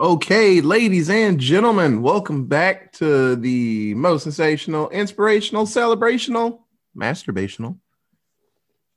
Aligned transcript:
Okay, 0.00 0.60
ladies 0.60 1.10
and 1.10 1.40
gentlemen, 1.40 2.02
welcome 2.02 2.46
back 2.46 2.92
to 2.92 3.34
the 3.34 3.94
most 3.94 4.22
sensational, 4.22 4.88
inspirational, 4.90 5.66
celebrational, 5.66 6.60
masturbational 6.96 7.80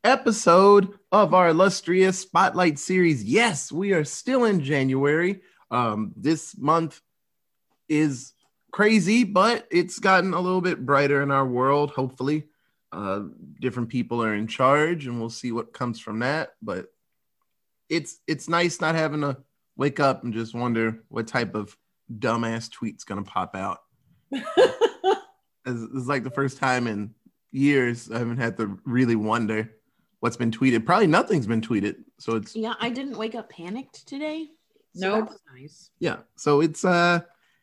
episode 0.04 0.94
of 1.12 1.34
our 1.34 1.50
illustrious 1.50 2.20
spotlight 2.20 2.78
series. 2.78 3.24
Yes, 3.24 3.72
we 3.72 3.94
are 3.94 4.04
still 4.04 4.46
in 4.46 4.64
January. 4.64 5.42
Um, 5.72 6.14
this 6.16 6.56
month 6.56 7.02
is 7.90 8.34
crazy, 8.72 9.24
but 9.24 9.68
it's 9.72 9.98
gotten 9.98 10.36
a 10.36 10.40
little 10.40 10.62
bit 10.62 10.86
brighter 10.86 11.24
in 11.24 11.32
our 11.32 11.48
world, 11.48 11.90
hopefully. 11.90 12.48
Uh, 12.92 13.24
different 13.60 13.90
people 13.90 14.24
are 14.24 14.36
in 14.36 14.46
charge, 14.46 15.08
and 15.08 15.20
we'll 15.20 15.32
see 15.32 15.52
what 15.52 15.74
comes 15.74 16.00
from 16.00 16.20
that. 16.20 16.52
But 16.62 16.94
it's 17.90 18.20
it's 18.28 18.48
nice 18.48 18.80
not 18.80 18.94
having 18.94 19.22
to 19.22 19.38
wake 19.76 20.00
up 20.00 20.24
and 20.24 20.34
just 20.34 20.54
wonder 20.54 21.00
what 21.10 21.28
type 21.28 21.56
of 21.56 21.76
dumbass 22.20 22.70
tweet's 22.72 23.04
gonna 23.04 23.24
pop 23.24 23.56
out. 23.56 23.80
it's, 24.32 24.46
it's 25.66 26.08
like 26.08 26.24
the 26.24 26.30
first 26.32 26.58
time 26.58 26.88
in 26.88 27.14
years 27.52 28.10
I 28.12 28.20
haven't 28.20 28.38
had 28.38 28.58
to 28.58 28.80
really 28.86 29.16
wonder 29.16 29.72
what's 30.20 30.38
been 30.38 30.52
tweeted. 30.52 30.86
Probably 30.86 31.08
nothing's 31.08 31.48
been 31.48 31.62
tweeted, 31.62 31.96
so 32.20 32.36
it's 32.36 32.56
Yeah, 32.56 32.74
I 32.80 32.90
didn't 32.90 33.18
wake 33.18 33.36
up 33.36 33.50
panicked 33.50 34.08
today. 34.08 34.48
So 34.96 35.20
Nope. 35.20 35.30
nice. 35.56 35.90
yeah. 36.00 36.18
So 36.36 36.62
it's 36.62 36.84
uh, 36.86 37.22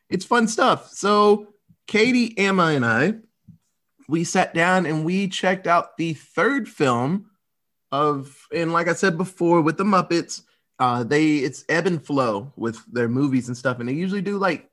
it's 0.08 0.24
fun 0.24 0.48
stuff. 0.48 0.90
So 0.90 1.48
Katie, 1.86 2.36
Emma, 2.38 2.66
and 2.66 2.84
I, 2.84 3.14
we 4.08 4.24
sat 4.24 4.54
down 4.54 4.86
and 4.86 5.04
we 5.04 5.28
checked 5.28 5.66
out 5.66 5.96
the 5.96 6.14
third 6.14 6.68
film 6.68 7.30
of, 7.92 8.46
and 8.54 8.72
like 8.72 8.88
I 8.88 8.92
said 8.94 9.16
before, 9.16 9.60
with 9.62 9.76
the 9.78 9.84
Muppets, 9.84 10.42
uh, 10.78 11.04
they 11.04 11.36
it's 11.38 11.64
ebb 11.68 11.86
and 11.86 12.04
flow 12.04 12.52
with 12.56 12.80
their 12.92 13.08
movies 13.08 13.48
and 13.48 13.56
stuff, 13.56 13.80
and 13.80 13.88
they 13.88 13.92
usually 13.94 14.22
do 14.22 14.38
like 14.38 14.70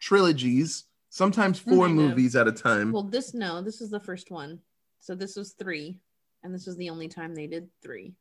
trilogies, 0.00 0.84
sometimes 1.10 1.58
four 1.58 1.86
Kind 1.86 1.98
of. 1.98 2.04
movies 2.08 2.36
at 2.36 2.48
a 2.48 2.52
time. 2.52 2.92
Well, 2.92 3.02
this 3.04 3.34
no, 3.34 3.62
this 3.62 3.80
is 3.80 3.90
the 3.90 4.00
first 4.00 4.30
one. 4.30 4.60
So 5.00 5.14
this 5.14 5.36
was 5.36 5.52
three, 5.52 5.98
and 6.42 6.54
this 6.54 6.66
was 6.66 6.76
the 6.76 6.90
only 6.90 7.08
time 7.08 7.34
they 7.34 7.46
did 7.46 7.68
three. 7.82 8.14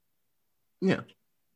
Yeah. 0.82 1.02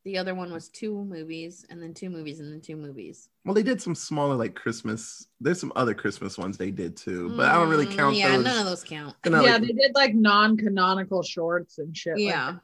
The 0.03 0.19
other 0.19 0.35
one 0.35 0.53
was 0.53 0.69
two 0.69 1.03
movies, 1.03 1.65
and 1.71 1.81
then 1.81 1.95
two 1.95 2.11
movies, 2.11 2.39
and 2.39 2.53
then 2.53 2.61
two 2.61 2.75
movies. 2.75 3.27
Well, 3.43 3.55
they 3.55 3.63
did 3.63 3.81
some 3.81 3.95
smaller 3.95 4.35
like 4.35 4.53
Christmas. 4.53 5.27
There's 5.41 5.59
some 5.59 5.73
other 5.75 5.95
Christmas 5.95 6.38
ones 6.38 6.57
they 6.59 6.69
did 6.69 6.95
too, 6.95 7.35
but 7.35 7.47
I 7.49 7.55
don't 7.55 7.69
really 7.69 7.88
Mm, 7.88 7.95
count 7.97 8.15
Yeah, 8.15 8.35
those. 8.35 8.45
none 8.45 8.59
of 8.59 8.65
those 8.65 8.83
count. 8.83 9.15
Yeah, 9.25 9.31
like- 9.39 9.61
they 9.61 9.67
did 9.73 9.95
like 9.95 10.13
non-canonical 10.13 11.23
shorts 11.23 11.79
and 11.79 11.97
shit. 11.97 12.13
like 12.19 12.55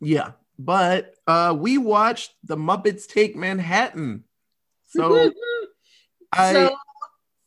Yeah. 0.00 0.32
Yeah, 0.60 0.64
but 0.64 1.14
uh, 1.26 1.54
we 1.56 1.78
watched 1.78 2.32
the 2.44 2.56
Muppets 2.56 3.06
Take 3.06 3.36
Manhattan. 3.36 4.24
So 4.88 5.14
that. 5.14 5.34
I 6.32 6.52
so 6.52 6.76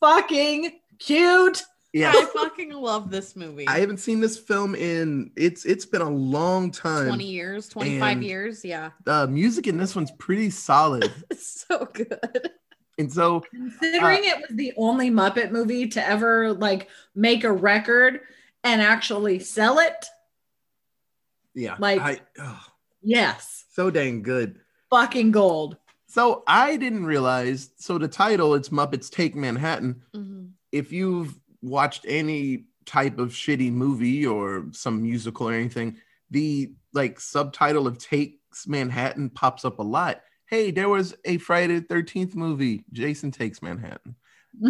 fucking 0.00 0.72
cute. 0.98 1.62
yeah, 1.92 2.12
I 2.14 2.26
fucking 2.34 2.72
love 2.72 3.10
this 3.10 3.36
movie. 3.36 3.66
I 3.68 3.78
haven't 3.78 3.98
seen 3.98 4.20
this 4.20 4.38
film 4.38 4.74
in 4.74 5.30
it's 5.36 5.64
it's 5.64 5.86
been 5.86 6.02
a 6.02 6.10
long 6.10 6.70
time. 6.70 7.06
20 7.06 7.24
years, 7.24 7.68
25 7.68 8.22
years. 8.22 8.64
Yeah. 8.64 8.90
The 9.04 9.26
music 9.28 9.66
in 9.66 9.78
this 9.78 9.94
one's 9.96 10.12
pretty 10.12 10.50
solid, 10.50 11.10
so 11.38 11.88
good. 11.92 12.50
and 12.98 13.12
so 13.12 13.40
Considering 13.50 14.24
it 14.24 14.36
was 14.38 14.56
the 14.56 14.72
only 14.76 15.10
Muppet 15.10 15.50
movie 15.50 15.88
to 15.88 16.06
ever 16.06 16.52
like 16.52 16.88
make 17.14 17.44
a 17.44 17.52
record 17.52 18.20
and 18.62 18.80
actually 18.82 19.38
sell 19.38 19.78
it, 19.78 20.06
yeah, 21.54 21.76
Like- 21.78 22.00
I, 22.00 22.20
oh, 22.38 22.60
yes, 23.04 23.64
so 23.70 23.90
dang 23.90 24.22
good. 24.22 24.58
fucking 24.90 25.30
gold. 25.32 25.76
So 26.06 26.44
I 26.46 26.76
didn't 26.76 27.06
realize. 27.06 27.70
So 27.76 27.98
the 27.98 28.06
title 28.08 28.54
it's 28.54 28.68
Muppets 28.68 29.10
Take 29.10 29.34
Manhattan. 29.34 30.02
Mhm. 30.14 30.50
if 30.72 30.92
you've 30.92 31.38
watched 31.62 32.04
any 32.08 32.66
type 32.86 33.18
of 33.18 33.30
shitty 33.30 33.72
movie 33.72 34.26
or 34.26 34.66
some 34.72 35.02
musical 35.02 35.48
or 35.48 35.52
anything, 35.52 35.96
the 36.30 36.72
like 36.92 37.18
subtitle 37.20 37.86
of 37.86 37.98
Takes 37.98 38.66
Manhattan 38.68 39.30
pops 39.30 39.64
up 39.64 39.78
a 39.78 39.82
lot. 39.82 40.20
Hey, 40.46 40.70
there 40.70 40.88
was 40.88 41.14
a 41.24 41.38
Friday 41.38 41.78
the 41.80 41.86
13th 41.86 42.34
movie, 42.36 42.84
Jason 42.92 43.30
Takes 43.32 43.62
Manhattan. 43.62 44.14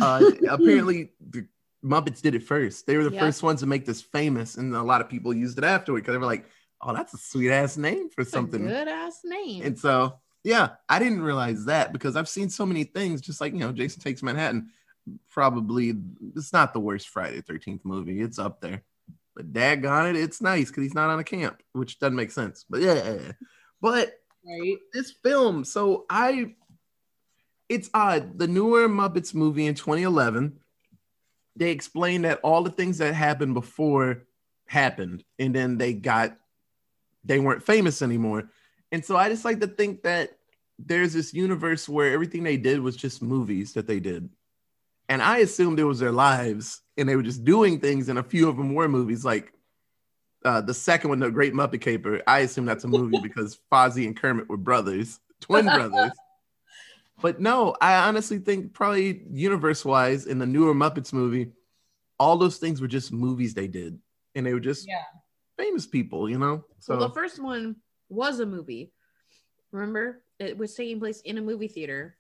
Uh, 0.01 0.31
apparently, 0.49 1.11
the 1.31 1.47
Muppets 1.85 2.23
did 2.23 2.35
it 2.35 2.43
first. 2.43 2.87
They 2.87 2.97
were 2.97 3.05
the 3.05 3.11
Yep. 3.13 3.21
first 3.21 3.43
ones 3.43 3.61
to 3.61 3.67
make 3.67 3.85
this 3.85 4.01
famous, 4.01 4.57
and 4.57 4.75
a 4.75 4.83
lot 4.83 5.03
of 5.03 5.09
people 5.11 5.35
used 5.35 5.59
it 5.59 5.65
afterward 5.65 6.01
because 6.01 6.15
they 6.15 6.19
were 6.19 6.25
like, 6.27 6.47
oh, 6.81 6.95
that's 6.95 7.15
a 7.15 7.19
sweet 7.19 7.51
ass 7.51 7.77
name 7.77 8.11
for 8.11 8.23
a 8.23 8.25
something. 8.25 8.67
good 8.67 8.89
ass 8.89 9.21
name. 9.25 9.63
And 9.65 9.79
so, 9.79 10.19
yeah, 10.43 10.71
I 10.89 10.99
didn't 10.99 11.23
realize 11.23 11.65
that 11.67 11.93
because 11.93 12.17
I've 12.17 12.29
seen 12.29 12.51
so 12.51 12.67
many 12.67 12.85
things, 12.85 13.21
just 13.21 13.41
like, 13.41 13.53
you 13.53 13.61
know, 13.61 13.73
Jason 13.73 14.03
Takes 14.03 14.23
Manhattan. 14.23 14.71
Probably, 15.31 15.95
it's 16.35 16.53
not 16.53 16.73
the 16.73 16.81
worst 16.81 17.09
Friday 17.09 17.43
13th 17.43 17.85
movie. 17.85 18.21
It's 18.21 18.39
up 18.39 18.61
there. 18.61 18.83
But 19.35 19.53
daggone 19.53 20.11
it, 20.11 20.17
it's 20.17 20.41
nice 20.41 20.69
because 20.69 20.85
he's 20.85 20.95
not 20.95 21.11
on 21.11 21.19
a 21.19 21.25
camp, 21.25 21.63
which 21.73 21.99
doesn't 21.99 22.15
make 22.15 22.31
sense. 22.31 22.65
But 22.69 22.81
yeah, 22.81 23.33
but 23.81 24.15
right? 24.47 24.77
this 24.93 25.11
film, 25.11 25.65
so 25.65 26.07
I, 26.09 26.55
it's 27.69 27.91
odd. 27.93 28.39
The 28.39 28.47
newer 28.47 28.89
Muppets 28.89 29.35
movie 29.35 29.67
in 29.67 29.75
2011, 29.75 30.61
they 31.57 31.71
explained 31.71 32.25
that 32.25 32.41
all 32.43 32.63
the 32.63 32.71
things 32.71 32.99
that 32.99 33.15
happened 33.15 33.55
before 33.55 34.23
happened, 34.67 35.25
and 35.39 35.55
then 35.55 35.79
they 35.79 35.93
got, 35.93 36.37
they 37.25 37.39
weren't 37.39 37.63
famous 37.63 38.03
anymore. 38.03 38.51
And 38.93 39.05
so 39.05 39.17
I 39.17 39.29
just 39.29 39.45
like 39.45 39.61
to 39.61 39.67
think 39.67 40.03
that 40.03 40.37
there's 40.79 41.13
this 41.13 41.33
universe 41.33 41.89
where 41.89 42.13
everything 42.13 42.43
they 42.43 42.57
did 42.57 42.81
was 42.81 42.97
just 42.97 43.23
movies 43.23 43.73
that 43.75 43.87
they 43.87 44.01
did. 44.01 44.29
And 45.09 45.23
I 45.23 45.39
assumed 45.39 45.79
it 45.79 45.85
was 45.85 45.99
their 45.99 46.13
lives 46.13 46.81
and 46.97 47.09
they 47.09 47.17
were 47.17 47.23
just 47.23 47.45
doing 47.45 47.81
things, 47.81 48.09
and 48.09 48.19
a 48.19 48.23
few 48.23 48.49
of 48.49 48.57
them 48.57 48.75
were 48.75 48.89
movies. 48.89 49.25
Like 49.25 49.53
uh, 50.45 50.61
the 50.61 50.75
second 50.75 51.11
one, 51.11 51.19
The 51.19 51.31
Great 51.31 51.55
Muppet 51.55 51.81
Caper, 51.81 52.23
I 52.27 52.41
assume 52.41 52.67
that's 52.67 52.85
a 52.85 52.89
movie 52.89 53.19
because 53.23 53.59
Fozzie 53.71 54.07
and 54.07 54.17
Kermit 54.17 54.49
were 54.49 54.57
brothers, 54.57 55.21
twin 55.41 55.65
brothers. 55.67 56.13
But 57.23 57.41
no, 57.41 57.77
I 57.81 58.09
honestly 58.09 58.39
think 58.39 58.75
probably 58.75 59.23
universe 59.31 59.85
wise 59.85 60.27
in 60.27 60.39
the 60.39 60.47
newer 60.47 60.75
Muppets 60.75 61.13
movie, 61.13 61.53
all 62.19 62.37
those 62.37 62.59
things 62.59 62.81
were 62.81 62.89
just 62.89 63.13
movies 63.13 63.55
they 63.55 63.69
did. 63.69 63.99
And 64.35 64.45
they 64.45 64.53
were 64.53 64.61
just 64.61 64.87
Yeah. 64.87 65.05
Famous 65.57 65.87
people, 65.87 66.29
you 66.29 66.39
know? 66.39 66.65
So 66.81 66.97
well, 66.97 67.09
the 67.09 67.15
first 67.15 67.43
one 67.43 67.77
was 68.09 68.41
a 68.41 68.47
movie. 68.47 68.93
Remember, 69.73 70.23
it 70.39 70.57
was 70.57 70.75
taking 70.75 71.01
place 71.01 71.21
in 71.23 71.39
a 71.39 71.43
movie 71.43 71.69
theater, 71.69 72.17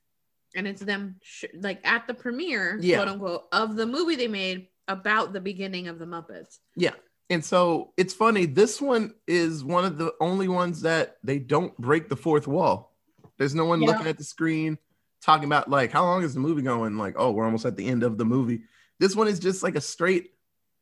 and 0.56 0.67
it's 0.67 0.83
them 0.83 1.17
sh- 1.22 1.45
like 1.55 1.81
at 1.87 2.06
the 2.06 2.15
premiere, 2.15 2.78
Yeah. 2.81 2.97
quote 2.99 3.09
unquote, 3.09 3.43
of 3.53 3.77
the 3.77 3.87
movie 3.87 4.17
they 4.17 4.28
made 4.28 4.69
about 4.89 5.33
the 5.33 5.41
beginning 5.41 5.89
of 5.89 5.99
the 5.99 6.05
Muppets. 6.05 6.59
Yeah. 6.77 6.93
And 7.31 7.45
so 7.45 7.93
it's 7.97 8.12
funny. 8.12 8.45
This 8.47 8.81
one 8.81 9.15
is 9.27 9.65
one 9.65 9.84
of 9.84 9.97
the 9.99 10.12
only 10.21 10.47
ones 10.49 10.83
that 10.83 11.16
they 11.25 11.39
don't 11.39 11.77
break 11.78 12.09
the 12.09 12.16
fourth 12.16 12.47
wall. 12.47 12.95
There's 13.39 13.55
no 13.55 13.65
one 13.65 13.81
Yeah. 13.81 13.89
looking 13.89 14.06
at 14.06 14.19
the 14.19 14.25
screen 14.25 14.78
talking 15.22 15.47
about 15.47 15.71
like 15.71 15.91
how 15.91 16.05
long 16.05 16.22
is 16.22 16.34
the 16.34 16.41
movie 16.41 16.61
going? 16.62 16.99
Like, 16.99 17.15
oh, 17.16 17.31
we're 17.31 17.47
almost 17.47 17.65
at 17.65 17.77
the 17.77 17.87
end 17.87 18.03
of 18.03 18.19
the 18.19 18.25
movie. 18.27 18.62
This 19.01 19.16
one 19.16 19.27
is 19.27 19.39
just 19.39 19.62
like 19.62 19.75
a 19.75 19.81
straight 19.81 20.34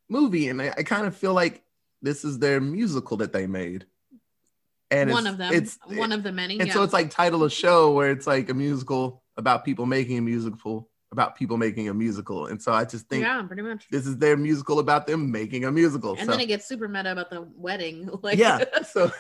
movie, 0.08 0.48
and 0.48 0.60
I, 0.60 0.74
I 0.78 0.82
kind 0.82 1.06
of 1.06 1.16
feel 1.16 1.32
like 1.32 1.62
this 2.02 2.24
is 2.24 2.38
their 2.38 2.60
musical 2.60 3.16
that 3.18 3.32
they 3.32 3.46
made. 3.46 3.86
And 4.90 5.10
one 5.10 5.26
of 5.26 5.38
them, 5.38 5.54
It's 5.54 5.78
one 5.86 6.12
of 6.12 6.22
the 6.22 6.32
many. 6.32 6.58
and 6.58 6.68
yeah. 6.68 6.74
so 6.74 6.82
it's 6.82 6.92
like 6.92 7.10
title 7.10 7.42
of 7.42 7.52
show 7.52 7.92
where 7.92 8.10
it's 8.10 8.26
like 8.26 8.50
a 8.50 8.54
musical 8.54 9.22
about 9.38 9.64
people 9.64 9.86
making 9.86 10.18
a 10.18 10.20
musical 10.20 10.90
about 11.12 11.36
people 11.36 11.58
making 11.58 11.88
a 11.88 11.94
musical. 11.94 12.46
And 12.46 12.60
so 12.60 12.72
I 12.72 12.84
just 12.84 13.06
think 13.08 13.22
yeah, 13.22 13.42
pretty 13.42 13.62
much. 13.62 13.86
this 13.90 14.06
is 14.06 14.16
their 14.16 14.36
musical 14.36 14.78
about 14.78 15.06
them 15.06 15.30
making 15.30 15.64
a 15.64 15.70
musical. 15.70 16.12
And 16.12 16.24
so. 16.24 16.30
then 16.32 16.40
it 16.40 16.46
gets 16.46 16.66
super 16.66 16.88
meta 16.88 17.12
about 17.12 17.30
the 17.30 17.46
wedding. 17.54 18.08
Like, 18.22 18.38
yeah. 18.38 18.64
So, 18.84 19.12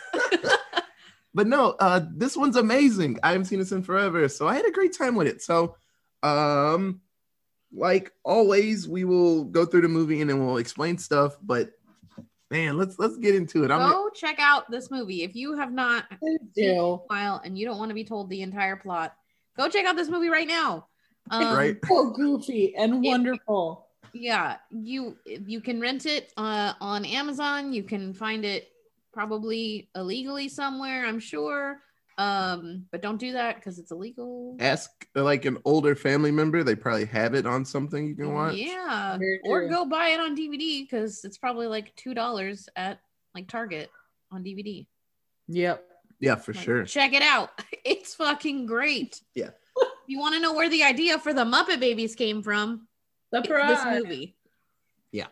but 1.34 1.46
no, 1.46 1.76
uh, 1.78 2.00
this 2.14 2.36
one's 2.36 2.56
amazing. 2.56 3.18
I 3.22 3.32
haven't 3.32 3.44
seen 3.46 3.58
this 3.58 3.72
in 3.72 3.82
forever, 3.82 4.28
so 4.28 4.48
I 4.48 4.54
had 4.54 4.64
a 4.64 4.70
great 4.70 4.96
time 4.96 5.14
with 5.14 5.26
it. 5.26 5.42
So, 5.42 5.76
um, 6.22 7.00
like 7.72 8.12
always, 8.24 8.88
we 8.88 9.04
will 9.04 9.44
go 9.44 9.64
through 9.66 9.82
the 9.82 9.88
movie 9.88 10.20
and 10.20 10.30
then 10.30 10.44
we'll 10.44 10.58
explain 10.58 10.98
stuff. 10.98 11.36
But 11.42 11.72
man, 12.52 12.76
let's 12.76 12.98
let's 12.98 13.16
get 13.16 13.34
into 13.34 13.64
it. 13.64 13.70
I'm 13.70 13.90
go 13.90 14.10
check 14.10 14.36
out 14.38 14.70
this 14.70 14.90
movie 14.90 15.22
if 15.24 15.34
you 15.34 15.56
have 15.56 15.72
not 15.72 16.04
seen 16.54 16.78
a 16.78 16.96
while 16.96 17.40
and 17.44 17.58
you 17.58 17.66
don't 17.66 17.78
want 17.78 17.88
to 17.88 17.94
be 17.94 18.04
told 18.04 18.28
the 18.30 18.42
entire 18.42 18.76
plot. 18.76 19.14
Go 19.56 19.68
check 19.68 19.86
out 19.86 19.96
this 19.96 20.08
movie 20.08 20.28
right 20.28 20.46
now. 20.46 20.86
Um, 21.30 21.56
right. 21.56 21.76
So 21.88 22.10
goofy 22.10 22.74
and 22.76 23.04
It- 23.04 23.08
wonderful. 23.08 23.86
yeah 24.12 24.56
you 24.70 25.16
you 25.24 25.60
can 25.62 25.80
rent 25.80 26.04
it 26.04 26.32
uh 26.36 26.74
on 26.82 27.06
amazon 27.06 27.72
you 27.72 27.82
can 27.82 28.12
find 28.12 28.44
it 28.44 28.68
probably 29.10 29.88
illegally 29.94 30.48
somewhere 30.50 31.06
i'm 31.06 31.18
sure 31.20 31.80
um 32.18 32.84
but 32.92 33.00
don't 33.00 33.18
do 33.18 33.32
that 33.32 33.56
because 33.56 33.78
it's 33.78 33.90
illegal 33.90 34.56
Ask 34.60 34.90
like 35.14 35.44
an 35.44 35.58
older 35.64 35.94
family 35.96 36.30
member; 36.30 36.62
they 36.62 36.74
probably 36.74 37.06
have 37.06 37.34
it 37.34 37.46
on 37.46 37.64
something 37.64 38.06
you 38.06 38.14
can 38.14 38.32
watch. 38.32 38.54
yeah 38.54 39.18
or 39.44 39.68
go 39.68 39.84
buy 39.86 40.08
it 40.08 40.20
on 40.20 40.36
dvd 40.36 40.82
because 40.84 41.24
it's 41.24 41.38
probably 41.38 41.66
like 41.66 41.94
two 41.96 42.12
dollars 42.14 42.68
at 42.76 43.00
like 43.34 43.48
target 43.48 43.90
on 44.30 44.44
dvd 44.44 44.86
Yep. 45.48 45.84
Yeah, 46.20 46.36
for 46.36 46.52
Like, 46.52 46.62
sure. 46.64 46.84
check 46.84 47.12
it 47.14 47.22
out 47.22 47.50
it's 47.84 48.14
fucking 48.14 48.66
great 48.66 49.20
yeah. 49.34 49.50
you 50.06 50.18
want 50.20 50.34
to 50.34 50.40
know 50.40 50.52
where 50.54 50.68
the 50.68 50.82
idea 50.84 51.18
for 51.18 51.32
the 51.32 51.44
Muppet 51.44 51.80
Babies 51.80 52.14
came 52.14 52.42
from? 52.42 52.86
It's 53.32 53.46
Surprise. 53.48 53.82
This 53.82 54.02
movie. 54.04 54.36
Yeah. 55.10 55.28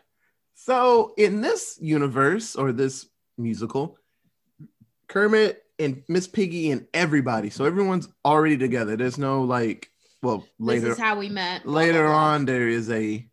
So 0.55 1.13
in 1.17 1.41
this 1.41 1.77
universe 1.81 2.55
or 2.55 2.71
this 2.71 3.05
musical, 3.37 3.97
Kermit 5.07 5.60
and 5.83 6.03
Miss 6.07 6.27
Piggy 6.27 6.71
and 6.71 6.87
everybody, 6.93 7.49
so 7.49 7.65
everyone's 7.65 8.07
already 8.25 8.57
together. 8.57 8.95
There's 8.95 9.17
no 9.17 9.43
like, 9.43 9.89
well, 10.21 10.45
later 10.59 10.81
This 10.89 10.97
is 10.97 10.99
how 11.03 11.17
we 11.17 11.29
met. 11.29 11.65
later 11.67 12.05
on 12.05 12.45
there 12.45 12.67
is 12.67 12.89
a 12.91 13.27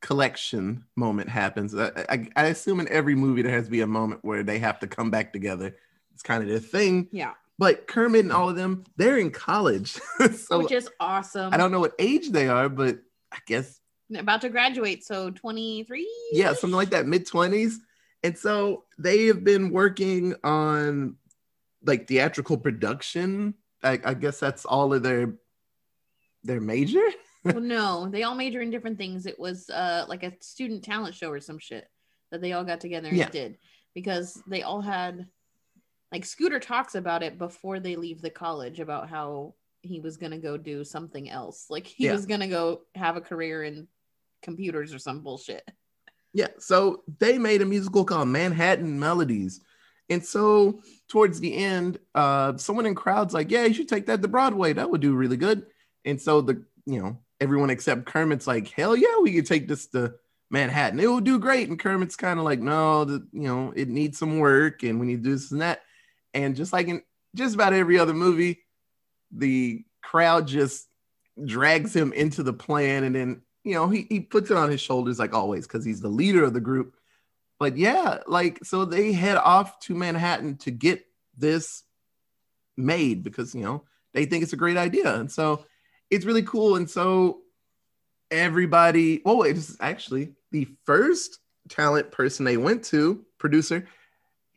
collection 0.00 0.84
moment 0.96 1.28
happens. 1.30 1.74
I, 1.74 1.90
I, 2.08 2.28
I 2.36 2.44
assume 2.46 2.80
in 2.80 2.88
every 2.88 3.14
movie 3.14 3.42
there 3.42 3.52
has 3.52 3.64
to 3.66 3.70
be 3.70 3.80
a 3.80 3.86
moment 3.86 4.24
where 4.24 4.42
they 4.42 4.58
have 4.58 4.78
to 4.80 4.86
come 4.86 5.10
back 5.10 5.32
together. 5.32 5.74
It's 6.12 6.22
kind 6.22 6.42
of 6.42 6.48
their 6.48 6.58
thing. 6.58 7.08
Yeah, 7.10 7.32
But 7.58 7.86
Kermit 7.86 8.20
and 8.24 8.32
all 8.32 8.50
of 8.50 8.56
them, 8.56 8.84
they're 8.96 9.18
in 9.18 9.30
college. 9.30 9.98
so 10.36 10.58
which 10.58 10.72
is 10.72 10.88
awesome. 11.00 11.52
I 11.52 11.56
don't 11.56 11.72
know 11.72 11.80
what 11.80 11.94
age 11.98 12.30
they 12.30 12.48
are, 12.48 12.68
but 12.68 12.98
I 13.32 13.38
guess 13.46 13.80
about 14.16 14.42
to 14.42 14.48
graduate, 14.50 15.04
so 15.04 15.30
23. 15.30 16.06
yeah, 16.32 16.52
something 16.52 16.76
like 16.76 16.90
that, 16.90 17.06
mid 17.06 17.26
twenties. 17.26 17.80
And 18.22 18.38
so 18.38 18.84
they 18.98 19.26
have 19.26 19.42
been 19.44 19.70
working 19.70 20.34
on 20.44 21.16
like 21.84 22.06
theatrical 22.08 22.56
production. 22.58 23.54
I, 23.82 24.00
I 24.04 24.14
guess 24.14 24.40
that's 24.40 24.64
all 24.64 24.92
of 24.94 25.02
their 25.02 25.34
their 26.42 26.60
major. 26.60 27.02
well, 27.44 27.60
no, 27.60 28.08
they 28.08 28.22
all 28.22 28.34
major 28.34 28.60
in 28.60 28.70
different 28.70 28.98
things. 28.98 29.26
It 29.26 29.38
was 29.38 29.68
uh 29.70 30.04
like 30.08 30.22
a 30.22 30.32
student 30.40 30.84
talent 30.84 31.14
show 31.14 31.30
or 31.30 31.40
some 31.40 31.58
shit 31.58 31.88
that 32.30 32.40
they 32.40 32.52
all 32.52 32.64
got 32.64 32.80
together 32.80 33.08
and 33.08 33.16
Yeah. 33.16 33.28
did 33.30 33.58
because 33.94 34.42
they 34.46 34.62
all 34.62 34.80
had 34.80 35.26
like 36.12 36.24
Scooter 36.24 36.60
talks 36.60 36.94
about 36.94 37.22
it 37.22 37.38
before 37.38 37.80
they 37.80 37.96
leave 37.96 38.22
the 38.22 38.30
college 38.30 38.80
about 38.80 39.08
how 39.08 39.54
he 39.82 40.00
was 40.00 40.16
gonna 40.16 40.38
go 40.38 40.56
do 40.56 40.84
something 40.84 41.28
else. 41.28 41.66
Like 41.68 41.86
he 41.86 42.06
Yeah. 42.06 42.12
was 42.12 42.26
gonna 42.26 42.48
go 42.48 42.82
have 42.94 43.16
a 43.16 43.20
career 43.20 43.64
in 43.64 43.88
computers 44.42 44.94
or 44.94 44.98
some 44.98 45.20
bullshit. 45.20 45.68
Yeah, 46.32 46.48
so 46.58 47.04
they 47.20 47.38
made 47.38 47.62
a 47.62 47.64
musical 47.66 48.04
called 48.04 48.28
Manhattan 48.28 48.98
Melodies. 48.98 49.60
And 50.10 50.24
so 50.24 50.80
towards 51.08 51.40
the 51.40 51.54
end, 51.56 51.98
uh, 52.14 52.56
someone 52.56 52.86
in 52.86 52.94
crowd's 52.94 53.34
like, 53.34 53.50
Yeah, 53.50 53.64
you 53.64 53.74
should 53.74 53.88
take 53.88 54.06
that 54.06 54.22
to 54.22 54.28
Broadway. 54.28 54.72
That 54.72 54.90
would 54.90 55.00
do 55.00 55.14
really 55.14 55.36
good. 55.36 55.66
And 56.04 56.20
so 56.20 56.40
the 56.40 56.64
you 56.86 57.00
know, 57.00 57.18
everyone 57.40 57.70
except 57.70 58.04
Kermit's 58.04 58.46
like, 58.46 58.68
Hell 58.68 58.96
yeah, 58.96 59.18
we 59.22 59.32
could 59.32 59.46
take 59.46 59.68
this 59.68 59.86
to 59.88 60.14
Manhattan. 60.50 61.00
It 61.00 61.06
will 61.06 61.20
do 61.20 61.38
great. 61.38 61.68
And 61.68 61.78
Kermit's 61.78 62.16
kind 62.16 62.38
of 62.38 62.44
like, 62.44 62.60
No, 62.60 63.04
the, 63.04 63.26
you 63.32 63.48
know, 63.48 63.72
it 63.74 63.88
needs 63.88 64.18
some 64.18 64.38
work 64.38 64.82
and 64.82 65.00
we 65.00 65.06
need 65.06 65.24
to 65.24 65.30
do 65.30 65.34
this 65.34 65.52
and 65.52 65.62
that. 65.62 65.82
And 66.34 66.56
just 66.56 66.72
like 66.72 66.88
in 66.88 67.02
just 67.34 67.54
about 67.54 67.72
every 67.72 67.98
other 67.98 68.14
movie, 68.14 68.64
the 69.32 69.84
crowd 70.02 70.46
just 70.46 70.86
drags 71.44 71.94
him 71.94 72.12
into 72.12 72.42
the 72.42 72.52
plan 72.52 73.02
and 73.04 73.14
then 73.16 73.42
you 73.64 73.74
know 73.74 73.88
he, 73.88 74.06
he 74.08 74.20
puts 74.20 74.50
it 74.50 74.56
on 74.56 74.70
his 74.70 74.80
shoulders 74.80 75.18
like 75.18 75.34
always 75.34 75.66
because 75.66 75.84
he's 75.84 76.00
the 76.00 76.08
leader 76.08 76.44
of 76.44 76.54
the 76.54 76.60
group 76.60 76.94
but 77.58 77.76
yeah 77.76 78.18
like 78.26 78.58
so 78.64 78.84
they 78.84 79.12
head 79.12 79.36
off 79.36 79.78
to 79.80 79.94
manhattan 79.94 80.56
to 80.56 80.70
get 80.70 81.04
this 81.36 81.84
made 82.76 83.22
because 83.22 83.54
you 83.54 83.62
know 83.62 83.84
they 84.14 84.24
think 84.24 84.42
it's 84.42 84.52
a 84.52 84.56
great 84.56 84.76
idea. 84.76 85.14
And 85.14 85.30
so 85.30 85.64
it's 86.08 86.24
really 86.24 86.42
cool. 86.42 86.76
And 86.76 86.88
so 86.88 87.40
everybody 88.30 89.20
well 89.24 89.42
it's 89.42 89.76
actually 89.80 90.32
the 90.50 90.66
first 90.84 91.38
talent 91.68 92.10
person 92.10 92.44
they 92.44 92.56
went 92.56 92.82
to 92.82 93.24
producer 93.38 93.86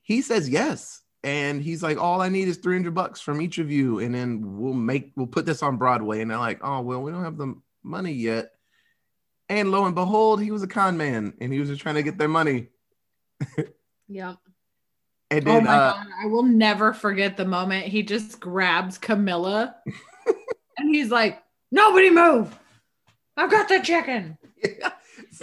he 0.02 0.22
says 0.22 0.48
yes. 0.48 1.02
And 1.24 1.62
he's 1.62 1.84
like 1.84 1.98
all 1.98 2.22
i 2.22 2.30
need 2.30 2.48
is 2.48 2.58
300 2.58 2.96
bucks 2.96 3.20
from 3.20 3.42
each 3.42 3.58
of 3.58 3.70
you 3.70 4.00
and 4.00 4.16
then 4.16 4.58
we'll 4.58 4.74
make 4.74 5.12
we'll 5.18 5.28
put 5.28 5.46
this 5.46 5.62
on 5.62 5.78
broadway. 5.78 6.22
And 6.22 6.32
they're 6.32 6.38
like 6.38 6.60
oh 6.64 6.82
well 6.82 7.02
we 7.02 7.12
don't 7.12 7.24
have 7.24 7.38
the 7.38 7.56
money 7.84 8.14
yet. 8.14 8.52
And 9.50 9.72
lo 9.72 9.86
and 9.86 9.96
behold 9.96 10.42
he 10.42 10.52
was 10.52 10.64
a 10.64 10.68
con 10.68 10.98
man 10.98 11.34
and 11.42 11.52
he 11.52 11.60
was 11.60 11.70
just 11.70 11.82
trying 11.82 11.96
to 11.96 12.04
get 12.04 12.18
their 12.18 12.30
money 12.30 12.70
Yeah. 14.08 14.36
and 15.30 15.48
Oh 15.48 15.62
my 15.62 15.76
uh, 15.76 15.94
god, 15.94 16.08
I 16.24 16.28
will 16.28 16.44
never 16.44 16.94
forget 16.94 17.36
the 17.36 17.46
moment 17.46 17.86
he 17.88 18.04
just 18.04 18.40
grabs 18.40 18.98
Camilla 18.98 19.76
and 20.78 20.96
he's 20.96 21.12
like, 21.12 21.44
Nobody 21.72 22.10
move. 22.10 22.58
I've 23.36 23.52
got 23.52 23.68
the 23.68 23.80
chicken. 23.80 24.38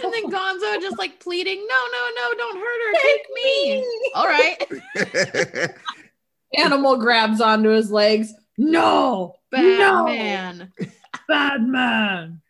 And 0.03 0.13
then 0.13 0.29
Gonzo 0.29 0.81
just 0.81 0.97
like 0.97 1.19
pleading, 1.19 1.65
no, 1.67 1.85
no, 1.91 2.09
no, 2.15 2.33
don't 2.37 2.57
hurt 2.57 2.81
her. 2.85 2.93
Take 3.01 3.25
me. 3.33 3.85
All 4.13 4.25
right. 4.25 5.71
Animal 6.57 6.97
grabs 6.97 7.39
onto 7.39 7.69
his 7.69 7.91
legs. 7.91 8.33
No, 8.57 9.35
no, 9.53 10.05
Batman. 10.05 10.71
bad 11.27 11.63
man. 11.63 12.41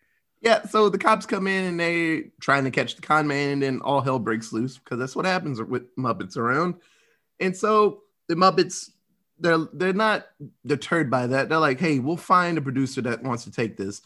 Yeah 0.45 0.63
so 0.67 0.89
the 0.89 0.97
cops 0.97 1.25
come 1.25 1.47
in 1.47 1.65
and 1.65 1.79
they 1.79 2.29
trying 2.39 2.63
to 2.63 2.71
catch 2.71 2.95
the 2.95 3.01
con 3.01 3.27
man 3.27 3.49
and 3.49 3.63
then 3.63 3.81
all 3.81 3.99
hell 3.99 4.19
breaks 4.19 4.53
loose 4.53 4.77
because 4.77 4.99
that's 4.99 5.15
what 5.15 5.25
happens 5.25 5.61
with 5.61 5.93
muppets 5.97 6.37
around. 6.37 6.75
And 7.39 7.57
so 7.57 8.03
the 8.29 8.35
muppets 8.35 8.91
they're 9.39 9.57
they're 9.73 9.91
not 9.91 10.27
deterred 10.65 11.09
by 11.09 11.27
that. 11.27 11.49
They're 11.49 11.57
like 11.57 11.79
hey 11.79 11.99
we'll 11.99 12.15
find 12.15 12.57
a 12.57 12.61
producer 12.61 13.01
that 13.01 13.23
wants 13.23 13.43
to 13.45 13.51
take 13.51 13.75
this. 13.75 14.01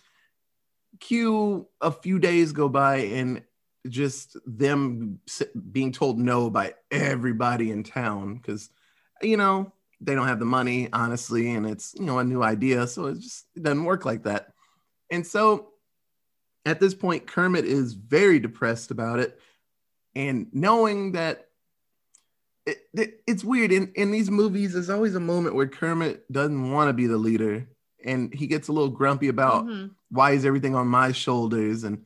Cue 1.02 1.68
a 1.82 1.92
few 1.92 2.18
days 2.18 2.54
go 2.54 2.70
by 2.70 2.98
and 2.98 3.44
just 3.88 4.38
them 4.46 5.20
being 5.72 5.92
told 5.92 6.20
no 6.20 6.50
by 6.50 6.74
everybody 6.90 7.72
in 7.72 7.84
town 7.84 8.36
because 8.36 8.70
you 9.22 9.38
know 9.38 9.72
they 10.02 10.16
don't 10.16 10.28
have 10.28 10.40
the 10.40 10.46
money 10.46 10.90
honestly 10.94 11.52
and 11.52 11.66
it's 11.66 11.94
you 11.98 12.06
know 12.06 12.20
a 12.20 12.24
new 12.24 12.44
idea 12.44 12.88
so 12.88 13.08
it 13.08 13.20
just 13.20 13.46
it 13.58 13.64
doesn't 13.64 13.84
work 13.84 14.06
like 14.06 14.24
that. 14.24 14.54
And 15.12 15.26
so 15.26 15.69
at 16.66 16.80
this 16.80 16.94
point 16.94 17.26
kermit 17.28 17.66
is 17.66 17.94
very 17.94 18.40
depressed 18.40 18.92
about 18.92 19.20
it 19.20 19.40
and 20.16 20.48
knowing 20.54 21.14
that 21.14 21.48
it, 22.66 22.78
it- 22.94 23.22
it's 23.28 23.44
weird 23.44 23.72
in, 23.72 23.92
in 23.96 24.12
these 24.12 24.30
movies 24.30 24.74
there's 24.74 24.90
always 24.90 25.16
a 25.16 25.20
moment 25.20 25.56
where 25.56 25.68
kermit 25.68 26.30
doesn't 26.32 26.72
want 26.72 26.90
to 26.90 26.94
be 26.94 27.08
the 27.08 27.18
leader 27.18 27.68
and 28.04 28.34
he 28.34 28.48
gets 28.48 28.68
a 28.68 28.72
little 28.72 28.90
grumpy 28.90 29.28
about 29.28 29.66
Mhm. 29.66 29.92
why 30.10 30.32
is 30.32 30.46
everything 30.46 30.76
on 30.76 30.88
my 30.88 31.12
shoulders 31.12 31.84
and 31.84 32.06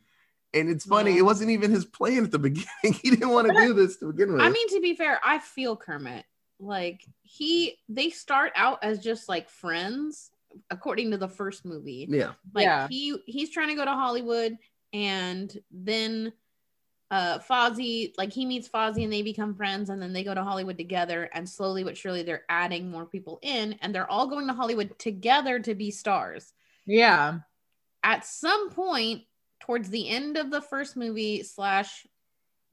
and 0.56 0.70
it's 0.70 0.86
funny 0.86 1.12
Yeah. 1.14 1.20
it 1.20 1.26
wasn't 1.26 1.50
even 1.52 1.72
his 1.72 1.86
plan 1.86 2.24
at 2.24 2.32
the 2.32 2.40
beginning 2.40 2.68
he 3.02 3.10
didn't 3.10 3.30
want 3.30 3.48
to 3.48 3.54
do 3.54 3.74
this 3.74 3.98
to 3.98 4.12
begin 4.12 4.34
with 4.34 4.42
I 4.42 4.50
mean, 4.50 4.68
to 4.70 4.80
be 4.82 4.96
fair, 4.96 5.20
I 5.24 5.40
feel 5.40 5.76
Kermit. 5.76 6.26
Like 6.60 7.04
he 7.24 7.78
they 7.90 8.10
start 8.12 8.52
out 8.56 8.84
as 8.84 9.00
just 9.00 9.28
like 9.28 9.50
friends, 9.50 10.30
according 10.70 11.12
to 11.12 11.18
the 11.18 11.28
first 11.28 11.66
movie. 11.66 12.08
yeah 12.10 12.34
Like 12.54 12.66
Yeah. 12.66 12.88
he 12.88 13.18
he's 13.26 13.50
trying 13.52 13.70
to 13.70 13.76
go 13.76 13.86
to 13.86 13.92
Hollywood 13.92 14.58
and 14.94 15.56
then 15.72 16.34
uh 17.12 17.40
Fozzie, 17.40 18.14
like 18.18 18.34
he 18.34 18.46
meets 18.46 18.68
Fozzie 18.68 19.04
and 19.04 19.14
they 19.14 19.22
become 19.22 19.54
friends 19.56 19.90
and 19.90 20.02
then 20.02 20.14
they 20.14 20.24
go 20.24 20.34
to 20.34 20.44
Hollywood 20.44 20.78
together 20.78 21.30
and 21.34 21.48
slowly 21.48 21.84
but 21.84 21.98
surely 21.98 22.24
they're 22.24 22.46
adding 22.50 22.90
more 22.90 23.06
people 23.06 23.40
in 23.42 23.74
and 23.82 23.94
they're 23.94 24.10
all 24.10 24.28
going 24.28 24.48
to 24.48 24.54
Hollywood 24.54 24.98
together 24.98 25.60
to 25.60 25.76
be 25.76 25.92
stars. 25.92 26.54
Yeah. 26.86 27.40
At 28.04 28.26
some 28.26 28.70
point 28.72 29.24
towards 29.60 29.90
the 29.90 30.10
end 30.10 30.38
of 30.38 30.52
the 30.52 30.62
first 30.62 30.98
movie 30.98 31.44
slash 31.44 32.06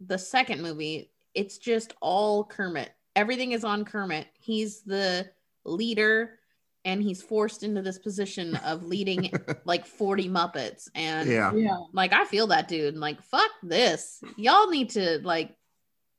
the 0.00 0.18
second 0.18 0.62
movie, 0.62 1.10
it's 1.34 1.58
just 1.58 1.92
all 2.00 2.42
Kermit. 2.44 2.90
Everything 3.14 3.52
is 3.52 3.62
on 3.64 3.84
Kermit. 3.84 4.26
He's 4.40 4.80
the 4.82 5.30
leader 5.64 6.39
and 6.84 7.02
he's 7.02 7.22
forced 7.22 7.62
into 7.62 7.82
this 7.82 7.98
position 7.98 8.56
of 8.56 8.84
leading 8.84 9.30
like 9.64 9.86
40 9.86 10.28
Muppets. 10.28 10.88
And 10.94 11.28
yeah 11.28 11.52
Yeah. 11.54 11.76
like 11.92 12.12
I 12.12 12.24
feel 12.24 12.46
that 12.48 12.68
dude. 12.68 12.96
Like, 12.96 13.22
fuck 13.22 13.50
this. 13.62 14.22
Y'all 14.36 14.70
need 14.70 14.90
to 14.90 15.20
like 15.22 15.54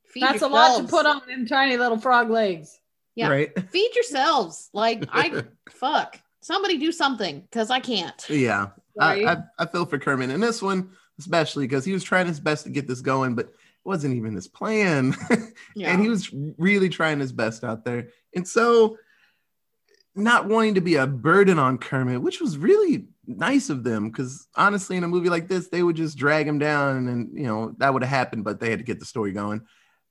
feed 0.05 0.23
That's 0.23 0.41
a 0.41 0.47
lot 0.47 0.77
to 0.81 0.87
put 0.87 1.05
on 1.05 1.21
them 1.27 1.45
tiny 1.47 1.77
little 1.77 1.97
frog 1.99 2.29
legs. 2.29 2.77
Yeah. 3.15 3.29
right 3.29 3.69
Feed 3.71 3.95
yourselves. 3.95 4.69
Like, 4.73 5.05
I 5.11 5.43
fuck. 5.71 6.19
Somebody 6.41 6.77
do 6.77 6.91
something 6.91 7.41
because 7.41 7.69
I 7.69 7.79
can't. 7.79 8.23
yeah 8.29 8.67
Right? 8.99 9.25
I, 9.25 9.31
I, 9.33 9.37
I 9.59 9.65
feel 9.67 9.85
for 9.85 9.97
kermit 9.99 10.29
in 10.31 10.39
this 10.41 10.61
one 10.61 10.91
especially 11.19 11.65
because 11.67 11.85
he 11.85 11.93
was 11.93 12.03
trying 12.03 12.25
his 12.27 12.39
best 12.39 12.63
to 12.65 12.69
get 12.71 12.87
this 12.87 12.99
going 13.01 13.35
but 13.35 13.45
it 13.45 13.55
wasn't 13.85 14.13
even 14.15 14.33
his 14.35 14.47
plan 14.47 15.15
Yeah. 15.75 15.91
and 15.91 16.01
he 16.01 16.09
was 16.09 16.29
really 16.57 16.89
trying 16.89 17.19
his 17.19 17.31
best 17.31 17.63
out 17.63 17.85
there 17.85 18.09
and 18.35 18.45
so 18.47 18.97
not 20.15 20.47
wanting 20.47 20.75
to 20.75 20.81
be 20.81 20.95
a 20.95 21.07
burden 21.07 21.57
on 21.57 21.77
kermit 21.77 22.21
which 22.21 22.41
was 22.41 22.57
really 22.57 23.07
nice 23.27 23.69
of 23.69 23.83
them 23.83 24.09
because 24.09 24.47
honestly 24.55 24.97
in 24.97 25.03
a 25.03 25.07
movie 25.07 25.29
like 25.29 25.47
this 25.47 25.69
they 25.69 25.81
would 25.83 25.95
just 25.95 26.17
drag 26.17 26.45
him 26.47 26.59
down 26.59 27.07
and 27.07 27.29
you 27.37 27.45
know 27.45 27.73
that 27.77 27.93
would 27.93 28.03
have 28.03 28.09
happened 28.09 28.43
but 28.43 28.59
they 28.59 28.69
had 28.69 28.79
to 28.79 28.85
get 28.85 28.99
the 28.99 29.05
story 29.05 29.31
going 29.31 29.61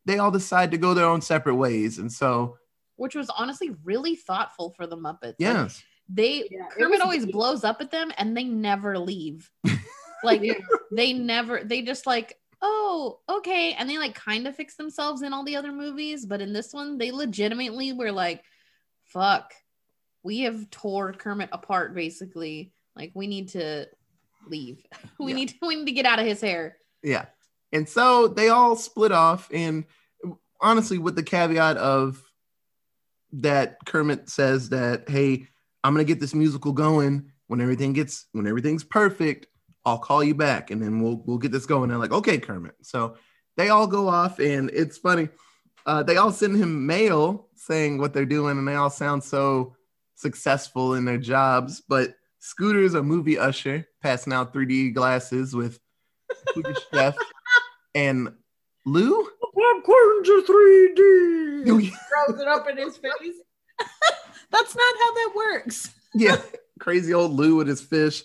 they 0.07 0.19
all 0.19 0.31
decide 0.31 0.71
to 0.71 0.79
go 0.79 0.95
their 0.95 1.05
own 1.05 1.21
separate 1.21 1.57
ways 1.57 1.99
and 1.99 2.11
so 2.11 2.57
Which 2.97 3.15
was 3.15 3.29
honestly 3.37 3.71
really 3.85 4.17
thoughtful 4.17 4.71
for 4.77 4.87
the 4.87 4.97
Muppets. 4.97 5.23
Like, 5.23 5.35
yes 5.39 5.83
they 6.09 6.45
Yeah, 6.51 6.67
Kermit 6.77 7.03
always 7.03 7.25
deep. 7.27 7.33
blows 7.35 7.63
up 7.63 7.81
at 7.81 7.91
them 7.93 8.11
and 8.17 8.37
they 8.37 8.43
never 8.45 8.99
leave. 8.99 9.49
like 10.25 10.43
Yeah. 10.43 10.55
they 10.91 11.13
never 11.13 11.63
they 11.63 11.83
just 11.83 12.07
like 12.07 12.35
oh 12.63 13.21
okay 13.29 13.75
and 13.79 13.89
they 13.89 13.97
like 13.99 14.15
kind 14.15 14.47
of 14.49 14.57
fix 14.57 14.77
themselves 14.77 15.23
in 15.23 15.33
all 15.33 15.45
the 15.45 15.57
other 15.57 15.73
movies 15.73 16.27
but 16.27 16.41
in 16.41 16.53
this 16.53 16.73
one 16.73 16.99
they 16.99 17.11
legitimately 17.11 17.93
were 17.93 18.13
like 18.13 18.43
fuck 19.05 19.53
we 20.23 20.41
have 20.41 20.69
tore 20.71 21.13
Kermit 21.13 21.49
apart 21.53 21.95
basically. 21.95 22.73
Like 22.97 23.13
we 23.15 23.27
need 23.27 23.49
to 23.51 23.87
leave. 24.49 24.85
We 25.19 25.33
Yeah. 25.33 25.37
need 25.37 25.49
to, 25.51 25.55
we 25.63 25.77
need 25.77 25.87
to 25.87 25.93
get 25.93 26.07
out 26.07 26.19
of 26.19 26.27
his 26.27 26.41
hair. 26.41 26.77
Yeah. 27.03 27.27
And 27.73 27.89
so 27.89 28.29
they 28.29 28.49
all 28.49 28.77
split 28.77 29.13
off. 29.13 29.49
And 29.53 29.85
honestly, 30.61 30.99
with 30.99 31.15
the 31.17 31.23
caveat 31.23 31.77
of 31.77 32.23
that 33.33 33.77
Kermit 33.87 34.29
says 34.29 34.71
that, 34.71 35.09
hey, 35.09 35.47
I'm 35.85 35.95
gonna 35.95 36.05
get 36.05 36.21
this 36.21 36.35
musical 36.35 36.73
going 36.73 37.31
when 37.47 37.61
everything 37.61 37.93
gets 37.93 38.27
when 38.33 38.47
everything's 38.47 38.85
perfect, 38.85 39.47
I'll 39.85 39.99
call 39.99 40.23
you 40.23 40.35
back 40.35 40.71
and 40.71 40.83
then 40.83 41.01
we'll 41.01 41.23
we'll 41.27 41.39
get 41.39 41.53
this 41.53 41.67
going. 41.67 41.89
They're 41.89 41.99
like, 41.99 42.13
okay, 42.13 42.39
Kermit. 42.39 42.75
So 42.83 43.17
they 43.57 43.69
all 43.69 43.87
go 43.87 44.09
off 44.09 44.39
and 44.41 44.71
it's 44.71 44.99
funny. 44.99 45.29
Uh, 45.87 46.03
they 46.03 46.17
all 46.19 46.33
send 46.33 46.57
him 46.57 46.87
mail 46.87 47.49
saying 47.55 47.99
what 47.99 48.13
they're 48.13 48.27
doing, 48.27 48.59
and 48.59 48.69
they 48.69 48.75
all 48.75 48.91
sound 48.91 49.25
so 49.25 49.75
successful 50.21 50.95
in 50.95 51.05
their 51.05 51.19
jobs. 51.19 51.81
But 51.89 52.15
Scooter's 52.39 52.95
a 52.95 53.03
movie 53.03 53.39
usher, 53.39 53.87
passing 54.03 54.33
out 54.33 54.53
3D 54.55 54.95
glasses 54.95 55.55
with 55.55 55.79
Swedish 56.53 56.79
Chef 56.95 57.17
and 57.95 58.33
Lou. 58.87 59.29
Popcorn's 59.55 60.29
a 60.29 60.43
3D. 60.43 61.65
Oh, 61.69 61.79
Throws 61.81 62.41
it 62.41 62.49
up 62.49 62.69
in 62.69 62.77
his 62.77 62.97
face. 62.97 63.13
That's 64.51 64.75
not 64.77 64.95
how 65.03 65.15
that 65.15 65.33
works. 65.37 65.91
yeah, 66.15 66.37
crazy 66.79 67.13
old 67.15 67.33
Lou 67.33 67.57
with 67.57 67.69
his 67.69 67.81
fish. 67.81 68.23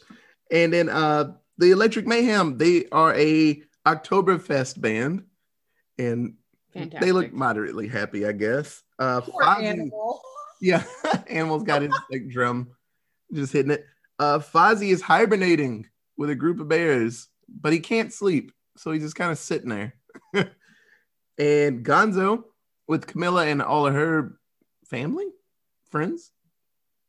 And 0.51 0.71
then 0.73 0.89
uh 0.89 1.33
the 1.57 1.71
Electric 1.71 2.05
Mayhem, 2.05 2.57
they 2.57 2.85
are 2.91 3.13
a 3.15 3.61
Oktoberfest 3.85 4.79
band, 4.81 5.23
and 5.97 6.35
Fantastic. 6.73 6.99
they 7.01 7.11
look 7.13 7.31
moderately 7.33 7.87
happy, 7.87 8.25
I 8.25 8.31
guess. 8.33 8.81
Uh 8.99 9.21
Poor 9.21 9.43
Fozzie- 9.43 9.63
animal. 9.63 10.21
Yeah, 10.65 10.83
Animal's 11.27 11.61
got 11.61 11.83
his 11.83 11.93
like 12.09 12.27
drum 12.27 12.69
just 13.31 13.53
hitting 13.53 13.71
it. 13.71 13.85
Uh 14.17 14.39
Fozzie 14.39 14.89
is 14.89 14.99
hibernating 14.99 15.87
with 16.17 16.31
a 16.31 16.35
group 16.35 16.59
of 16.59 16.67
bears, 16.67 17.27
but 17.47 17.71
he 17.71 17.79
can't 17.79 18.11
sleep, 18.11 18.51
so 18.75 18.91
he's 18.91 19.03
just 19.03 19.15
kind 19.15 19.31
of 19.31 19.37
sitting 19.37 19.69
there. 19.69 19.93
and 21.37 21.85
Gonzo 21.85 22.45
with 22.87 23.05
Camilla 23.05 23.45
and 23.45 23.61
all 23.61 23.85
of 23.85 23.93
her 23.93 24.39
family, 24.85 25.27
friends, 25.91 26.31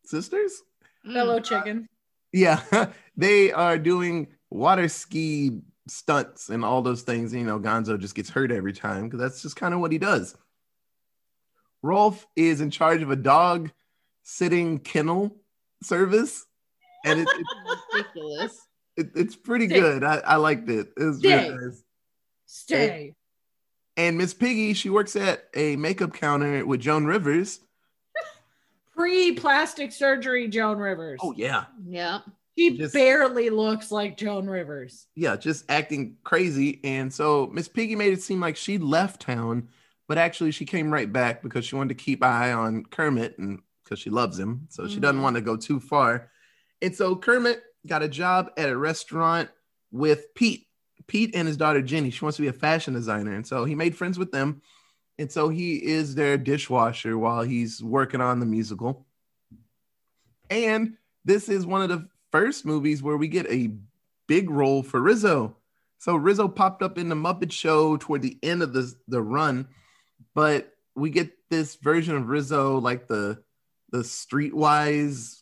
sisters. 0.04 0.62
Mm. 1.06 1.14
Fellow 1.14 1.40
chicken. 1.40 1.88
Yeah, 2.34 2.60
they 3.16 3.52
are 3.52 3.78
doing 3.78 4.26
water 4.50 4.88
ski 4.88 5.60
stunts 5.88 6.50
and 6.50 6.62
all 6.62 6.82
those 6.82 7.02
things. 7.02 7.32
You 7.32 7.44
know, 7.44 7.58
Gonzo 7.58 7.98
just 7.98 8.14
gets 8.14 8.28
hurt 8.28 8.52
every 8.52 8.74
time 8.74 9.04
because 9.04 9.20
that's 9.20 9.40
just 9.40 9.56
kind 9.56 9.72
of 9.72 9.80
what 9.80 9.92
he 9.92 9.98
does. 9.98 10.36
Rowlf 11.84 12.24
is 12.36 12.60
in 12.60 12.70
charge 12.70 13.02
of 13.02 13.10
a 13.10 13.16
dog 13.16 13.70
sitting 14.22 14.78
kennel 14.78 15.36
service, 15.82 16.44
and 17.04 17.20
it, 17.20 17.28
it, 17.28 17.46
ridiculous. 17.94 18.66
it- 18.96 19.10
it's 19.14 19.36
pretty 19.36 19.68
Stay. 19.68 19.80
good. 19.80 20.04
I, 20.04 20.16
I 20.18 20.36
liked 20.36 20.68
it. 20.68 20.88
It 20.96 21.04
was 21.04 21.18
Stay. 21.18 21.48
really 21.50 21.66
nice. 21.66 21.82
Stay. 22.46 23.14
And 23.96 24.18
Miss 24.18 24.34
Piggy, 24.34 24.74
she 24.74 24.90
works 24.90 25.16
at 25.16 25.44
a 25.54 25.76
makeup 25.76 26.12
counter 26.12 26.64
with 26.66 26.80
Joan 26.80 27.06
Rivers. 27.06 27.60
Pre 28.94 29.32
plastic 29.32 29.92
surgery, 29.92 30.48
Joan 30.48 30.78
Rivers. 30.78 31.18
Oh 31.22 31.32
yeah, 31.36 31.64
Yeah. 31.86 32.20
She 32.58 32.78
Just- 32.78 32.94
barely 32.94 33.50
looks 33.50 33.90
like 33.90 34.16
Joan 34.16 34.46
Rivers. 34.46 35.06
yeah, 35.14 35.36
just 35.36 35.66
acting 35.68 36.16
crazy. 36.24 36.80
And 36.84 37.12
so 37.12 37.50
Miss 37.52 37.68
Piggy 37.68 37.94
made 37.96 38.14
it 38.14 38.22
seem 38.22 38.40
like 38.40 38.56
she 38.56 38.78
left 38.78 39.20
town, 39.20 39.68
but 40.08 40.18
actually 40.18 40.50
she 40.50 40.64
came 40.64 40.92
right 40.92 41.12
back 41.12 41.42
because 41.42 41.64
she 41.64 41.76
wanted 41.76 41.96
to 41.98 42.04
keep 42.04 42.22
eye 42.22 42.52
on 42.52 42.84
Kermit 42.84 43.38
and 43.38 43.60
because 43.84 43.98
she 43.98 44.10
loves 44.10 44.38
him. 44.38 44.66
So 44.68 44.88
she 44.88 44.98
doesn't 45.00 45.18
Mhm. 45.20 45.22
want 45.22 45.36
to 45.36 45.42
go 45.42 45.56
too 45.56 45.78
far. 45.80 46.30
And 46.82 46.94
so 46.94 47.14
Kermit 47.16 47.62
got 47.86 48.02
a 48.02 48.08
job 48.08 48.50
at 48.56 48.68
a 48.68 48.76
restaurant 48.76 49.48
with 49.92 50.34
Pete. 50.34 50.66
Pete 51.06 51.36
and 51.36 51.46
his 51.46 51.56
daughter 51.56 51.80
Jenny. 51.82 52.10
She 52.10 52.24
wants 52.24 52.36
to 52.36 52.42
be 52.42 52.48
a 52.48 52.52
fashion 52.52 52.94
designer. 52.94 53.32
And 53.32 53.46
so 53.46 53.64
he 53.64 53.76
made 53.76 53.96
friends 53.96 54.18
with 54.18 54.32
them. 54.32 54.60
And 55.18 55.30
so 55.30 55.48
he 55.48 55.76
is 55.76 56.14
their 56.16 56.36
dishwasher 56.36 57.16
while 57.16 57.42
he's 57.42 57.82
working 57.82 58.20
on 58.20 58.40
the 58.40 58.46
musical. 58.46 59.06
And 60.50 60.96
this 61.24 61.48
is 61.48 61.64
one 61.66 61.82
of 61.82 61.88
the 61.88 62.08
first 62.30 62.66
movies 62.66 63.02
where 63.02 63.16
we 63.16 63.28
get 63.28 63.46
a 63.46 63.72
big 64.26 64.50
role 64.50 64.82
for 64.82 65.00
Rizzo. 65.00 65.56
So 65.98 66.16
Rizzo 66.16 66.48
popped 66.48 66.82
up 66.82 66.98
in 66.98 67.08
the 67.08 67.14
Muppet 67.14 67.52
Show 67.52 67.96
toward 67.96 68.22
the 68.22 68.38
end 68.42 68.62
of 68.62 68.72
the, 68.72 68.92
the 69.08 69.22
run, 69.22 69.68
but 70.36 70.70
we 70.94 71.08
get 71.08 71.30
this 71.50 71.76
version 71.76 72.14
of 72.14 72.28
Rizzo, 72.28 72.78
like 72.78 73.08
the 73.08 73.42
the 73.90 73.98
streetwise 73.98 75.40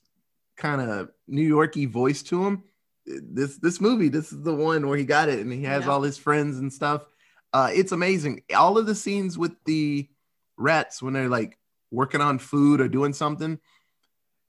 kind 0.56 0.80
of 0.80 1.10
New 1.26 1.42
Yorky 1.42 1.86
voice 1.86 2.22
to 2.24 2.46
him. 2.46 2.62
This 3.04 3.58
this 3.58 3.80
movie, 3.80 4.08
this 4.08 4.32
is 4.32 4.42
the 4.42 4.54
one 4.54 4.86
where 4.88 4.96
he 4.96 5.04
got 5.04 5.28
it, 5.28 5.40
and 5.40 5.52
he 5.52 5.64
has 5.64 5.84
Yeah. 5.84 5.90
all 5.90 6.02
his 6.02 6.16
friends 6.16 6.58
and 6.58 6.72
stuff. 6.72 7.04
Uh, 7.52 7.70
it's 7.74 7.92
amazing. 7.92 8.42
All 8.56 8.78
of 8.78 8.86
the 8.86 8.94
scenes 8.94 9.36
with 9.36 9.52
the 9.64 10.08
rats 10.56 11.02
when 11.02 11.12
they're 11.12 11.28
like 11.28 11.58
working 11.90 12.20
on 12.20 12.38
food 12.38 12.80
or 12.80 12.88
doing 12.88 13.12
something, 13.12 13.58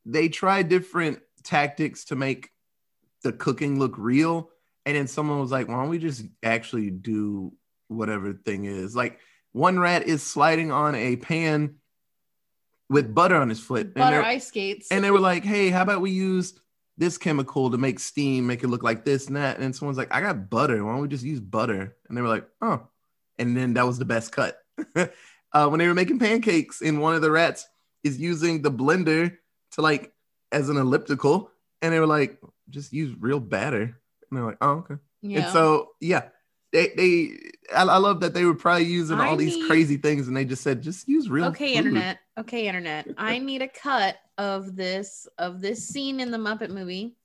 they 0.06 0.30
try 0.30 0.62
different 0.62 1.20
tactics 1.44 2.06
to 2.06 2.16
make 2.16 2.50
the 3.24 3.34
cooking 3.34 3.80
look 3.80 3.98
real. 3.98 4.52
And 4.86 4.96
then 4.96 5.08
someone 5.08 5.40
was 5.40 5.52
like, 5.52 5.68
why 5.68 5.76
don't 5.76 5.90
we 5.90 5.98
just 5.98 6.24
actually 6.44 6.92
do 6.92 7.54
whatever 7.88 8.34
thing 8.34 8.66
is? 8.66 8.96
Like 8.96 9.20
one 9.56 9.80
rat 9.80 10.04
is 10.04 10.22
sliding 10.22 10.70
on 10.70 10.96
a 10.96 11.16
pan 11.16 11.76
with 12.90 13.16
butter 13.16 13.38
on 13.38 13.48
his 13.48 13.60
foot. 13.60 13.86
and 13.86 13.94
Butter 13.94 14.18
they're- 14.18 14.26
ice 14.26 14.48
skates. 14.48 14.92
and 14.92 15.02
they 15.02 15.12
were 15.12 15.20
like, 15.20 15.46
hey, 15.46 15.70
how 15.70 15.82
about 15.82 16.02
we 16.02 16.12
use 16.12 16.60
this 16.98 17.18
chemical 17.18 17.72
to 17.72 17.78
make 17.78 18.00
steam, 18.02 18.48
make 18.48 18.64
it 18.64 18.68
look 18.68 18.84
like 18.84 19.06
this 19.06 19.28
and 19.28 19.38
that? 19.38 19.60
And 19.60 19.74
someone's 19.74 19.98
like, 19.98 20.14
I 20.14 20.20
got 20.20 20.50
butter. 20.50 20.84
Why 20.84 20.92
don't 20.92 21.02
we 21.02 21.08
just 21.08 21.24
use 21.24 21.40
butter? 21.40 21.96
And 22.10 22.18
they 22.18 22.22
were 22.22 22.28
like, 22.28 22.46
oh. 22.62 22.86
And 23.40 23.56
then 23.56 23.76
that 23.76 23.86
was 23.86 23.98
the 23.98 24.04
best 24.04 24.34
cut. 24.34 24.58
uh, 24.96 25.68
when 25.70 25.80
they 25.80 25.88
were 25.88 25.94
making 25.94 26.20
pancakes, 26.20 26.82
and 26.82 27.02
one 27.02 27.16
of 27.16 27.22
the 27.22 27.32
rats 27.32 27.66
is 28.04 28.20
using 28.20 28.62
the 28.62 28.72
blender 28.72 29.38
to 29.72 29.82
like 29.82 30.12
as 30.52 30.68
an 30.68 30.76
elliptical. 30.76 31.50
And 31.82 31.94
they 31.94 32.00
were 32.02 32.08
like, 32.08 32.42
just 32.70 32.92
use 32.92 33.16
real 33.18 33.40
batter. 33.40 33.82
And 33.84 34.38
they're 34.38 34.46
like, 34.46 34.58
oh, 34.60 34.70
okay. 34.80 34.96
yeah. 35.22 35.40
And 35.46 35.54
so, 35.54 35.92
yeah, 36.02 36.24
they, 36.76 36.92
they, 36.96 37.52
I, 37.76 37.84
I 37.84 37.98
love 37.98 38.20
that 38.20 38.34
they 38.34 38.44
were 38.46 38.54
probably 38.54 38.86
using 38.86 39.18
I 39.20 39.28
all 39.28 39.38
these 39.38 39.56
need- 39.56 39.68
crazy 39.68 39.98
things 39.98 40.28
and 40.28 40.36
they 40.36 40.44
just 40.46 40.62
said, 40.62 40.82
just 40.82 41.08
use 41.08 41.30
real 41.30 41.46
okay 41.46 41.70
food." 41.74 41.78
internet 41.86 42.20
okay 42.38 42.68
internet 42.68 43.08
i 43.18 43.40
need 43.40 43.62
a 43.62 43.68
cut 43.68 44.18
of 44.38 44.76
this 44.76 45.28
of 45.38 45.62
this 45.62 45.88
scene 45.88 46.20
in 46.20 46.32
the 46.32 46.38
muppet 46.38 46.70
movie 46.70 47.16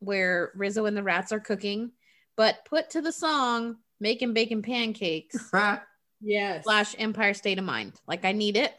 where 0.00 0.52
rizzo 0.54 0.86
and 0.86 0.96
the 0.96 1.02
rats 1.02 1.32
are 1.32 1.40
cooking 1.40 1.90
but 2.36 2.64
put 2.64 2.88
to 2.90 3.02
the 3.02 3.12
song 3.12 3.76
making 4.00 4.32
bacon 4.32 4.62
pancakes 4.62 5.50
Yes. 6.20 6.64
slash 6.64 6.94
empire 6.98 7.34
state 7.34 7.58
of 7.58 7.64
mind 7.64 7.92
like 8.06 8.24
i 8.24 8.32
need 8.32 8.56
it 8.56 8.74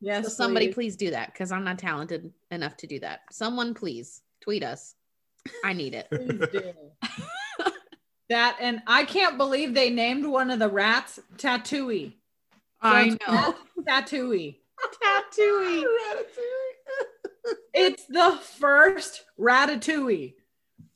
Yes. 0.00 0.24
so 0.24 0.30
somebody 0.30 0.66
please. 0.68 0.74
please 0.74 0.96
do 0.96 1.10
that 1.12 1.32
because 1.32 1.52
i'm 1.52 1.62
not 1.64 1.78
talented 1.78 2.32
enough 2.50 2.76
to 2.78 2.86
do 2.88 2.98
that 3.00 3.20
someone 3.30 3.72
please 3.74 4.20
tweet 4.40 4.64
us 4.64 4.94
i 5.64 5.72
need 5.72 5.94
it 5.94 6.08
Please 6.10 6.40
do. 6.52 6.72
that 8.32 8.56
and 8.60 8.82
I 8.86 9.04
can't 9.04 9.36
believe 9.36 9.74
they 9.74 9.90
named 9.90 10.26
one 10.26 10.50
of 10.50 10.58
the 10.58 10.68
rats 10.68 11.20
Tattooey. 11.36 12.14
i 12.80 13.10
know 13.10 13.54
Tattooey. 13.88 14.56
tattooey 15.02 15.84
It's 17.74 18.04
the 18.06 18.38
first 18.58 19.24
Ratatouille. 19.38 20.34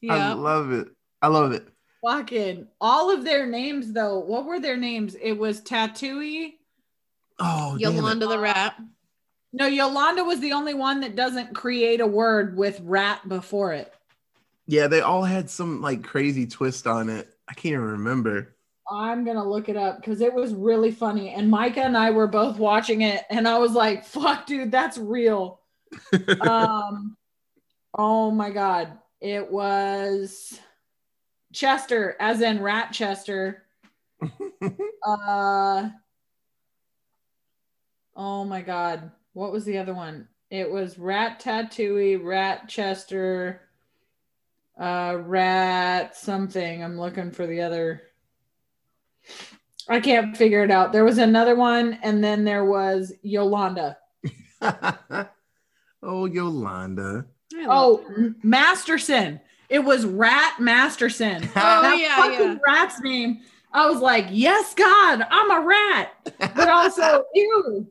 I 0.08 0.32
love 0.34 0.72
it. 0.72 0.88
I 1.20 1.28
love 1.28 1.52
it. 1.52 1.66
Fucking 2.04 2.68
all 2.80 3.10
of 3.10 3.24
their 3.24 3.46
names 3.46 3.92
though. 3.92 4.20
What 4.20 4.44
were 4.44 4.60
their 4.60 4.76
names? 4.76 5.16
It 5.20 5.32
was 5.32 5.60
Tattooey. 5.60 6.54
Oh, 7.38 7.76
yolanda 7.78 8.26
the 8.26 8.38
rat 8.38 8.76
No, 9.52 9.66
Yolanda 9.66 10.24
was 10.24 10.40
the 10.40 10.52
only 10.52 10.72
one 10.72 11.00
that 11.00 11.16
doesn't 11.16 11.54
create 11.54 12.00
a 12.00 12.06
word 12.06 12.56
with 12.56 12.80
rat 12.82 13.28
before 13.28 13.72
it. 13.72 13.92
Yeah, 14.66 14.88
they 14.88 15.00
all 15.00 15.22
had 15.22 15.48
some 15.48 15.80
like 15.80 16.02
crazy 16.02 16.46
twist 16.46 16.86
on 16.86 17.08
it. 17.08 17.32
I 17.48 17.54
can't 17.54 17.74
even 17.74 17.84
remember. 17.84 18.56
I'm 18.90 19.24
gonna 19.24 19.48
look 19.48 19.68
it 19.68 19.76
up 19.76 19.96
because 19.96 20.20
it 20.20 20.32
was 20.32 20.54
really 20.54 20.90
funny. 20.90 21.30
And 21.30 21.50
Micah 21.50 21.82
and 21.84 21.96
I 21.96 22.10
were 22.10 22.26
both 22.26 22.58
watching 22.58 23.02
it, 23.02 23.24
and 23.30 23.48
I 23.48 23.58
was 23.58 23.72
like, 23.72 24.04
"Fuck, 24.04 24.46
dude, 24.46 24.70
that's 24.70 24.98
real." 24.98 25.60
um, 26.40 27.16
oh 27.96 28.30
my 28.30 28.50
god, 28.50 28.98
it 29.20 29.50
was 29.50 30.58
Chester, 31.52 32.16
as 32.20 32.40
in 32.40 32.62
Rat 32.62 32.92
Chester. 32.92 33.62
Uh, 35.06 35.88
oh 38.16 38.44
my 38.44 38.60
god, 38.60 39.12
what 39.34 39.52
was 39.52 39.64
the 39.64 39.78
other 39.78 39.94
one? 39.94 40.26
It 40.50 40.68
was 40.68 40.98
Rat 40.98 41.40
Tattooey, 41.40 42.16
Rat 42.16 42.68
Chester, 42.68 43.60
uh, 44.78 45.16
Rat 45.20 46.16
something. 46.16 46.82
I'm 46.82 46.98
looking 46.98 47.30
for 47.30 47.46
the 47.46 47.62
other. 47.62 48.02
I 49.88 50.00
can't 50.00 50.36
figure 50.36 50.64
it 50.64 50.70
out. 50.70 50.92
There 50.92 51.04
was 51.04 51.18
another 51.18 51.54
one, 51.54 51.98
and 52.02 52.22
then 52.22 52.44
there 52.44 52.64
was 52.64 53.12
Yolanda. 53.22 53.98
oh 56.02 56.26
Yolanda. 56.26 57.26
Oh, 57.54 58.04
her. 58.08 58.34
Masterson. 58.42 59.40
It 59.68 59.80
was 59.80 60.04
Rat 60.04 60.60
Masterson. 60.60 61.42
Oh, 61.56 61.82
that 61.82 61.98
yeah, 61.98 62.16
fucking 62.16 62.52
yeah. 62.52 62.58
rat's 62.66 63.00
name. 63.00 63.40
I 63.72 63.88
was 63.90 64.00
like, 64.00 64.26
yes, 64.30 64.74
God, 64.74 65.26
I'm 65.28 65.50
a 65.50 65.66
rat. 65.66 66.32
But 66.38 66.68
also, 66.68 67.24
ew. 67.34 67.86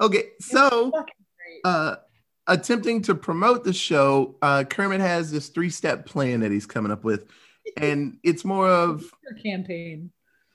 okay, 0.00 0.24
so 0.40 0.92
uh 1.64 1.96
attempting 2.46 3.02
to 3.02 3.14
promote 3.14 3.64
the 3.64 3.72
show, 3.72 4.36
uh 4.42 4.64
Kermit 4.64 5.00
has 5.00 5.30
this 5.30 5.48
three-step 5.48 6.06
plan 6.06 6.40
that 6.40 6.50
he's 6.50 6.66
coming 6.66 6.92
up 6.92 7.04
with. 7.04 7.26
And 7.76 8.18
it's 8.22 8.44
more 8.44 8.68
of 8.70 9.04
campaign. 9.42 10.10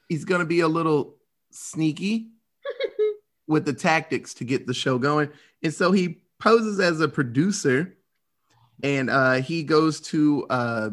he's 0.09 0.25
gonna 0.25 0.45
be 0.45 0.61
a 0.61 0.67
little 0.67 1.17
sneaky 1.51 2.29
with 3.47 3.65
the 3.65 3.73
tactics 3.73 4.33
to 4.35 4.43
get 4.45 4.67
the 4.67 4.73
show 4.73 4.97
going. 4.97 5.29
And 5.63 5.73
so 5.73 5.91
he 5.91 6.21
poses 6.39 6.79
as 6.79 7.01
a 7.01 7.07
producer 7.07 7.95
and 8.83 9.09
uh, 9.09 9.33
he 9.33 9.63
goes 9.63 10.01
to 10.01 10.47
uh, 10.49 10.89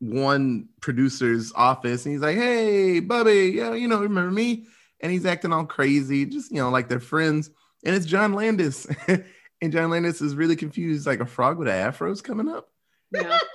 one 0.00 0.68
producer's 0.80 1.52
office 1.54 2.04
and 2.04 2.12
he's 2.12 2.20
like, 2.22 2.36
Hey, 2.36 3.00
Bubby, 3.00 3.52
yeah, 3.56 3.72
you 3.74 3.88
know, 3.88 4.00
remember 4.00 4.30
me? 4.30 4.66
And 5.00 5.12
he's 5.12 5.26
acting 5.26 5.52
all 5.52 5.64
crazy, 5.64 6.26
just, 6.26 6.50
you 6.50 6.58
know, 6.58 6.70
like 6.70 6.88
they're 6.88 7.00
friends. 7.00 7.50
And 7.84 7.94
it's 7.94 8.06
John 8.06 8.32
Landis. 8.32 8.86
and 9.62 9.72
John 9.72 9.90
Landis 9.90 10.20
is 10.20 10.34
really 10.34 10.56
confused, 10.56 11.06
like 11.06 11.20
a 11.20 11.26
frog 11.26 11.58
with 11.58 11.68
an 11.68 11.74
afro's 11.74 12.22
coming 12.22 12.48
up. 12.48 12.68
Yeah. 13.12 13.38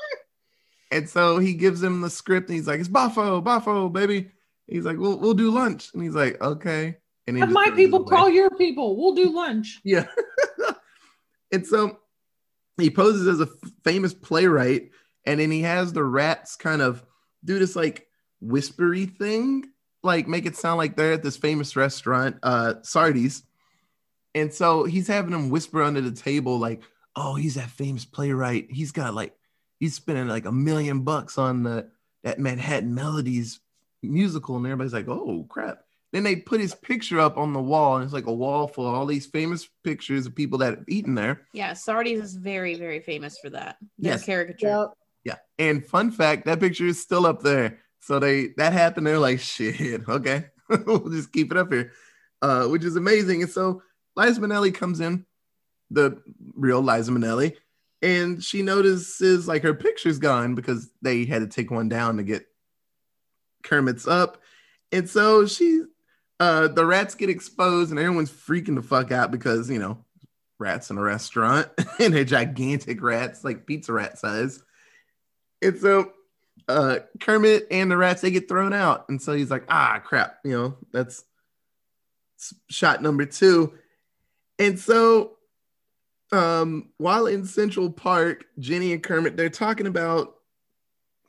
And 0.92 1.10
so 1.10 1.40
he 1.40 1.54
gives 1.54 1.82
him 1.82 2.02
the 2.02 2.10
script 2.10 2.50
and 2.50 2.56
he's 2.58 2.68
like, 2.68 2.80
It's 2.80 2.90
Buffo, 2.90 3.40
Buffo, 3.42 3.88
baby. 3.90 4.30
He's 4.68 4.84
like, 4.84 4.98
We'll, 4.98 5.18
we'll 5.18 5.34
do 5.34 5.50
lunch. 5.50 5.90
And 5.94 6.04
he's 6.04 6.16
like, 6.16 6.40
Okay. 6.42 6.98
And 7.28 7.38
he 7.38 7.46
my 7.46 7.72
people 7.72 8.04
call 8.04 8.30
your 8.30 8.50
people. 8.52 8.98
We'll 8.98 9.16
do 9.16 9.32
lunch. 9.32 9.80
Yeah. 9.86 10.08
and 11.52 11.66
so 11.66 11.98
he 12.78 12.90
poses 12.90 13.28
as 13.28 13.40
a 13.40 13.50
famous 13.84 14.14
playwright, 14.14 14.90
and 15.26 15.40
then 15.40 15.52
he 15.52 15.62
has 15.62 15.94
the 15.94 16.04
rats 16.04 16.56
kind 16.56 16.82
of 16.82 17.06
do 17.46 17.58
this 17.60 17.76
like 17.76 18.08
whispery 18.42 19.06
thing, 19.06 19.70
like 20.04 20.28
make 20.28 20.46
it 20.46 20.58
sound 20.58 20.78
like 20.78 20.96
they're 20.96 21.14
at 21.14 21.24
this 21.24 21.38
famous 21.38 21.76
restaurant, 21.76 22.38
uh, 22.44 22.76
Sardi's. 22.82 23.44
And 24.34 24.54
so 24.54 24.84
he's 24.86 25.08
having 25.08 25.32
them 25.32 25.50
whisper 25.50 25.82
under 25.84 26.02
the 26.02 26.12
table, 26.12 26.58
like, 26.58 26.82
oh, 27.16 27.36
he's 27.36 27.56
that 27.56 27.70
famous 27.70 28.06
playwright. 28.06 28.68
He's 28.70 28.92
got 28.92 29.14
like, 29.14 29.36
he's 29.80 29.96
spending 29.96 30.28
like 30.28 30.46
a 30.46 30.52
million 30.52 31.02
bucks 31.02 31.38
on 31.38 31.64
the 31.64 31.90
that 32.24 32.40
Manhattan 32.40 32.94
Melodies 32.94 33.60
musical. 34.04 34.56
And 34.58 34.66
everybody's 34.66 34.94
like, 34.94 35.08
oh 35.08 35.46
crap. 35.50 35.80
Then 36.14 36.24
they 36.24 36.36
put 36.36 36.60
his 36.60 36.76
picture 36.76 37.22
up 37.22 37.38
on 37.38 37.54
the 37.54 37.62
wall, 37.62 37.96
and 37.96 38.04
it's 38.04 38.12
like 38.14 38.26
a 38.28 38.34
wall 38.34 38.68
full 38.68 38.86
of 38.86 38.94
all 38.94 39.06
these 39.06 39.26
famous 39.28 39.70
pictures 39.82 40.26
of 40.26 40.36
people 40.36 40.58
that 40.58 40.76
have 40.80 40.84
eaten 40.90 41.16
there. 41.16 41.48
Yeah, 41.54 41.72
Sardis 41.72 42.20
is 42.22 42.36
very, 42.36 42.76
very 42.76 43.00
famous 43.00 43.38
for 43.40 43.50
that. 43.52 43.78
Their 43.98 44.14
Yes. 44.14 44.26
caricature. 44.26 44.90
Yeah. 45.24 45.38
And 45.58 45.86
fun 45.86 46.12
fact, 46.12 46.46
that 46.48 46.60
picture 46.60 46.86
is 46.86 47.02
still 47.02 47.26
up 47.26 47.42
there. 47.42 47.80
So 48.02 48.20
they 48.20 48.48
that 48.58 48.74
happened. 48.74 49.08
They're 49.08 49.20
like, 49.20 49.40
shit, 49.40 50.02
okay, 50.10 50.48
we'll 50.86 51.08
just 51.10 51.32
keep 51.32 51.50
it 51.52 51.58
up 51.58 51.72
here, 51.72 51.94
uh, 52.42 52.66
which 52.68 52.84
is 52.84 52.98
amazing. 52.98 53.44
And 53.44 53.52
so 53.52 53.82
Liza 54.22 54.42
Minnelli 54.42 54.74
comes 54.74 55.00
in, 55.00 55.26
the 55.90 56.22
real 56.56 56.82
Liza 56.82 57.12
Minnelli, 57.12 57.56
and 58.02 58.44
she 58.44 58.62
notices 58.62 59.48
like 59.48 59.64
her 59.64 59.74
picture's 59.74 60.20
gone 60.20 60.56
because 60.56 60.90
they 61.02 61.26
had 61.26 61.42
to 61.42 61.48
take 61.48 61.72
one 61.72 61.90
down 61.90 62.18
to 62.18 62.24
get 62.24 62.46
Kermit's 63.64 64.08
up. 64.08 64.42
And 64.92 65.10
so 65.10 65.46
she 65.46 65.84
uh 66.40 66.68
the 66.68 66.86
rats 66.86 67.16
get 67.16 67.30
exposed 67.30 67.92
and 67.92 68.00
everyone's 68.00 68.32
freaking 68.32 68.76
the 68.76 68.82
fuck 68.82 69.12
out 69.12 69.32
because 69.32 69.70
you 69.70 69.80
know 69.80 70.04
rats 70.58 70.90
in 70.90 70.98
a 70.98 71.02
restaurant 71.02 71.68
and 72.00 72.14
they're 72.14 72.24
gigantic 72.24 73.02
rats, 73.02 73.44
like 73.44 73.66
pizza 73.66 73.94
rat 73.94 74.18
size. 74.18 74.64
And 75.62 75.78
so 75.78 76.12
uh 76.68 77.00
Kermit 77.20 77.68
and 77.70 77.92
the 77.92 77.98
rats 77.98 78.22
they 78.22 78.32
get 78.32 78.50
thrown 78.50 78.74
out. 78.74 79.10
And 79.10 79.22
so 79.22 79.34
he's 79.34 79.52
like, 79.52 79.66
ah 79.70 80.02
crap, 80.04 80.40
you 80.44 80.58
know, 80.58 80.78
that's 80.92 81.24
shot 82.70 83.04
number 83.04 83.26
two. 83.26 83.74
And 84.62 84.80
so 84.80 85.38
um 86.32 86.90
while 86.98 87.26
in 87.26 87.46
Central 87.46 87.92
Park, 87.92 88.46
Jenny 88.60 88.94
and 88.94 89.02
Kermit, 89.02 89.36
they're 89.36 89.50
talking 89.50 89.88
about 89.88 90.36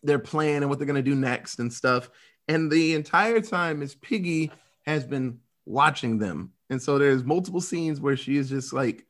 their 0.02 0.18
plan 0.18 0.62
and 0.62 0.68
what 0.68 0.78
they're 0.78 0.86
gonna 0.86 1.02
do 1.02 1.14
next 1.14 1.58
and 1.58 1.72
stuff. 1.72 2.10
And 2.46 2.70
the 2.70 2.94
entire 2.94 3.40
time 3.40 3.78
Miss 3.78 3.94
Piggy 3.94 4.52
has 4.84 5.04
been 5.04 5.38
watching 5.64 6.18
them. 6.18 6.52
And 6.68 6.80
so 6.80 6.98
there's 6.98 7.24
multiple 7.24 7.60
scenes 7.60 8.00
where 8.00 8.16
she 8.16 8.36
is 8.36 8.50
just 8.50 8.72
like 8.72 9.06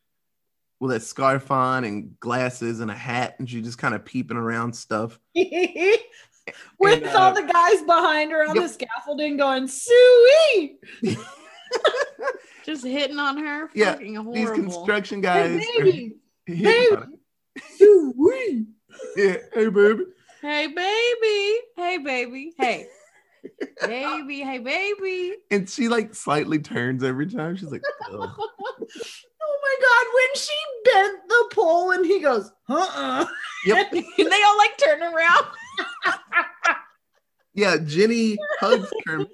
with 0.78 0.92
that 0.92 1.02
scarf 1.02 1.50
on 1.50 1.84
and 1.84 2.18
glasses 2.20 2.80
and 2.80 2.90
a 2.90 2.94
hat, 2.94 3.36
and 3.38 3.48
she's 3.48 3.64
just 3.64 3.78
kind 3.78 3.94
of 3.94 4.04
peeping 4.04 4.36
around 4.36 4.74
stuff. 4.74 5.18
With 5.34 7.04
And, 7.04 7.06
uh, 7.06 7.18
all 7.18 7.32
the 7.32 7.42
guys 7.42 7.82
behind 7.82 8.32
her 8.32 8.48
on 8.48 8.56
yep. 8.56 8.64
the 8.64 8.68
scaffolding 8.68 9.36
going, 9.36 9.68
Suey! 9.68 10.78
Just 12.64 12.84
hitting 12.84 13.18
on 13.18 13.38
her. 13.38 13.68
Yeah, 13.74 13.96
horrible. 13.96 14.32
These 14.32 14.50
construction 14.50 15.20
guys. 15.20 15.60
Hey, 15.60 15.80
are 15.80 15.84
baby! 15.84 16.16
hitting 16.46 16.96
on 16.96 17.18
Yeah, 19.16 19.36
hey 19.52 19.68
baby. 19.68 20.04
Hey, 20.40 20.66
baby. 20.66 21.58
Hey, 21.76 21.98
baby. 21.98 22.52
Hey. 22.58 22.86
baby. 23.80 24.40
Hey, 24.40 24.58
baby. 24.58 25.36
And 25.50 25.68
she 25.70 25.88
like 25.88 26.14
slightly 26.14 26.58
turns 26.58 27.04
every 27.04 27.28
time. 27.28 27.56
She's 27.56 27.70
like, 27.70 27.82
"Ugh." 28.12 28.30
Oh 29.44 29.58
my 29.62 29.76
god, 29.80 30.06
when 30.14 30.34
she 30.34 30.54
bent 30.84 31.28
the 31.28 31.54
pole 31.54 31.90
and 31.92 32.04
he 32.04 32.20
goes, 32.20 32.50
uh-uh. 32.68 33.26
Yep. 33.66 33.92
and 33.92 34.04
they 34.16 34.42
all 34.42 34.58
like 34.58 34.76
turn 34.78 35.02
around. 35.02 35.46
yeah, 37.54 37.76
Jenny 37.84 38.36
hugs 38.60 38.90
Kermit, 39.06 39.28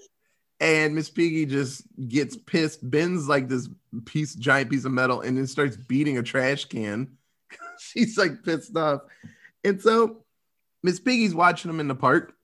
and 0.61 0.95
Miss 0.95 1.09
Piggy 1.11 1.47
just 1.47 1.83
gets 2.09 2.37
pissed, 2.37 2.89
bends 2.91 3.29
like 3.29 3.49
this 3.49 3.69
piece, 4.05 4.35
giant 4.35 4.71
piece 4.71 4.85
of 4.85 4.93
metal, 4.93 5.21
and 5.21 5.37
then 5.37 5.47
starts 5.47 5.77
beating 5.77 6.19
a 6.19 6.23
trash 6.23 6.65
can. 6.65 7.17
She's 7.79 8.19
like 8.19 8.43
pissed 8.43 8.77
off. 8.77 9.03
And 9.65 9.81
so 9.81 10.25
Miss 10.83 10.99
Piggy's 11.01 11.35
watching 11.35 11.71
them 11.71 11.81
in 11.81 11.89
the 11.89 11.95
park, 11.95 12.35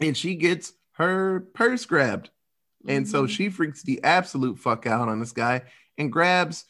and 0.00 0.16
she 0.16 0.34
gets 0.34 0.72
her 0.92 1.40
purse 1.54 1.84
grabbed. 1.84 2.30
And 2.86 3.06
so 3.06 3.24
Mhm. 3.24 3.28
she 3.28 3.48
freaks 3.50 3.82
the 3.82 4.02
absolute 4.02 4.58
fuck 4.58 4.86
out 4.86 5.08
on 5.08 5.20
this 5.20 5.32
guy 5.32 5.62
and 5.98 6.10
grabs 6.10 6.64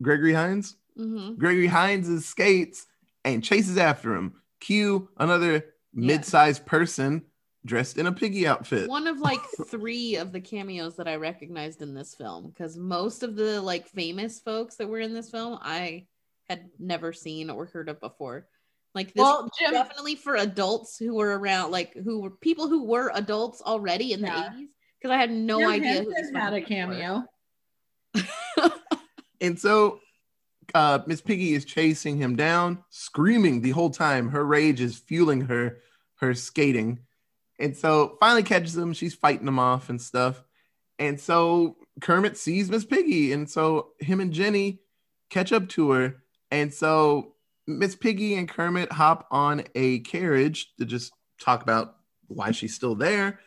Gregory 0.00 0.32
Hines. 0.32 0.76
Mhm. 0.98 1.36
Gregory 1.38 1.66
Hines' 1.66 2.24
skates 2.24 2.86
and 3.24 3.44
chases 3.44 3.76
after 3.76 4.14
him. 4.14 4.40
Cue 4.60 5.08
another 5.18 5.64
mid-sized 5.92 6.64
person 6.66 7.22
dressed 7.64 7.98
in 7.98 8.06
a 8.06 8.12
piggy 8.12 8.46
outfit. 8.46 8.88
One 8.88 9.06
of 9.06 9.18
like 9.18 9.40
three 9.66 10.16
of 10.16 10.32
the 10.32 10.40
cameos 10.40 10.96
that 10.96 11.08
I 11.08 11.16
recognized 11.16 11.82
in 11.82 11.94
this 11.94 12.14
film 12.14 12.48
because 12.48 12.76
most 12.76 13.22
of 13.22 13.36
the 13.36 13.60
like 13.60 13.88
famous 13.88 14.40
folks 14.40 14.76
that 14.76 14.88
were 14.88 15.00
in 15.00 15.14
this 15.14 15.30
film 15.30 15.58
I 15.60 16.06
had 16.48 16.66
never 16.78 17.12
seen 17.12 17.50
or 17.50 17.66
heard 17.66 17.88
of 17.88 18.00
before. 18.00 18.46
Like 18.94 19.08
this 19.08 19.22
Well, 19.22 19.50
Jim, 19.58 19.72
definitely 19.72 20.16
for 20.16 20.36
adults 20.36 20.96
who 20.98 21.14
were 21.14 21.38
around, 21.38 21.70
like 21.70 21.94
who 21.94 22.20
were 22.20 22.30
people 22.30 22.68
who 22.68 22.84
were 22.84 23.12
adults 23.14 23.60
already 23.60 24.12
in 24.12 24.22
the 24.22 24.28
80s. 24.28 24.66
Because 25.00 25.14
I 25.14 25.18
had 25.18 25.30
no 25.30 25.60
Jim 25.60 25.70
idea 25.70 26.02
who 26.02 26.10
Henson 26.10 26.14
these 26.14 26.32
had 26.34 26.52
a 26.54 26.60
fucking 26.60 26.66
people 26.66 26.88
were. 26.88 26.94
cameo. 26.96 27.24
And 29.40 29.58
so 29.58 30.00
uh, 30.74 31.00
Miss 31.06 31.20
Piggy 31.20 31.54
is 31.54 31.64
chasing 31.64 32.16
him 32.16 32.36
down, 32.36 32.84
screaming 32.90 33.60
the 33.60 33.70
whole 33.70 33.90
time. 33.90 34.28
Her 34.28 34.44
rage 34.44 34.80
is 34.80 34.98
fueling 34.98 35.42
her 35.42 35.78
her 36.16 36.34
skating. 36.34 37.00
And 37.58 37.76
so 37.76 38.16
finally 38.20 38.42
catches 38.42 38.76
him. 38.76 38.92
She's 38.92 39.14
fighting 39.14 39.48
him 39.48 39.58
off 39.58 39.90
and 39.90 40.00
stuff. 40.00 40.42
And 40.98 41.20
so 41.20 41.76
Kermit 42.00 42.36
sees 42.36 42.70
Miss 42.70 42.84
Piggy. 42.84 43.32
And 43.32 43.48
so 43.48 43.88
him 43.98 44.20
and 44.20 44.32
Jenny 44.32 44.80
catch 45.30 45.52
up 45.52 45.68
to 45.70 45.90
her. 45.90 46.16
And 46.50 46.72
so 46.72 47.34
Miss 47.66 47.94
Piggy 47.94 48.34
and 48.34 48.48
Kermit 48.48 48.92
hop 48.92 49.26
on 49.30 49.64
a 49.74 50.00
carriage 50.00 50.72
to 50.78 50.84
just 50.84 51.12
talk 51.40 51.62
about 51.62 51.96
why 52.28 52.50
she's 52.50 52.74
still 52.74 52.94
there. 52.94 53.40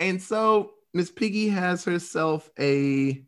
And 0.00 0.22
so 0.22 0.72
Miss 0.94 1.10
Piggy 1.10 1.48
has 1.48 1.84
herself 1.84 2.50
a 2.58 3.24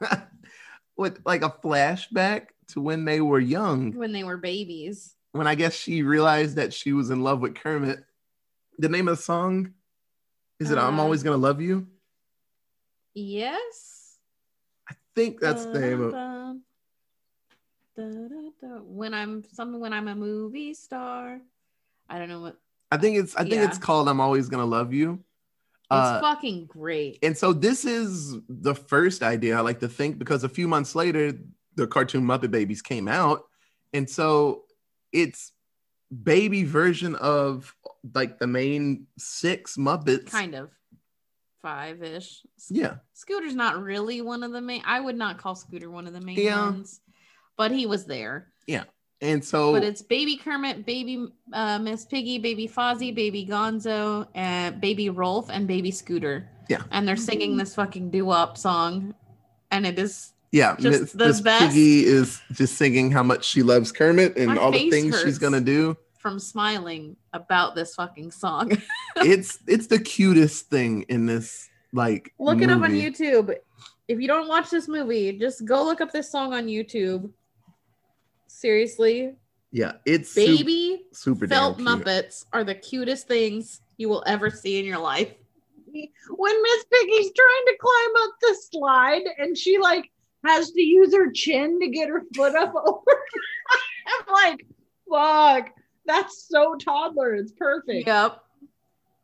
with 0.96 1.20
like 1.24 1.42
a 1.42 1.50
flashback 1.50 2.48
to 2.68 2.80
when 2.80 3.04
they 3.04 3.20
were 3.20 3.40
young. 3.40 3.92
when 3.94 4.12
they 4.12 4.24
were 4.24 4.36
babies. 4.36 5.14
When 5.32 5.46
I 5.46 5.54
guess 5.54 5.74
she 5.74 6.02
realized 6.02 6.56
that 6.56 6.72
she 6.72 6.92
was 6.92 7.10
in 7.10 7.22
love 7.22 7.40
with 7.40 7.56
Kermit. 7.56 8.04
The 8.78 8.88
name 8.88 9.08
of 9.08 9.16
the 9.16 9.22
song 9.22 9.72
is 10.60 10.70
it 10.70 10.78
I'm 10.78 10.98
Uh, 10.98 11.02
Always 11.02 11.22
Gonna 11.22 11.36
Love 11.36 11.60
You? 11.60 11.86
Yes. 13.14 14.18
I 14.88 14.94
think 15.14 15.40
that's 15.40 15.64
the 15.66 15.78
name 15.78 16.00
of 16.02 16.12
dun, 16.12 16.62
dun. 18.60 18.82
When 18.86 19.14
I'm 19.14 19.44
something 19.52 19.80
when 19.80 19.92
I'm 19.92 20.08
a 20.08 20.14
movie 20.14 20.74
star. 20.74 21.40
I 22.08 22.18
don't 22.18 22.28
know 22.28 22.40
what 22.40 22.58
I 22.90 22.96
think 22.96 23.16
it's 23.16 23.34
I 23.36 23.42
think 23.42 23.62
it's 23.62 23.78
called 23.78 24.08
I'm 24.08 24.20
Always 24.20 24.48
Gonna 24.48 24.64
Love 24.66 24.92
You. 24.92 25.22
Uh, 25.90 26.20
fucking 26.20 26.66
great. 26.66 27.18
and 27.22 27.36
so 27.36 27.52
this 27.52 27.84
is 27.84 28.36
the 28.48 28.74
first 28.74 29.22
idea 29.22 29.56
I 29.56 29.60
like 29.60 29.80
to 29.80 29.88
think 29.88 30.18
because 30.18 30.42
a 30.42 30.48
few 30.48 30.66
months 30.66 30.94
later, 30.94 31.32
the 31.76 31.86
cartoon 31.86 32.24
Muppet 32.24 32.50
Babies 32.50 32.82
came 32.82 33.06
out. 33.06 33.44
And 33.92 34.08
so 34.10 34.64
it's 35.12 35.52
baby 36.22 36.64
version 36.64 37.14
of 37.16 37.74
like 38.14 38.38
the 38.38 38.46
main 38.46 39.06
six 39.18 39.76
Muppets. 39.76 40.30
kind 40.30 40.54
of 40.54 40.70
five 41.62 42.02
ish. 42.02 42.42
Yeah. 42.70 42.96
Scooter's 43.14 43.54
not 43.54 43.82
really 43.82 44.20
one 44.20 44.42
of 44.42 44.52
the 44.52 44.60
main. 44.60 44.82
I 44.84 45.00
would 45.00 45.16
not 45.16 45.38
call 45.38 45.54
Scooter 45.54 45.90
one 45.90 46.06
of 46.06 46.12
the 46.12 46.20
main 46.20 46.38
Yeah. 46.38 46.60
ones, 46.60 47.00
but 47.56 47.70
he 47.70 47.86
was 47.86 48.04
there. 48.04 48.48
Yeah. 48.66 48.84
And 49.20 49.42
so 49.42 49.72
But 49.72 49.84
it's 49.84 50.02
Baby 50.02 50.36
Kermit, 50.36 50.84
Baby 50.84 51.26
uh, 51.52 51.78
Miss 51.78 52.04
Piggy, 52.04 52.38
Baby 52.38 52.68
Fozzie, 52.68 53.14
Baby 53.14 53.46
Gonzo, 53.46 54.26
and 54.34 54.80
Baby 54.80 55.08
Rowlf, 55.08 55.48
and 55.48 55.66
Baby 55.66 55.90
Scooter. 55.90 56.48
Yeah. 56.68 56.82
and 56.90 57.06
they're 57.06 57.16
singing 57.16 57.58
this 57.58 57.74
fucking 57.74 58.10
doo 58.10 58.24
wop 58.24 58.56
song, 58.56 59.14
and 59.70 59.86
it 59.86 59.98
is 59.98 60.32
yeah, 60.50 60.76
just 60.78 61.00
Miss, 61.00 61.12
the 61.12 61.26
Miss 61.26 61.40
best. 61.42 61.74
Piggy 61.74 62.04
is 62.06 62.40
just 62.52 62.76
singing 62.76 63.10
how 63.10 63.22
much 63.22 63.44
she 63.44 63.62
loves 63.62 63.92
Kermit 63.92 64.36
and 64.38 64.46
My 64.46 64.56
all 64.56 64.72
the 64.72 64.88
things 64.88 65.20
she's 65.22 65.36
gonna 65.38 65.60
do. 65.60 65.94
From 66.24 66.38
smiling 66.38 67.14
about 67.34 67.74
this 67.74 67.94
fucking 67.96 68.30
song. 68.30 68.72
it's 69.16 69.58
it's 69.66 69.88
the 69.88 69.98
cutest 69.98 70.70
thing 70.70 71.02
in 71.10 71.26
this 71.26 71.68
like 71.92 72.32
look 72.38 72.62
it 72.62 72.70
up 72.70 72.80
on. 72.80 72.92
YouTube. 72.92 73.54
If 74.08 74.18
you 74.20 74.26
don't 74.26 74.48
watch 74.48 74.70
this 74.70 74.88
movie, 74.88 75.38
just 75.38 75.66
go 75.66 75.84
look 75.84 76.00
up 76.00 76.12
this 76.12 76.32
song 76.32 76.54
on 76.54 76.66
YouTube. 76.66 77.30
Seriously, 78.46 79.34
Yeah, 79.70 79.92
it's 80.06 80.34
baby 80.34 81.02
super 81.12 81.46
felt. 81.46 81.76
Muppets 81.78 82.46
are 82.54 82.64
the 82.64 82.74
cutest 82.74 83.28
things 83.28 83.82
you 83.98 84.08
will 84.08 84.24
ever 84.26 84.48
see 84.48 84.78
in 84.78 84.86
your 84.86 84.98
life. 85.00 85.30
when 85.92 86.62
Miss 86.62 86.84
Piggy's 86.90 87.32
trying 87.36 87.64
to 87.66 87.76
climb 87.78 88.12
up 88.22 88.30
the 88.40 88.56
slide 88.70 89.24
and 89.36 89.58
she 89.58 89.76
like 89.78 90.10
has 90.46 90.70
to 90.70 90.80
use 90.80 91.14
her 91.14 91.30
chin 91.30 91.78
to 91.80 91.88
get 91.88 92.08
her 92.08 92.22
foot 92.34 92.54
up 92.54 92.72
over. 92.86 93.20
I'm 94.06 94.32
like, 94.32 94.66
fuck, 95.10 95.70
that's 96.06 96.46
so 96.48 96.74
toddler. 96.76 97.34
It's 97.34 97.52
perfect. 97.52 98.06
Yep. 98.06 98.40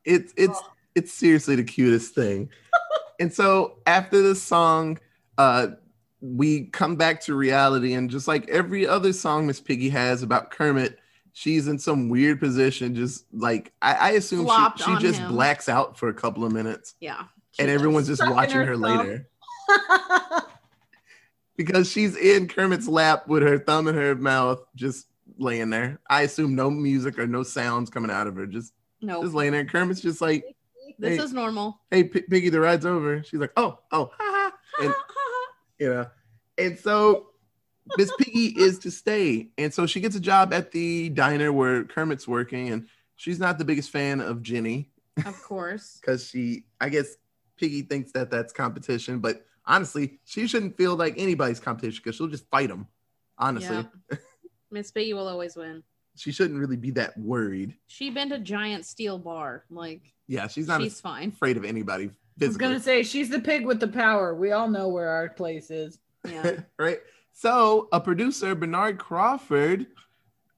It's 0.05 0.33
it's 0.37 0.59
Oh. 0.63 0.73
it's 0.95 1.13
seriously 1.13 1.57
the 1.57 1.65
cutest 1.65 2.15
thing. 2.15 2.49
and 3.21 3.33
so 3.33 3.79
after 3.87 4.23
the 4.23 4.35
song, 4.35 4.99
uh, 5.39 5.69
we 6.23 6.67
come 6.67 6.97
back 6.97 7.21
to 7.23 7.35
reality, 7.35 7.95
and 7.95 8.11
just 8.11 8.29
like 8.29 8.49
every 8.49 8.87
other 8.87 9.13
song 9.13 9.47
Miss 9.47 9.61
Piggy 9.61 9.89
has 9.91 10.23
about 10.23 10.51
Kermit, 10.51 10.99
she's 11.33 11.67
in 11.69 11.79
some 11.79 12.09
weird 12.09 12.41
position, 12.41 12.95
just 12.95 13.25
like 13.33 13.73
I, 13.83 13.95
I 13.95 14.11
assume 14.11 14.45
Flopped 14.45 14.81
she, 14.81 14.85
she 14.95 14.99
just 15.01 15.21
him. 15.21 15.33
blacks 15.33 15.69
out 15.69 15.99
for 15.99 16.09
a 16.09 16.15
couple 16.15 16.45
of 16.45 16.53
minutes, 16.53 16.95
Yeah. 17.01 17.25
she 17.53 17.63
and 17.63 17.71
everyone's 17.71 18.07
just 18.07 18.23
watching 18.27 18.57
her 18.59 18.65
her 18.67 18.77
later 18.77 19.29
because 21.57 21.91
she's 21.91 22.17
in 22.17 22.49
Kermit's 22.49 22.89
lap 22.89 23.27
with 23.29 23.43
her 23.43 23.59
thumb 23.59 23.89
in 23.89 23.95
her 23.95 24.15
mouth, 24.15 24.61
just 24.75 25.07
laying 25.41 25.71
there. 25.71 26.01
I 26.09 26.23
assume 26.23 26.55
no 26.55 26.71
music 26.71 27.19
or 27.19 27.27
no 27.27 27.43
sounds 27.43 27.91
coming 27.91 28.11
out 28.11 28.27
of 28.27 28.37
her, 28.37 28.47
just 28.47 28.73
no. 29.01 29.23
just 29.23 29.35
laying 29.35 29.53
there. 29.53 29.65
Kermit's 29.65 30.01
just 30.01 30.21
like, 30.21 30.45
This 30.99 31.19
hey. 31.19 31.25
is 31.25 31.33
normal. 31.33 31.81
"Hey, 31.91 32.05
P- 32.05 32.23
Piggy, 32.23 32.51
the 32.51 32.61
ride's 32.61 32.87
over." 32.87 33.23
She's 33.23 33.41
like, 33.41 33.53
"Oh, 33.57 33.79
oh, 33.93 34.11
ha, 34.19 34.51
ha," 34.51 34.85
and 34.85 34.95
you 35.79 35.89
know, 35.89 36.07
and 36.59 36.79
so 36.79 37.29
Miss 37.97 38.13
Piggy 38.19 38.47
is 38.59 38.79
to 38.81 38.91
stay, 38.91 39.49
and 39.59 39.73
so 39.73 39.87
she 39.87 40.01
gets 40.01 40.17
a 40.17 40.21
job 40.21 40.53
at 40.53 40.71
the 40.73 41.09
diner 41.09 41.53
where 41.53 41.85
Kermit's 41.85 42.29
working, 42.29 42.69
and 42.71 42.87
she's 43.17 43.39
not 43.41 43.59
the 43.59 43.65
biggest 43.65 43.91
fan 43.91 44.21
of 44.21 44.43
Jenny 44.43 44.91
of 45.27 45.43
course. 45.43 45.97
because 46.01 46.27
she, 46.29 46.65
I 46.81 46.89
guess, 46.89 47.17
Piggy 47.57 47.83
thinks 47.83 48.13
that 48.13 48.31
that's 48.31 48.53
competition, 48.53 49.19
but 49.21 49.45
honestly, 49.67 50.19
she 50.25 50.47
shouldn't 50.47 50.77
feel 50.77 50.97
like 50.97 51.15
anybody's 51.17 51.61
competition 51.61 52.01
because 52.03 52.17
she'll 52.17 52.29
just 52.29 52.49
fight 52.51 52.69
them. 52.69 52.87
Honestly, 53.39 53.87
Yeah. 54.11 54.19
Miss 54.71 54.91
Piggy 54.91 55.15
will 55.15 55.29
always 55.29 55.57
win. 55.57 55.83
she 56.17 56.33
shouldn't 56.33 56.59
really 56.59 56.77
be 56.77 56.91
that 56.93 57.17
worried. 57.19 57.75
She 57.87 58.11
bent 58.11 58.33
a 58.33 58.39
giant 58.39 58.85
steel 58.85 59.19
bar. 59.19 59.65
Like 59.71 60.03
Yeah, 60.29 60.47
she's 60.49 60.67
not 60.69 60.81
she's 60.83 61.01
fine. 61.01 61.29
afraid 61.31 61.57
of 61.57 61.65
anybody 61.65 62.11
Physically. 62.39 62.45
I 62.45 62.49
was 62.49 62.57
gonna 62.57 62.81
say 62.81 63.03
she's 63.03 63.29
the 63.29 63.41
pig 63.41 63.67
with 63.67 63.81
the 63.81 63.89
power. 63.89 64.35
We 64.35 64.53
all 64.53 64.69
know 64.69 64.89
where 64.89 65.09
our 65.09 65.29
place 65.29 65.71
is. 65.71 65.99
Yeah. 66.29 66.61
right? 66.79 67.01
So 67.33 67.89
a 67.93 68.01
producer, 68.01 68.55
Bernard 68.55 68.99
Crawford, 68.99 69.87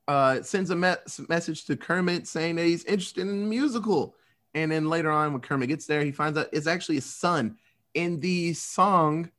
uh, 0.09 0.42
sends 0.42 0.70
a 0.70 0.77
me- 0.77 0.94
message 1.29 1.64
to 1.66 1.77
Kermit 1.77 2.27
saying 2.27 2.57
that 2.57 2.64
he's 2.66 2.85
interested 2.85 3.20
in 3.22 3.29
the 3.29 3.46
musical. 3.46 4.16
And 4.55 4.70
then 4.70 4.88
later 4.88 5.11
on, 5.11 5.33
when 5.33 5.40
Kermit 5.40 5.68
gets 5.68 5.87
there, 5.87 6.05
he 6.05 6.12
finds 6.12 6.37
out 6.38 6.48
it's 6.53 6.66
actually 6.66 6.96
his 6.96 7.07
son. 7.07 7.57
In 7.94 8.20
the 8.20 8.53
song, 8.55 9.31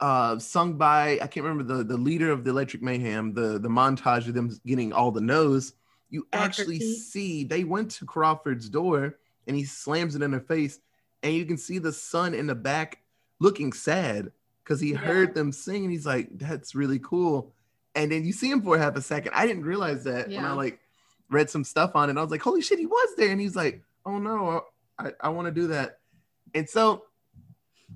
uh, 0.00 0.38
sung 0.38 0.74
by 0.74 1.18
I 1.22 1.26
can't 1.26 1.44
remember 1.44 1.62
the 1.62 1.84
the 1.84 1.96
leader 1.96 2.30
of 2.30 2.44
the 2.44 2.50
Electric 2.50 2.82
Mayhem, 2.82 3.34
the 3.34 3.58
the 3.58 3.68
montage 3.68 4.26
of 4.28 4.34
them 4.34 4.50
getting 4.66 4.92
all 4.92 5.10
the 5.10 5.20
no's. 5.20 5.74
You 6.08 6.26
actually 6.32 6.80
see 6.80 7.44
they 7.44 7.64
went 7.64 7.90
to 7.92 8.06
Crawford's 8.06 8.68
door 8.68 9.16
and 9.46 9.56
he 9.56 9.64
slams 9.64 10.16
it 10.16 10.22
in 10.22 10.32
her 10.32 10.40
face, 10.40 10.80
and 11.22 11.34
you 11.34 11.44
can 11.44 11.56
see 11.56 11.78
the 11.78 11.92
son 11.92 12.34
in 12.34 12.46
the 12.46 12.54
back 12.54 13.02
looking 13.38 13.72
sad 13.72 14.32
because 14.64 14.80
he 14.80 14.90
Yeah. 14.92 14.98
heard 14.98 15.34
them 15.34 15.52
sing 15.52 15.84
and 15.84 15.92
he's 15.92 16.06
like, 16.06 16.28
"That's 16.38 16.74
really 16.74 16.98
cool." 16.98 17.52
And 17.94 18.10
then 18.10 18.24
you 18.24 18.32
see 18.32 18.50
him 18.50 18.62
for 18.62 18.78
half 18.78 18.96
a 18.96 19.02
second. 19.02 19.32
I 19.34 19.46
didn't 19.46 19.64
realize 19.64 20.04
that 20.04 20.28
when 20.28 20.44
I 20.44 20.52
like 20.52 20.80
read 21.28 21.48
some 21.50 21.64
stuff 21.64 21.94
on 21.94 22.10
it. 22.10 22.16
I 22.16 22.22
was 22.22 22.30
like, 22.30 22.42
"Holy 22.42 22.60
shit, 22.62 22.78
he 22.78 22.86
was 22.86 23.14
there!" 23.16 23.30
And 23.30 23.40
he's 23.40 23.56
like, 23.56 23.82
"Oh 24.06 24.18
no, 24.18 24.64
I, 24.98 25.12
I 25.20 25.28
want 25.28 25.46
to 25.46 25.52
do 25.52 25.68
that." 25.68 26.00
And 26.54 26.68
so, 26.68 27.04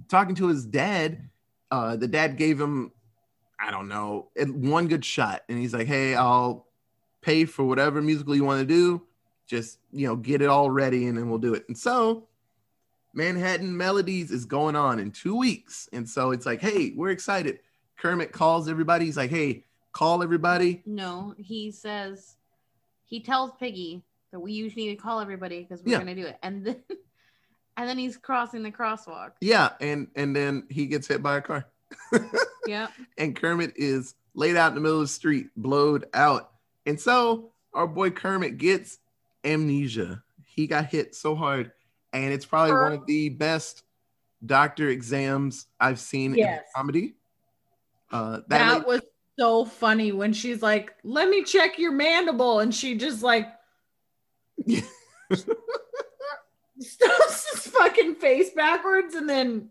talking 0.09 0.35
to 0.37 0.49
his 0.49 0.65
dad, 0.65 1.31
uh, 1.75 1.97
the 1.97 2.07
dad 2.07 2.37
gave 2.37 2.61
him, 2.61 2.93
I 3.59 3.71
don't 3.73 3.89
know, 3.89 4.29
one 4.47 4.87
good 4.87 5.05
shot, 5.05 5.43
and 5.49 5.59
he's 5.59 5.75
like, 5.75 5.87
"Hey, 5.89 6.15
I'll 6.15 6.69
pay 7.21 7.45
for 7.47 7.65
whatever 7.65 8.01
musical 8.01 8.35
you 8.37 8.45
want 8.45 8.61
to 8.61 8.67
do. 8.67 9.03
Just 9.47 9.79
you 9.93 10.07
know, 10.07 10.17
get 10.17 10.41
it 10.41 10.49
all 10.49 10.71
ready, 10.71 11.07
and 11.07 11.19
then 11.19 11.29
we'll 11.29 11.39
do 11.39 11.55
it." 11.55 11.65
And 11.69 11.77
so, 11.77 12.29
Manhattan 13.13 13.77
Melodies 13.77 14.31
is 14.31 14.45
going 14.45 14.77
on 14.77 14.99
in 14.99 15.11
two 15.11 15.37
weeks, 15.37 15.89
and 15.93 16.09
so 16.09 16.31
it's 16.31 16.47
like, 16.47 16.61
"Hey, 16.61 16.93
we're 16.97 17.11
excited." 17.11 17.59
Kermit 17.97 18.33
calls 18.33 18.69
everybody. 18.69 19.05
He's 19.07 19.17
like, 19.17 19.31
"Hey, 19.31 19.65
call 19.93 20.23
everybody." 20.23 20.83
No, 20.87 21.35
he 21.39 21.71
says 21.71 22.37
he 23.05 23.21
tells 23.21 23.53
Piggy 23.59 24.03
that 24.33 24.41
we 24.41 24.53
usually 24.53 24.87
need 24.87 24.97
to 24.97 25.03
call 25.03 25.21
everybody 25.21 25.63
because 25.63 25.83
we're 25.83 25.93
Yeah. 25.93 25.99
gonna 25.99 26.15
do 26.15 26.27
it. 26.27 26.39
And 26.43 26.65
then 26.67 26.83
and 27.77 27.89
then 27.89 27.99
he's 27.99 28.17
crossing 28.17 28.63
the 28.63 28.71
crosswalk. 28.71 29.33
Yeah, 29.41 29.71
and 29.81 30.09
and 30.17 30.35
then 30.35 30.65
he 30.71 30.87
gets 30.87 31.07
hit 31.07 31.23
by 31.23 31.37
a 31.39 31.41
car. 31.43 31.67
Yeah. 32.67 32.87
and 33.19 33.37
Kermit 33.37 33.75
is 33.77 34.15
laid 34.35 34.57
out 34.57 34.69
in 34.69 34.75
the 34.75 34.81
middle 34.81 35.01
of 35.01 35.05
the 35.05 35.09
street, 35.13 35.49
blowed 35.55 36.07
out. 36.15 36.51
And 36.87 36.99
so 36.99 37.53
our 37.75 37.87
boy 37.87 38.11
Kermit 38.11 38.57
gets 38.57 38.99
amnesia. 39.45 40.23
He 40.47 40.67
got 40.67 40.87
hit 40.87 41.15
so 41.15 41.35
hard, 41.35 41.73
and 42.15 42.33
it's 42.33 42.47
probably 42.47 42.73
one 42.73 42.93
of 42.95 43.05
the 43.07 43.29
best 43.29 43.83
doctor 44.47 44.89
exams 44.89 45.67
I've 45.79 46.01
seen 46.01 46.35
Yes. 46.35 46.61
in 46.61 46.65
comedy. 46.75 47.15
Uh, 48.11 48.37
that, 48.37 48.49
That 48.49 48.73
lady- 48.75 48.87
was 48.87 49.01
so 49.39 49.65
funny 49.67 50.13
when 50.13 50.33
she's 50.33 50.63
like, 50.63 50.95
"Let 51.05 51.29
me 51.29 51.43
check 51.45 51.79
your 51.79 51.93
mandible," 51.93 52.61
and 52.61 52.75
she 52.75 52.97
just 52.97 53.23
like 53.23 53.49
his 54.67 55.45
fucking 57.95 58.15
face 58.17 58.51
backwards, 58.51 59.15
and 59.15 59.29
then 59.29 59.69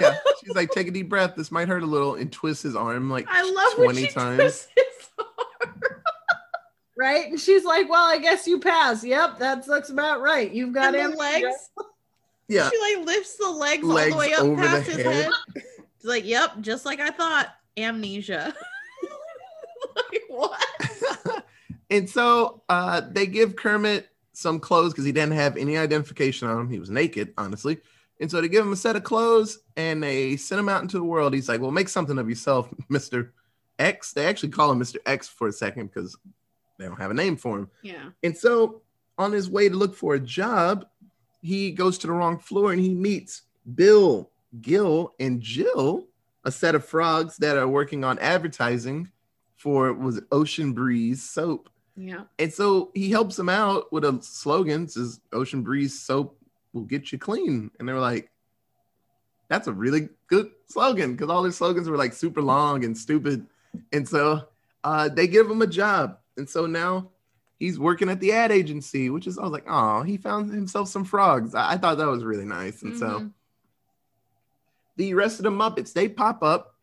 yeah, 0.00 0.16
she's 0.40 0.54
like, 0.54 0.70
take 0.70 0.88
a 0.88 0.90
deep 0.90 1.08
breath. 1.08 1.34
This 1.36 1.50
might 1.50 1.68
hurt 1.68 1.82
a 1.82 1.86
little, 1.86 2.14
and 2.14 2.30
twists 2.32 2.62
his 2.62 2.76
arm 2.76 3.10
like 3.10 3.26
I 3.28 3.42
love 3.42 3.78
when 3.78 3.94
20 3.94 4.06
she 4.06 4.12
times. 4.12 4.36
twists 4.38 4.68
his 4.76 5.08
arm. 5.18 5.80
right, 6.96 7.26
and 7.28 7.40
she's 7.40 7.64
like, 7.64 7.88
"Well, 7.88 8.04
I 8.04 8.18
guess 8.18 8.46
you 8.46 8.60
pass. 8.60 9.04
Yep, 9.04 9.38
that 9.38 9.66
looks 9.68 9.90
about 9.90 10.20
right. 10.20 10.50
You've 10.50 10.72
got 10.72 10.94
and 10.94 11.12
the 11.12 11.16
legs. 11.16 11.70
Yeah, 12.48 12.70
She 12.70 12.96
like 12.96 13.06
lifts 13.06 13.36
the 13.36 13.50
legs, 13.50 13.84
all 13.84 13.94
the 13.94 14.16
way 14.16 14.32
up 14.32 14.40
over 14.40 14.62
the 14.62 14.68
past 14.68 14.86
his 14.86 14.96
head. 14.96 15.06
head. 15.24 15.32
She's 16.00 16.04
like, 16.08 16.24
"Yep, 16.24 16.60
just 16.60 16.84
like 16.84 17.00
I 17.00 17.10
thought. 17.10 17.48
Amnesia." 17.76 18.54
like 19.96 20.22
what? 20.28 21.44
and 21.90 22.08
so 22.08 22.62
uh, 22.68 23.02
they 23.08 23.26
give 23.26 23.54
Kermit 23.54 24.08
some 24.38 24.60
clothes 24.60 24.92
because 24.92 25.04
he 25.04 25.10
didn't 25.10 25.32
have 25.32 25.56
any 25.56 25.76
identification 25.76 26.48
on 26.48 26.60
him. 26.60 26.70
He 26.70 26.78
was 26.78 26.90
naked, 26.90 27.34
honestly. 27.36 27.78
And 28.20 28.30
so 28.30 28.40
they 28.40 28.48
give 28.48 28.64
him 28.64 28.72
a 28.72 28.76
set 28.76 28.94
of 28.94 29.02
clothes 29.02 29.58
and 29.76 30.02
they 30.02 30.36
send 30.36 30.60
him 30.60 30.68
out 30.68 30.82
into 30.82 30.96
the 30.96 31.04
world. 31.04 31.34
He's 31.34 31.48
like, 31.48 31.60
Well, 31.60 31.72
make 31.72 31.88
something 31.88 32.18
of 32.18 32.28
yourself, 32.28 32.68
Mr. 32.90 33.30
X. 33.78 34.12
They 34.12 34.26
actually 34.26 34.50
call 34.50 34.70
him 34.70 34.80
Mr. 34.80 34.96
X 35.06 35.28
for 35.28 35.48
a 35.48 35.52
second 35.52 35.88
because 35.88 36.16
they 36.78 36.86
don't 36.86 37.00
have 37.00 37.10
a 37.10 37.14
name 37.14 37.36
for 37.36 37.58
him. 37.58 37.70
Yeah. 37.82 38.10
And 38.22 38.36
so 38.36 38.82
on 39.18 39.32
his 39.32 39.50
way 39.50 39.68
to 39.68 39.74
look 39.74 39.96
for 39.96 40.14
a 40.14 40.20
job, 40.20 40.86
he 41.42 41.72
goes 41.72 41.98
to 41.98 42.06
the 42.06 42.12
wrong 42.12 42.38
floor 42.38 42.72
and 42.72 42.80
he 42.80 42.94
meets 42.94 43.42
Bill, 43.74 44.30
Gil, 44.60 45.14
and 45.18 45.40
Jill, 45.40 46.06
a 46.44 46.52
set 46.52 46.76
of 46.76 46.84
frogs 46.84 47.36
that 47.38 47.56
are 47.56 47.68
working 47.68 48.04
on 48.04 48.18
advertising 48.20 49.10
for 49.56 49.92
was 49.92 50.20
Ocean 50.30 50.72
Breeze 50.72 51.22
soap. 51.22 51.68
Yeah. 52.00 52.22
And 52.38 52.52
so 52.52 52.92
he 52.94 53.10
helps 53.10 53.34
them 53.34 53.48
out 53.48 53.92
with 53.92 54.04
a 54.04 54.18
slogan 54.22 54.86
says 54.86 55.20
Ocean 55.32 55.62
Breeze 55.62 56.00
soap 56.00 56.38
will 56.72 56.84
get 56.84 57.10
you 57.10 57.18
clean. 57.18 57.72
And 57.78 57.88
they 57.88 57.92
were 57.92 57.98
like, 57.98 58.30
that's 59.48 59.66
a 59.66 59.72
really 59.72 60.08
good 60.28 60.50
slogan 60.68 61.12
because 61.16 61.28
all 61.28 61.42
their 61.42 61.50
slogans 61.50 61.88
were 61.88 61.96
like 61.96 62.12
super 62.12 62.40
long 62.40 62.84
and 62.84 62.96
stupid. 62.96 63.46
And 63.92 64.06
so 64.08 64.44
uh, 64.84 65.08
they 65.08 65.26
give 65.26 65.50
him 65.50 65.60
a 65.60 65.66
job. 65.66 66.18
And 66.36 66.48
so 66.48 66.66
now 66.66 67.10
he's 67.58 67.80
working 67.80 68.08
at 68.10 68.20
the 68.20 68.30
ad 68.30 68.52
agency, 68.52 69.10
which 69.10 69.26
is, 69.26 69.36
I 69.36 69.42
was 69.42 69.50
like, 69.50 69.66
oh, 69.68 70.02
he 70.02 70.18
found 70.18 70.52
himself 70.52 70.88
some 70.88 71.04
frogs. 71.04 71.52
I, 71.54 71.72
I 71.72 71.76
thought 71.78 71.98
that 71.98 72.06
was 72.06 72.22
really 72.22 72.44
nice. 72.44 72.82
And 72.82 72.96
so 72.96 73.06
Mhm. 73.06 73.32
the 74.96 75.14
rest 75.14 75.40
of 75.40 75.44
the 75.44 75.50
Muppets, 75.50 75.92
they 75.92 76.08
pop 76.08 76.44
up 76.44 76.76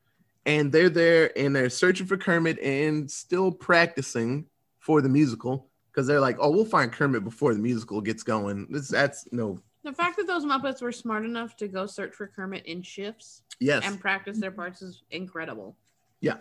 and 0.45 0.73
they're 0.73 0.89
there 0.89 1.31
and 1.37 1.55
they're 1.55 1.69
searching 1.69 2.05
for 2.05 2.17
Kermit 2.17 2.59
and 2.59 3.09
still 3.09 3.51
practicing 3.51 4.45
for 4.85 5.01
the 5.01 5.09
musical 5.09 5.67
because 5.91 6.05
they're 6.05 6.19
like, 6.19 6.37
oh, 6.39 6.51
we'll 6.51 6.63
find 6.63 6.91
Kermit 6.91 7.23
before 7.23 7.55
the 7.55 7.59
musical 7.59 8.01
gets 8.01 8.21
going. 8.21 8.67
This, 8.69 8.87
that's 8.87 9.27
no, 9.31 9.59
the 9.83 9.91
fact 9.91 10.17
that 10.17 10.27
those 10.27 10.45
Muppets 10.45 10.79
were 10.79 10.91
smart 10.91 11.25
enough 11.25 11.57
to 11.57 11.67
go 11.67 11.87
search 11.87 12.13
for 12.13 12.27
Kermit 12.27 12.65
in 12.67 12.83
shifts 12.83 13.41
yes. 13.59 13.83
and 13.83 13.99
practice 13.99 14.37
their 14.37 14.51
parts 14.51 14.83
is 14.83 15.01
incredible. 15.09 15.75
Yeah. 16.21 16.37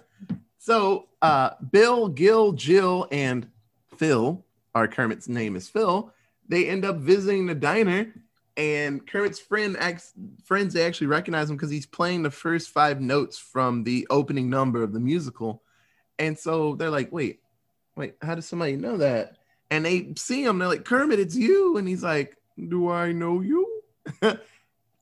So 0.58 1.08
uh, 1.22 1.50
Bill, 1.70 2.08
Gil, 2.08 2.52
Jill, 2.52 3.08
and 3.10 3.48
Phil, 3.96 4.44
our 4.74 4.88
Kermit's 4.88 5.26
name 5.26 5.56
is 5.56 5.70
Phil, 5.70 6.12
they 6.46 6.68
end 6.68 6.84
up 6.84 6.96
visiting 6.96 7.46
the 7.46 7.54
diner. 7.54 8.12
And 8.58 9.04
Kermit's 9.06 9.40
friend 9.40 9.74
acts, 9.78 10.12
friends, 10.44 10.74
they 10.74 10.84
actually 10.84 11.06
recognize 11.06 11.48
him 11.48 11.56
because 11.56 11.70
he's 11.70 11.86
playing 11.86 12.22
the 12.22 12.30
first 12.30 12.68
five 12.68 13.00
notes 13.00 13.38
from 13.38 13.84
the 13.84 14.06
opening 14.10 14.50
number 14.50 14.82
of 14.82 14.92
the 14.92 15.00
musical. 15.00 15.62
And 16.18 16.38
so 16.38 16.74
they're 16.76 16.90
like, 16.90 17.10
wait, 17.10 17.40
wait, 17.96 18.14
how 18.22 18.34
does 18.34 18.46
somebody 18.46 18.76
know 18.76 18.96
that? 18.98 19.36
And 19.70 19.84
they 19.84 20.12
see 20.16 20.44
him, 20.44 20.58
they're 20.58 20.68
like, 20.68 20.84
Kermit, 20.84 21.18
it's 21.18 21.34
you. 21.34 21.76
And 21.76 21.88
he's 21.88 22.02
like, 22.02 22.36
Do 22.68 22.90
I 22.90 23.12
know 23.12 23.40
you? 23.40 23.82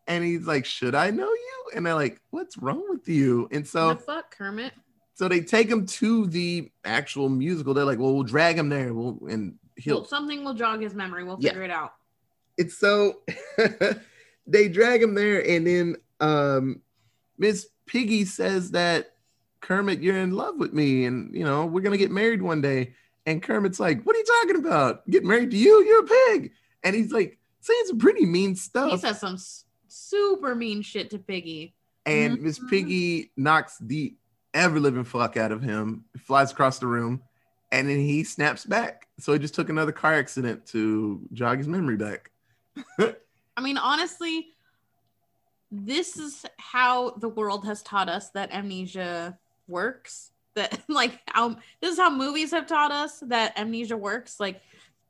and 0.07 0.25
he's 0.25 0.47
like, 0.47 0.65
Should 0.65 0.95
I 0.95 1.11
know 1.11 1.29
you? 1.29 1.65
And 1.75 1.85
they're 1.87 1.95
like, 1.95 2.21
What's 2.31 2.57
wrong 2.59 2.85
with 2.89 3.09
you? 3.09 3.49
And 3.51 3.67
so 3.67 3.91
the 3.95 3.97
fuck, 3.97 4.37
Kermit? 4.37 4.73
so 5.15 5.29
they 5.29 5.41
take 5.41 5.69
him 5.69 5.87
to 5.87 6.27
the 6.27 6.71
actual 6.85 7.29
musical. 7.29 7.75
They're 7.75 7.85
like, 7.85 7.99
well, 7.99 8.15
we'll 8.15 8.23
drag 8.23 8.57
him 8.59 8.69
there. 8.69 8.95
We'll 8.95 9.19
and 9.29 9.57
he'll. 9.77 9.97
Well, 9.97 10.05
something 10.07 10.45
will 10.45 10.55
jog 10.55 10.81
his 10.81 10.95
memory. 10.95 11.25
We'll 11.25 11.37
Yeah. 11.41 11.51
figure 11.51 11.65
it 11.65 11.71
out. 11.71 11.95
It's 12.57 12.77
so 12.79 13.21
they 14.47 14.69
drag 14.69 15.03
him 15.03 15.15
there, 15.15 15.47
and 15.47 15.67
then 15.67 15.97
um, 16.21 16.81
Miss 17.39 17.67
Piggy 17.87 18.25
says 18.25 18.71
that 18.73 19.12
Kermit, 19.63 20.03
you're 20.03 20.19
in 20.19 20.33
love 20.33 20.57
with 20.59 20.75
me, 20.75 21.07
and 21.07 21.35
you 21.35 21.45
know 21.45 21.65
we're 21.65 21.81
gonna 21.81 21.97
get 21.97 22.11
married 22.11 22.43
one 22.43 22.61
day. 22.61 22.93
And 23.25 23.41
Kermit's 23.43 23.79
like, 23.81 24.03
what 24.03 24.17
are 24.17 24.19
you 24.19 24.25
talking 24.43 24.57
about? 24.57 25.09
Get 25.09 25.25
married 25.25 25.53
to 25.53 25.57
you? 25.57 25.83
You're 25.85 26.05
a 26.05 26.09
pig. 26.39 26.51
And 26.83 26.95
he's 26.95 27.13
like 27.13 27.39
saying 27.61 27.85
some 27.87 27.99
pretty 27.99 28.27
mean 28.27 28.57
stuff. 28.57 28.91
He 28.91 28.99
says 28.99 29.21
some 29.21 29.39
super 29.87 30.55
mean 30.57 30.83
shit 30.83 31.09
to 31.11 31.19
Piggy. 31.19 31.75
and 32.05 32.43
Miss 32.43 32.59
Mhm. 32.59 32.69
Piggy 32.69 33.33
knocks 33.37 33.79
the 33.81 34.17
ever 34.55 34.81
living 34.81 35.05
fuck 35.05 35.37
out 35.37 35.53
of 35.53 35.63
him, 35.63 36.05
flies 36.19 36.51
across 36.51 36.81
the 36.81 36.87
room, 36.89 37.23
and 37.71 37.89
then 37.89 38.01
he 38.01 38.25
snaps 38.25 38.65
back. 38.65 39.07
So 39.21 39.33
he 39.33 39.39
just 39.39 39.55
took 39.55 39.69
another 39.69 39.93
car 39.93 40.15
accident 40.15 40.67
to 40.67 41.21
jog 41.33 41.59
his 41.59 41.69
memory 41.69 41.97
back. 41.97 42.33
I 42.99 43.61
mean, 43.61 43.79
honestly, 43.79 44.49
this 45.71 46.17
is 46.19 46.45
how 46.59 47.11
the 47.11 47.29
world 47.29 47.65
has 47.67 47.83
taught 47.85 48.09
us 48.09 48.31
that 48.31 48.51
amnesia 48.53 49.39
works. 49.69 50.31
That 50.55 50.83
like 50.89 51.21
how 51.27 51.57
this 51.81 51.93
is 51.93 51.99
how 51.99 52.11
movies 52.11 52.51
have 52.51 52.67
taught 52.67 52.93
us 52.93 53.21
that 53.27 53.59
amnesia 53.59 53.97
works. 53.97 54.39
Like 54.39 54.61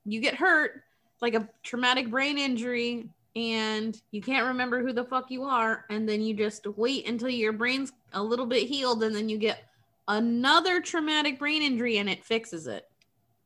you 0.04 0.20
get 0.20 0.34
hurt, 0.34 0.82
like 1.20 1.34
a 1.34 1.48
traumatic 1.62 2.10
brain 2.10 2.38
injury, 2.38 3.08
and 3.34 4.00
you 4.10 4.20
can't 4.20 4.46
remember 4.48 4.82
who 4.82 4.92
the 4.92 5.04
fuck 5.04 5.30
you 5.30 5.44
are, 5.44 5.84
and 5.90 6.08
then 6.08 6.20
you 6.22 6.34
just 6.34 6.66
wait 6.76 7.08
until 7.08 7.28
your 7.28 7.52
brain's 7.52 7.92
a 8.12 8.22
little 8.22 8.46
bit 8.46 8.68
healed, 8.68 9.02
and 9.02 9.14
then 9.14 9.28
you 9.28 9.38
get 9.38 9.64
another 10.08 10.80
traumatic 10.80 11.38
brain 11.38 11.62
injury 11.62 11.98
and 11.98 12.10
it 12.10 12.24
fixes 12.24 12.66
it. 12.66 12.86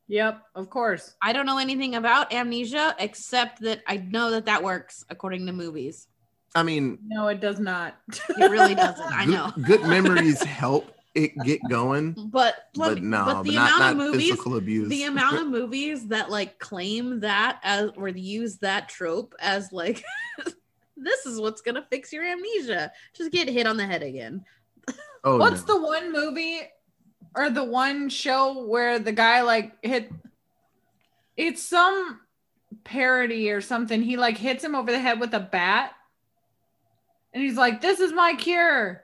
Yep, 0.07 0.41
of 0.55 0.69
course. 0.69 1.15
I 1.21 1.33
don't 1.33 1.45
know 1.45 1.57
anything 1.57 1.95
about 1.95 2.33
amnesia 2.33 2.95
except 2.99 3.61
that 3.61 3.81
I 3.87 3.97
know 3.97 4.31
that 4.31 4.45
that 4.45 4.63
works 4.63 5.05
according 5.09 5.45
to 5.47 5.51
movies. 5.53 6.07
I 6.55 6.63
mean, 6.63 6.97
No, 7.05 7.27
it 7.27 7.41
does 7.41 7.59
not. 7.59 7.95
It 8.29 8.49
really 8.49 8.73
doesn't. 8.73 9.05
I 9.05 9.25
good, 9.25 9.31
know. 9.33 9.51
good 9.63 9.81
memories 9.83 10.41
help 10.41 10.91
it 11.17 11.37
get 11.43 11.59
going, 11.69 12.13
But 12.31 12.55
let 12.75 12.95
but 12.95 13.03
no, 13.03 13.25
but 13.25 13.33
but 13.35 13.43
the 13.43 13.55
not, 13.55 13.67
amount 13.69 13.79
not 13.79 13.91
of 13.91 13.97
movies, 13.97 14.29
physical 14.29 14.57
abuse. 14.57 14.89
the 14.89 15.03
amount 15.03 15.37
of 15.37 15.47
movies 15.59 16.07
that 16.07 16.29
like 16.29 16.59
claim 16.59 17.21
that 17.21 17.59
as 17.63 17.89
or 17.97 18.07
use 18.09 18.57
that 18.59 18.87
trope 18.89 19.33
as 19.39 19.71
like 19.71 20.03
this 20.97 21.25
is 21.25 21.39
what's 21.41 21.61
gonna 21.61 21.85
fix 21.89 22.13
your 22.13 22.23
amnesia. 22.23 22.91
Just 23.15 23.31
get 23.31 23.49
hit 23.49 23.67
on 23.67 23.77
the 23.77 23.85
head 23.85 24.03
again. 24.03 24.45
oh, 25.23 25.37
What's 25.37 25.67
no. 25.67 25.75
the 25.75 25.81
one 25.85 26.11
movie 26.13 26.59
or 27.35 27.49
the 27.49 27.63
one 27.63 28.09
show 28.09 28.65
where 28.65 28.99
the 28.99 29.11
guy 29.11 29.41
like 29.41 29.73
hit 29.83 30.11
it's 31.35 31.61
some 31.63 32.19
parody 32.83 33.51
or 33.51 33.61
something. 33.61 34.01
He 34.01 34.17
like 34.17 34.37
hits 34.37 34.63
him 34.63 34.75
over 34.75 34.91
the 34.91 34.99
head 34.99 35.19
with 35.19 35.33
a 35.33 35.39
bat. 35.39 35.91
And 37.33 37.43
he's 37.43 37.57
like, 37.57 37.81
This 37.81 37.99
is 37.99 38.11
my 38.13 38.33
cure. 38.35 39.03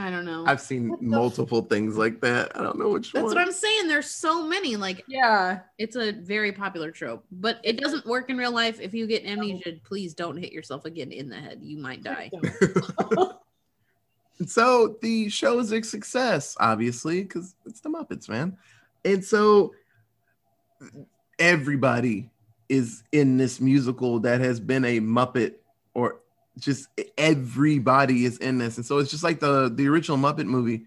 I 0.00 0.10
don't 0.10 0.24
know. 0.24 0.44
I've 0.46 0.62
seen 0.62 0.88
What 0.88 1.00
the- 1.00 1.06
multiple 1.06 1.60
things 1.62 1.98
like 1.98 2.20
that. 2.22 2.58
I 2.58 2.62
don't 2.62 2.78
know 2.78 2.88
which 2.88 3.12
That's 3.12 3.24
one. 3.24 3.34
That's 3.34 3.34
what 3.34 3.46
I'm 3.46 3.52
saying. 3.52 3.88
There's 3.88 4.10
so 4.10 4.46
many. 4.46 4.76
Like 4.76 5.04
Yeah. 5.06 5.60
it's 5.76 5.94
a 5.94 6.12
very 6.12 6.52
popular 6.52 6.90
trope, 6.90 7.24
but 7.30 7.60
it 7.62 7.78
doesn't 7.78 8.06
work 8.06 8.30
in 8.30 8.38
real 8.38 8.52
life. 8.52 8.80
If 8.80 8.94
you 8.94 9.06
get 9.06 9.26
amnesia, 9.26 9.74
please 9.84 10.14
don't 10.14 10.38
hit 10.38 10.52
yourself 10.52 10.86
again 10.86 11.12
in 11.12 11.28
the 11.28 11.36
head. 11.36 11.58
You 11.62 11.76
might 11.78 12.02
die. 12.02 12.30
so 14.46 14.96
the 15.02 15.28
show 15.28 15.58
is 15.58 15.70
a 15.72 15.82
success, 15.82 16.56
obviously, 16.58 17.22
because 17.22 17.54
it's 17.66 17.80
the 17.80 17.90
Muppets, 17.90 18.28
man. 18.28 18.56
And 19.04 19.22
so 19.22 19.74
everybody 21.38 22.30
is 22.70 23.02
in 23.12 23.36
this 23.36 23.60
musical 23.60 24.20
that 24.20 24.40
has 24.40 24.60
been 24.60 24.84
a 24.84 25.00
Muppet, 25.00 25.56
or 25.92 26.20
just 26.58 26.88
everybody 27.16 28.24
is 28.24 28.38
in 28.38 28.58
this. 28.58 28.76
And 28.76 28.84
so 28.86 28.98
it's 28.98 29.10
just 29.10 29.24
like 29.24 29.40
the 29.40 29.70
the 29.74 29.88
original 29.88 30.18
Muppet 30.18 30.46
movie. 30.46 30.84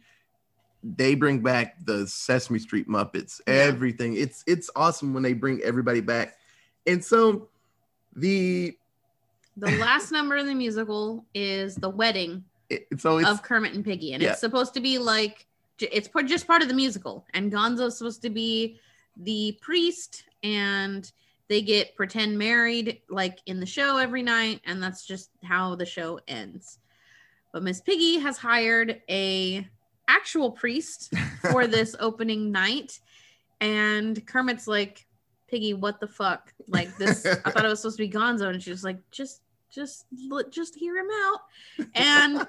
They 0.83 1.15
bring 1.15 1.39
back 1.39 1.83
the 1.85 2.05
Sesame 2.07 2.59
Street 2.59 2.89
Muppets, 2.89 3.39
Yeah. 3.47 3.53
everything. 3.53 4.15
It's 4.15 4.43
it's 4.45 4.69
awesome 4.75 5.13
when 5.13 5.23
they 5.23 5.33
bring 5.33 5.61
everybody 5.61 6.01
back. 6.01 6.35
And 6.85 7.03
so 7.03 7.47
the 8.15 8.77
The 9.57 9.71
last 9.77 10.11
number 10.11 10.35
in 10.35 10.45
the 10.45 10.55
musical 10.55 11.25
is 11.33 11.75
the 11.75 11.89
wedding 11.89 12.43
it, 12.69 12.87
so 12.97 13.17
it's 13.17 13.29
of 13.29 13.43
Kermit 13.43 13.73
and 13.73 13.85
Piggy, 13.85 14.13
and 14.13 14.21
Yeah. 14.21 14.31
it's 14.31 14.41
supposed 14.41 14.73
to 14.73 14.81
be 14.81 14.97
like 14.97 15.45
it's 15.79 16.09
just 16.25 16.47
part 16.47 16.61
of 16.61 16.67
the 16.67 16.73
musical. 16.73 17.25
And 17.33 17.51
Gonzo's 17.51 17.97
supposed 17.97 18.21
to 18.23 18.29
be 18.29 18.79
the 19.17 19.57
priest, 19.61 20.23
and 20.43 21.09
they 21.49 21.61
get 21.61 21.95
pretend 21.95 22.37
married 22.37 23.01
like 23.09 23.39
in 23.45 23.59
the 23.59 23.65
show 23.65 23.97
every 23.97 24.23
night, 24.23 24.61
and 24.65 24.81
that's 24.81 25.05
just 25.05 25.29
how 25.43 25.75
the 25.75 25.85
show 25.85 26.19
ends. 26.27 26.79
But 27.51 27.63
Miss 27.63 27.81
Piggy 27.81 28.19
has 28.19 28.37
hired 28.37 29.01
a 29.09 29.67
actual 30.07 30.51
priest 30.51 31.13
for 31.51 31.67
this 31.67 31.95
opening 31.99 32.51
night, 32.51 32.99
and 33.61 34.25
Kermit's 34.25 34.67
like, 34.67 35.05
"Piggy, 35.47 35.73
what 35.73 35.99
the 35.99 36.07
fuck? 36.07 36.53
Like 36.67 36.95
this? 36.97 37.25
I 37.25 37.35
thought 37.51 37.65
it 37.65 37.69
was 37.69 37.81
supposed 37.81 37.97
to 37.97 38.07
be 38.07 38.13
Gonzo," 38.13 38.49
and 38.49 38.61
she's 38.61 38.83
like, 38.83 38.99
"Just." 39.11 39.41
Just, 39.73 40.05
just 40.51 40.75
hear 40.75 40.95
him 40.95 41.07
out, 41.25 41.39
and 41.95 42.47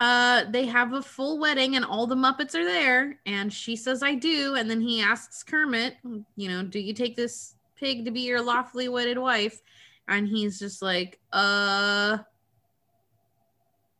uh 0.00 0.44
they 0.50 0.66
have 0.66 0.92
a 0.92 1.00
full 1.00 1.38
wedding 1.38 1.76
and 1.76 1.84
all 1.84 2.06
the 2.06 2.14
muppets 2.14 2.54
are 2.54 2.64
there 2.64 3.18
and 3.24 3.50
she 3.50 3.74
says 3.74 4.02
i 4.02 4.14
do 4.14 4.54
and 4.54 4.70
then 4.70 4.80
he 4.80 5.00
asks 5.00 5.42
kermit 5.42 5.96
you 6.36 6.48
know 6.50 6.62
do 6.62 6.78
you 6.78 6.92
take 6.92 7.16
this 7.16 7.55
pig 7.76 8.04
to 8.04 8.10
be 8.10 8.20
your 8.20 8.40
lawfully 8.40 8.88
wedded 8.88 9.18
wife 9.18 9.60
and 10.08 10.28
he's 10.28 10.58
just 10.58 10.82
like 10.82 11.18
uh 11.32 12.18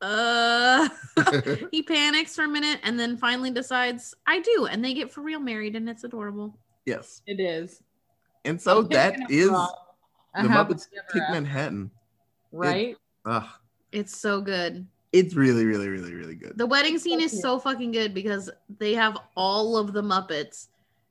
uh 0.02 0.88
he 1.70 1.82
panics 1.82 2.36
for 2.36 2.44
a 2.44 2.48
minute 2.48 2.78
and 2.82 2.98
then 3.00 3.16
finally 3.16 3.50
decides 3.50 4.14
i 4.26 4.40
do 4.40 4.66
and 4.70 4.84
they 4.84 4.92
get 4.92 5.10
for 5.10 5.22
real 5.22 5.40
married 5.40 5.74
and 5.74 5.88
it's 5.88 6.04
adorable 6.04 6.56
yes. 6.86 7.20
It 7.26 7.40
is. 7.40 7.82
And 8.44 8.62
so 8.62 8.78
I'm 8.78 8.88
that 8.88 9.16
thinking 9.16 9.38
is 9.38 9.48
about 9.48 9.70
a 10.36 10.42
the 10.42 10.48
Happy 10.48 10.74
Muppets 10.74 10.86
Ever 10.96 11.06
Take 11.12 11.22
After, 11.22 11.34
Manhattan. 11.34 11.90
Right? 12.52 12.96
Ugh, 13.26 13.44
it's 13.92 14.16
so 14.16 14.40
good 14.40 14.86
it's 15.12 15.34
really, 15.34 15.64
really, 15.64 15.88
really, 15.88 16.12
really 16.12 16.34
good. 16.34 16.58
the 16.58 16.66
wedding 16.66 16.98
scene 16.98 17.20
is 17.20 17.40
so 17.40 17.58
fucking 17.58 17.90
good 17.90 18.12
because 18.12 18.50
they 18.78 18.92
have 18.92 19.16
all 19.34 19.76
of 19.76 19.92
the 19.92 20.02
muppets 20.02 20.68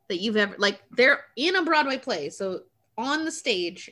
that 0.07 0.17
you've 0.17 0.37
ever 0.37 0.55
like 0.57 0.81
they're 0.91 1.21
in 1.35 1.55
a 1.55 1.63
broadway 1.63 1.97
play. 1.97 2.29
So 2.29 2.61
on 2.97 3.25
the 3.25 3.31
stage 3.31 3.91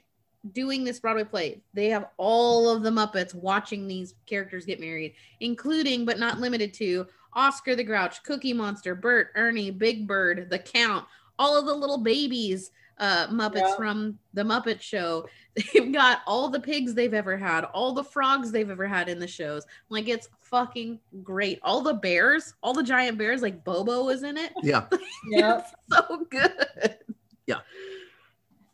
doing 0.51 0.83
this 0.83 0.99
broadway 0.99 1.23
play 1.23 1.61
they 1.73 1.87
have 1.87 2.09
all 2.17 2.69
of 2.69 2.83
the 2.83 2.89
muppets 2.89 3.33
watching 3.33 3.87
these 3.87 4.15
characters 4.25 4.65
get 4.65 4.77
married 4.77 5.13
including 5.39 6.03
but 6.03 6.19
not 6.19 6.37
limited 6.37 6.73
to 6.73 7.07
Oscar 7.35 7.75
the 7.75 7.83
Grouch, 7.83 8.23
Cookie 8.23 8.53
Monster, 8.53 8.95
Bert, 8.95 9.31
Ernie, 9.35 9.71
Big 9.71 10.07
Bird, 10.07 10.49
The 10.49 10.59
Count, 10.59 11.05
all 11.39 11.57
of 11.57 11.65
the 11.65 11.73
little 11.73 11.97
babies 11.97 12.71
uh 12.99 13.27
Muppets 13.27 13.55
Yeah. 13.57 13.75
from 13.75 14.17
the 14.33 14.43
Muppet 14.43 14.81
Show. 14.81 15.27
They've 15.73 15.91
got 15.93 16.19
all 16.25 16.49
the 16.49 16.59
pigs 16.59 16.93
they've 16.93 17.13
ever 17.13 17.37
had, 17.37 17.63
all 17.65 17.93
the 17.93 18.03
frogs 18.03 18.51
they've 18.51 18.69
ever 18.69 18.87
had 18.87 19.07
in 19.09 19.19
the 19.19 19.27
shows. 19.27 19.65
Like 19.89 20.07
it's 20.07 20.27
fucking 20.41 20.99
great. 21.23 21.59
All 21.63 21.81
the 21.81 21.93
bears, 21.93 22.53
all 22.63 22.73
the 22.73 22.81
giant 22.83 23.17
bears, 23.17 23.41
like 23.43 23.63
Bobo 23.63 24.09
is 24.09 24.23
in 24.23 24.37
it. 24.37 24.51
Yeah. 24.63 24.85
yeah, 25.29 25.61
So 25.91 26.25
good. 26.29 26.97
Yeah, 27.45 27.59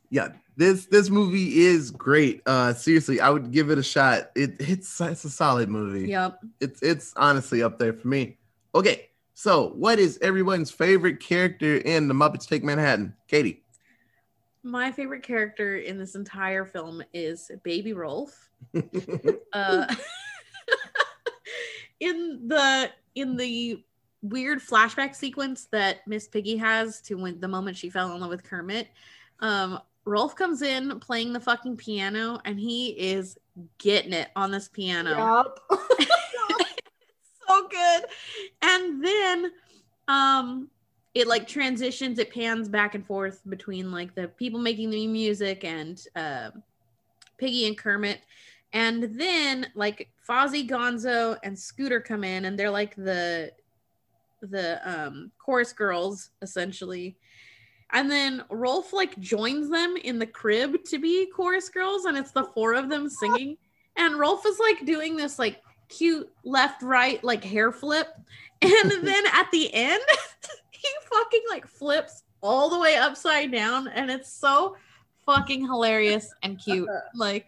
yeah. 0.09 0.29
This 0.55 0.85
this 0.87 1.09
movie 1.09 1.59
is 1.65 1.91
great. 1.91 2.41
Uh 2.45 2.73
seriously, 2.73 3.19
I 3.21 3.29
would 3.29 3.51
give 3.51 3.69
it 3.69 3.77
a 3.77 3.83
shot. 3.83 4.31
It 4.35 4.55
it's 4.59 4.99
it's 5.01 5.23
a 5.25 5.29
solid 5.29 5.69
movie. 5.69 6.09
Yep. 6.09 6.39
It's 6.59 6.81
it's 6.81 7.13
honestly 7.15 7.61
up 7.63 7.79
there 7.79 7.93
for 7.93 8.07
me. 8.07 8.37
Okay. 8.75 9.05
So, 9.35 9.69
what 9.69 9.99
is 9.99 10.19
everyone's 10.21 10.69
favorite 10.69 11.21
character 11.21 11.77
in 11.77 12.09
The 12.09 12.13
Muppets 12.13 12.45
Take 12.45 12.61
Manhattan? 12.61 13.13
Katie. 13.29 13.63
My 14.63 14.91
favorite 14.91 15.23
character 15.23 15.77
in 15.77 15.97
this 15.97 16.15
entire 16.15 16.65
film 16.65 17.01
is 17.13 17.49
Baby 17.63 17.93
Rowlf. 17.93 18.31
uh, 19.53 19.95
in 21.99 22.47
the 22.47 22.91
in 23.15 23.37
the 23.37 23.83
weird 24.21 24.59
flashback 24.59 25.15
sequence 25.15 25.67
that 25.71 26.05
Miss 26.07 26.27
Piggy 26.27 26.57
has 26.57 27.01
to 27.01 27.15
when 27.15 27.39
the 27.39 27.47
moment 27.47 27.77
she 27.77 27.89
fell 27.89 28.13
in 28.13 28.19
love 28.19 28.29
with 28.29 28.43
Kermit, 28.43 28.89
um, 29.39 29.79
Rowlf 30.05 30.35
comes 30.35 30.61
in 30.61 30.99
playing 30.99 31.33
the 31.33 31.39
fucking 31.39 31.77
piano 31.77 32.39
and 32.45 32.59
he 32.59 32.89
is 32.89 33.37
getting 33.77 34.13
it 34.13 34.29
on 34.35 34.51
this 34.51 34.67
piano. 34.67 35.45
Yep. 35.71 35.79
so 37.47 37.67
good. 37.67 38.03
And 38.61 39.03
then 39.03 39.51
um 40.07 40.69
it 41.19 41.27
like 41.27 41.47
transitions, 41.47 42.19
it 42.19 42.33
pans 42.33 42.69
back 42.69 42.95
and 42.95 43.05
forth 43.05 43.41
between 43.49 43.91
like 43.91 44.15
the 44.15 44.27
people 44.27 44.59
making 44.59 44.89
the 44.89 45.07
music 45.07 45.63
and 45.63 46.01
uh, 46.15 46.51
Piggy 47.37 47.67
and 47.67 47.77
Kermit. 47.77 48.21
And 48.73 49.19
then 49.19 49.67
like 49.75 50.09
Fozzie, 50.27 50.69
Gonzo, 50.69 51.37
and 51.43 51.57
Scooter 51.57 51.99
come 51.99 52.23
in 52.23 52.45
and 52.45 52.57
they're 52.57 52.69
like 52.69 52.95
the 52.95 53.51
the 54.41 54.79
um 54.89 55.31
chorus 55.37 55.73
girls 55.73 56.29
essentially. 56.41 57.17
And 57.91 58.09
then 58.09 58.43
Rowlf 58.51 58.93
like 58.93 59.19
joins 59.19 59.69
them 59.69 59.95
in 59.97 60.19
the 60.19 60.27
crib 60.27 60.83
to 60.85 60.99
be 60.99 61.27
chorus 61.35 61.69
girls, 61.69 62.05
and 62.05 62.15
it's 62.15 62.31
the 62.31 62.45
four 62.53 62.73
of 62.73 62.89
them 62.89 63.09
singing. 63.09 63.57
And 63.95 64.15
Rowlf 64.15 64.45
is 64.45 64.59
like 64.59 64.85
doing 64.85 65.17
this 65.17 65.39
like 65.39 65.61
cute 65.89 66.29
left 66.43 66.83
right 66.83 67.21
like 67.23 67.43
hair 67.43 67.71
flip 67.71 68.07
and 68.61 68.91
then 69.01 69.23
at 69.33 69.49
the 69.51 69.73
end 69.73 70.01
fucking 71.09 71.43
like 71.49 71.67
flips 71.67 72.23
all 72.41 72.69
the 72.69 72.79
way 72.79 72.95
upside 72.95 73.51
down 73.51 73.87
and 73.89 74.09
it's 74.09 74.31
so 74.31 74.75
fucking 75.25 75.61
hilarious 75.65 76.33
and 76.43 76.57
cute. 76.57 76.87
Uh-huh. 76.89 77.01
Like 77.15 77.47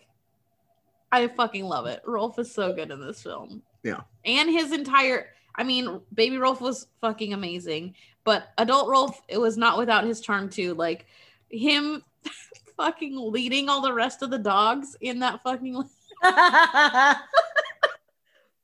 i 1.11 1.27
fucking 1.27 1.65
love 1.65 1.85
it. 1.87 2.01
Rowlf 2.05 2.39
is 2.39 2.53
so 2.53 2.73
good 2.73 2.91
in 2.91 2.99
this 2.99 3.21
film. 3.21 3.61
Yeah. 3.83 4.01
and 4.25 4.49
his 4.49 4.71
entire 4.71 5.29
i 5.55 5.63
mean 5.63 5.99
baby 6.13 6.35
rowlf 6.37 6.61
was 6.61 6.85
fucking 7.01 7.33
amazing 7.33 7.95
but 8.23 8.49
adult 8.59 8.87
rowlf 8.87 9.15
it 9.27 9.39
was 9.39 9.57
not 9.57 9.77
without 9.77 10.03
his 10.05 10.21
charm 10.21 10.49
too. 10.49 10.73
Like 10.75 11.05
him 11.49 12.03
fucking 12.77 13.15
leading 13.17 13.69
all 13.69 13.81
the 13.81 13.93
rest 13.93 14.21
of 14.21 14.29
the 14.29 14.37
dogs 14.37 14.95
in 15.01 15.19
that 15.19 15.41
fucking 15.43 15.75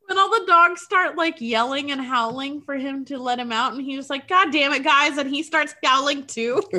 when 0.07 0.17
all 0.17 0.29
the 0.29 0.45
dogs 0.47 0.81
start 0.81 1.17
like 1.17 1.41
yelling 1.41 1.91
and 1.91 2.01
howling 2.01 2.61
for 2.61 2.75
him 2.75 3.03
to 3.05 3.17
let 3.17 3.39
him 3.39 3.51
out, 3.51 3.73
and 3.73 3.81
he 3.81 3.97
was 3.97 4.09
like, 4.09 4.27
God 4.27 4.51
damn 4.51 4.71
it, 4.71 4.83
guys, 4.83 5.17
and 5.17 5.29
he 5.29 5.43
starts 5.43 5.75
howling 5.83 6.25
too. 6.25 6.61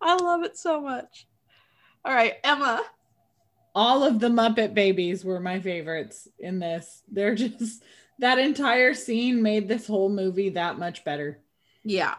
I 0.00 0.16
love 0.16 0.42
it 0.42 0.56
so 0.56 0.80
much. 0.80 1.26
All 2.04 2.12
right, 2.12 2.34
Emma. 2.42 2.82
All 3.74 4.02
of 4.02 4.18
the 4.18 4.28
Muppet 4.28 4.74
babies 4.74 5.24
were 5.24 5.38
my 5.38 5.60
favorites 5.60 6.26
in 6.40 6.58
this. 6.58 7.02
They're 7.08 7.36
just 7.36 7.84
that 8.18 8.38
entire 8.38 8.94
scene 8.94 9.42
made 9.42 9.68
this 9.68 9.86
whole 9.86 10.08
movie 10.08 10.50
that 10.50 10.78
much 10.78 11.04
better. 11.04 11.38
Yeah. 11.84 12.16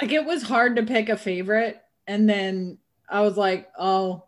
Like 0.00 0.12
it 0.12 0.24
was 0.24 0.42
hard 0.42 0.76
to 0.76 0.84
pick 0.84 1.10
a 1.10 1.18
favorite, 1.18 1.82
and 2.06 2.26
then 2.28 2.78
I 3.10 3.20
was 3.20 3.36
like, 3.36 3.68
oh, 3.78 4.24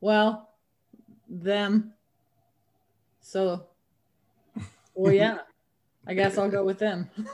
well, 0.00 0.50
them. 1.28 1.92
So, 3.20 3.66
well, 4.94 5.12
yeah, 5.12 5.38
I 6.06 6.14
guess 6.14 6.38
I'll 6.38 6.50
go 6.50 6.64
with 6.64 6.78
them. 6.78 7.10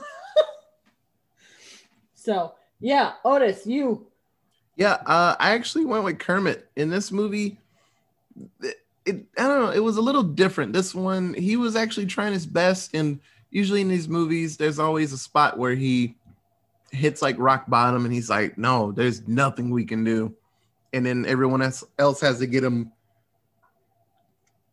so, 2.14 2.54
yeah, 2.80 3.12
Otis, 3.24 3.66
you. 3.66 4.06
Yeah, 4.76 4.94
uh, 5.06 5.36
I 5.38 5.54
actually 5.54 5.84
went 5.84 6.04
with 6.04 6.18
Kermit 6.18 6.68
in 6.76 6.90
this 6.90 7.12
movie. 7.12 7.58
It, 8.60 8.80
it, 9.06 9.24
I 9.38 9.46
don't 9.46 9.60
know, 9.60 9.70
it 9.70 9.82
was 9.82 9.96
a 9.96 10.02
little 10.02 10.22
different. 10.22 10.72
This 10.72 10.94
one, 10.94 11.34
he 11.34 11.56
was 11.56 11.76
actually 11.76 12.06
trying 12.06 12.32
his 12.32 12.46
best, 12.46 12.94
and 12.94 13.20
usually 13.50 13.82
in 13.82 13.88
these 13.88 14.08
movies, 14.08 14.56
there's 14.56 14.80
always 14.80 15.12
a 15.12 15.18
spot 15.18 15.58
where 15.58 15.74
he 15.74 16.16
hits 16.90 17.22
like 17.22 17.36
rock 17.38 17.68
bottom, 17.68 18.04
and 18.04 18.12
he's 18.12 18.30
like, 18.30 18.58
"No, 18.58 18.90
there's 18.90 19.28
nothing 19.28 19.70
we 19.70 19.84
can 19.84 20.02
do," 20.02 20.34
and 20.94 21.04
then 21.04 21.26
everyone 21.26 21.60
else 21.60 21.84
else 21.98 22.20
has 22.20 22.38
to 22.38 22.46
get 22.46 22.62
them. 22.62 22.92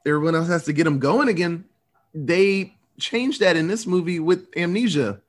Everyone 0.05 0.35
else 0.35 0.47
has 0.47 0.65
to 0.65 0.73
get 0.73 0.87
him 0.87 0.99
going 0.99 1.27
again. 1.27 1.65
They 2.13 2.75
changed 2.99 3.41
that 3.41 3.55
in 3.55 3.67
this 3.67 3.85
movie 3.85 4.19
with 4.19 4.47
amnesia, 4.55 5.21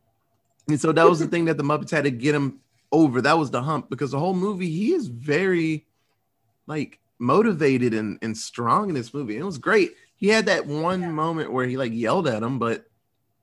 and 0.68 0.81
so 0.81 0.92
that 0.92 1.09
was 1.09 1.18
the 1.18 1.26
thing 1.33 1.46
that 1.46 1.57
the 1.57 1.62
Muppets 1.64 1.90
had 1.90 2.05
to 2.05 2.11
get 2.11 2.35
him 2.35 2.61
over. 2.92 3.22
That 3.22 3.38
was 3.38 3.50
the 3.50 3.62
hump 3.62 3.88
because 3.90 4.11
the 4.11 4.18
whole 4.18 4.35
movie 4.35 4.70
he 4.70 4.92
is 4.92 5.09
very 5.09 5.87
like 6.66 6.98
motivated 7.18 7.94
and, 7.94 8.18
and 8.22 8.37
strong 8.37 8.88
in 8.88 8.94
this 8.94 9.14
movie. 9.14 9.37
It 9.37 9.44
was 9.44 9.59
great. 9.59 9.92
He 10.16 10.28
had 10.28 10.46
that 10.46 10.66
one 10.66 11.00
Yeah. 11.00 11.11
moment 11.11 11.52
where 11.52 11.66
he 11.66 11.76
like 11.76 11.92
yelled 11.92 12.28
at 12.28 12.42
him, 12.42 12.59
but 12.59 12.85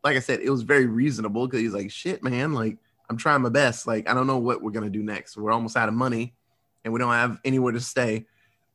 like 0.04 0.16
I 0.16 0.20
said, 0.20 0.40
it 0.40 0.50
was 0.50 0.62
very 0.62 0.86
reasonable 0.86 1.48
because 1.48 1.62
he's 1.62 1.74
like, 1.74 1.92
shit, 1.92 2.24
man, 2.24 2.54
like 2.54 2.78
I'm 3.10 3.18
trying 3.18 3.42
my 3.42 3.50
best. 3.50 3.88
Like, 3.88 4.08
I 4.08 4.14
don't 4.14 4.28
know 4.28 4.38
what 4.38 4.62
we're 4.62 4.72
gonna 4.72 4.90
do 4.90 5.04
next. 5.04 5.36
We're 5.36 5.52
almost 5.52 5.76
out 5.76 5.90
of 5.90 5.96
money 5.96 6.36
and 6.84 6.94
we 6.94 7.00
don't 7.00 7.12
have 7.12 7.40
anywhere 7.46 7.72
to 7.74 7.80
stay. 7.80 8.26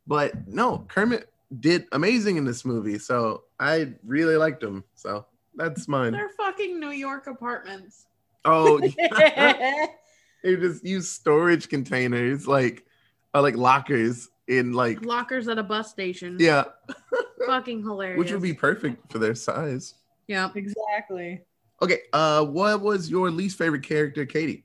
But 0.07 0.47
no, 0.49 0.85
Kermit 0.89 1.31
did 1.61 1.87
amazing 1.93 2.37
in 2.37 2.45
this 2.45 2.65
movie. 2.65 2.99
So 2.99 3.45
I 3.59 3.95
really 4.05 4.37
liked 4.37 4.63
him. 4.63 4.85
So 4.95 5.27
that's 5.55 5.89
mine. 5.89 6.13
They're 6.13 6.31
fucking 6.37 6.79
New 6.81 6.91
York 6.91 7.27
apartments. 7.27 8.07
Oh, 8.45 8.79
they 10.43 10.57
just 10.57 10.85
use 10.85 11.09
storage 11.09 11.69
containers 11.69 12.47
like 12.47 12.85
uh, 13.33 13.41
like 13.43 13.57
lockers 13.57 14.29
in 14.49 14.73
like 14.73 15.05
Lockers 15.05 15.49
at 15.49 15.59
a 15.59 15.63
bus 15.63 15.91
station. 15.91 16.37
yeah 16.39 16.65
Fucking 17.47 17.83
hilarious. 17.83 18.19
which 18.19 18.33
would 18.33 18.43
be 18.43 18.53
perfect 18.55 19.11
for 19.11 19.19
their 19.19 19.35
size 19.35 19.95
Yeah. 20.29 20.51
exactly. 20.55 21.41
okay 21.81 22.01
uh 22.13 22.45
what 22.45 22.83
was 22.83 23.11
your 23.11 23.31
least 23.31 23.57
favorite 23.59 23.83
character 23.83 24.27
katie 24.27 24.64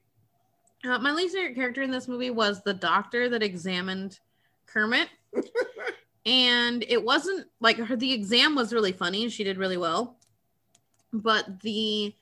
Uh, 0.83 0.97
my 0.99 1.11
least 1.11 1.35
favorite 1.35 1.55
character 1.55 1.81
in 1.81 1.91
this 1.91 2.07
movie 2.07 2.29
was 2.29 2.61
the 2.63 2.73
doctor 2.73 3.29
that 3.29 3.43
examined 3.43 4.19
Kermit. 4.65 5.09
and 6.25 6.83
it 6.87 7.03
wasn't 7.03 7.47
like 7.59 7.77
her 7.77 7.95
the 7.95 8.13
exam 8.13 8.55
was 8.55 8.73
really 8.73 8.91
funny 8.91 9.23
and 9.23 9.31
she 9.31 9.43
did 9.43 9.57
really 9.57 9.77
well. 9.77 10.17
But 11.11 11.59
the 11.61 12.13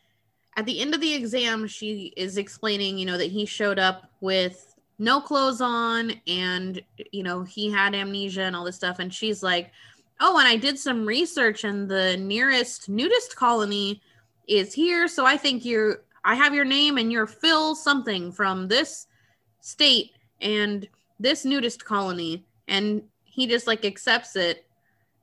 at 0.55 0.65
the 0.65 0.79
end 0.79 0.95
of 0.95 1.01
the 1.01 1.13
exam, 1.13 1.67
she 1.67 2.13
is 2.17 2.37
explaining, 2.37 2.97
you 2.97 3.05
know, 3.05 3.17
that 3.17 3.31
he 3.31 3.45
showed 3.45 3.77
up 3.77 4.09
with 4.21 4.75
no 4.97 5.21
clothes 5.21 5.61
on 5.61 6.13
and 6.25 6.81
you 7.11 7.21
know, 7.21 7.43
he 7.43 7.69
had 7.69 7.93
amnesia 7.93 8.41
and 8.41 8.55
all 8.55 8.65
this 8.65 8.75
stuff. 8.75 8.97
And 8.99 9.13
she's 9.13 9.43
like, 9.43 9.71
Oh, 10.19 10.39
and 10.39 10.47
I 10.47 10.57
did 10.57 10.79
some 10.79 11.05
research 11.05 11.63
and 11.63 11.87
the 11.87 12.17
nearest 12.17 12.89
nudist 12.89 13.35
colony 13.35 14.01
is 14.47 14.73
here. 14.73 15.07
So 15.07 15.25
I 15.25 15.37
think 15.37 15.63
you're 15.63 16.01
I 16.27 16.35
have 16.35 16.53
your 16.53 16.65
name 16.65 16.97
and 16.97 17.11
you're 17.11 17.27
Phil 17.27 17.75
something 17.75 18.31
from 18.31 18.67
this 18.67 19.07
state 19.61 20.11
and 20.41 20.87
this 21.19 21.45
nudist 21.45 21.85
colony. 21.85 22.45
And 22.67 23.01
he 23.23 23.47
just 23.47 23.65
like 23.65 23.85
accepts 23.85 24.35
it. 24.35 24.65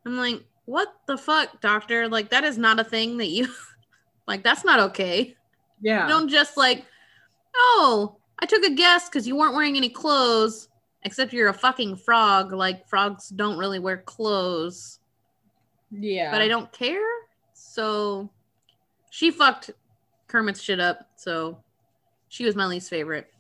I'm 0.07 0.17
like, 0.17 0.43
what 0.65 0.95
the 1.07 1.17
fuck, 1.17 1.61
doctor? 1.61 2.09
Like, 2.09 2.31
that 2.31 2.45
is 2.45 2.59
not 2.59 2.81
a 2.81 2.85
thing 2.85 3.19
that 3.19 3.29
you 3.29 3.49
like, 4.27 4.43
that's 4.43 4.65
not 4.65 4.81
okay. 4.81 5.37
Yeah. 5.81 6.03
You 6.05 6.09
don't 6.09 6.29
just 6.29 6.57
like, 6.57 6.85
oh, 7.55 8.17
I 8.39 8.47
took 8.47 8.65
a 8.65 8.75
guess 8.75 9.09
because 9.09 9.29
you 9.29 9.37
weren't 9.37 9.55
wearing 9.55 9.77
any 9.77 9.91
clothes, 9.91 10.69
except 11.05 11.33
you're 11.33 11.49
a 11.49 11.55
fucking 11.55 11.97
frog. 11.97 12.53
Like, 12.53 12.89
frogs 12.89 13.29
don't 13.29 13.59
really 13.59 13.79
wear 13.79 13.99
clothes 13.99 14.99
yeah. 15.99 16.31
but 16.31 16.41
I 16.41 16.49
don't 16.49 16.71
care. 16.73 17.07
So 17.53 18.31
she 19.11 19.31
fucked 19.31 19.71
Kermit's 20.27 20.61
shit 20.63 20.81
up. 20.81 21.09
So 21.17 21.59
she 22.29 22.45
was 22.45 22.57
my 22.57 22.67
least 22.67 22.91
favorite. 22.91 23.31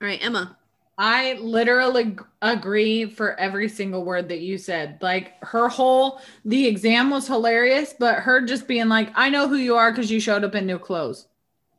All 0.00 0.08
right, 0.08 0.22
Emma. 0.22 0.56
I 1.00 1.34
literally 1.34 2.16
agree 2.42 3.04
for 3.06 3.38
every 3.38 3.68
single 3.68 4.04
word 4.04 4.28
that 4.30 4.40
you 4.40 4.58
said. 4.58 4.98
Like 5.00 5.34
her 5.44 5.68
whole 5.68 6.20
the 6.44 6.66
exam 6.66 7.10
was 7.10 7.26
hilarious, 7.28 7.94
but 7.96 8.16
her 8.16 8.40
just 8.40 8.66
being 8.66 8.88
like, 8.88 9.12
"I 9.14 9.28
know 9.30 9.46
who 9.46 9.54
you 9.56 9.76
are 9.76 9.92
because 9.92 10.10
you 10.10 10.18
showed 10.18 10.42
up 10.42 10.56
in 10.56 10.66
new 10.66 10.78
clothes." 10.78 11.28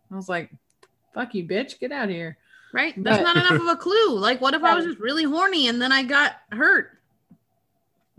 I 0.10 0.16
was 0.16 0.30
like, 0.30 0.52
"Fuck 1.14 1.36
you, 1.36 1.44
bitch! 1.44 1.80
Get 1.80 1.92
out 1.92 2.06
of 2.06 2.12
here!" 2.12 2.38
Right? 2.74 2.94
That's 3.04 3.18
But- 3.18 3.24
not 3.24 3.36
enough 3.36 3.60
of 3.62 3.68
a 3.68 3.76
clue. 3.76 4.18
Like, 4.18 4.40
what 4.40 4.54
if 4.54 4.64
I 4.64 4.74
was 4.76 4.86
just 4.86 5.00
really 5.00 5.24
horny 5.26 5.68
and 5.68 5.82
then 5.82 5.92
I 5.92 6.04
got 6.04 6.36
hurt? 6.54 6.99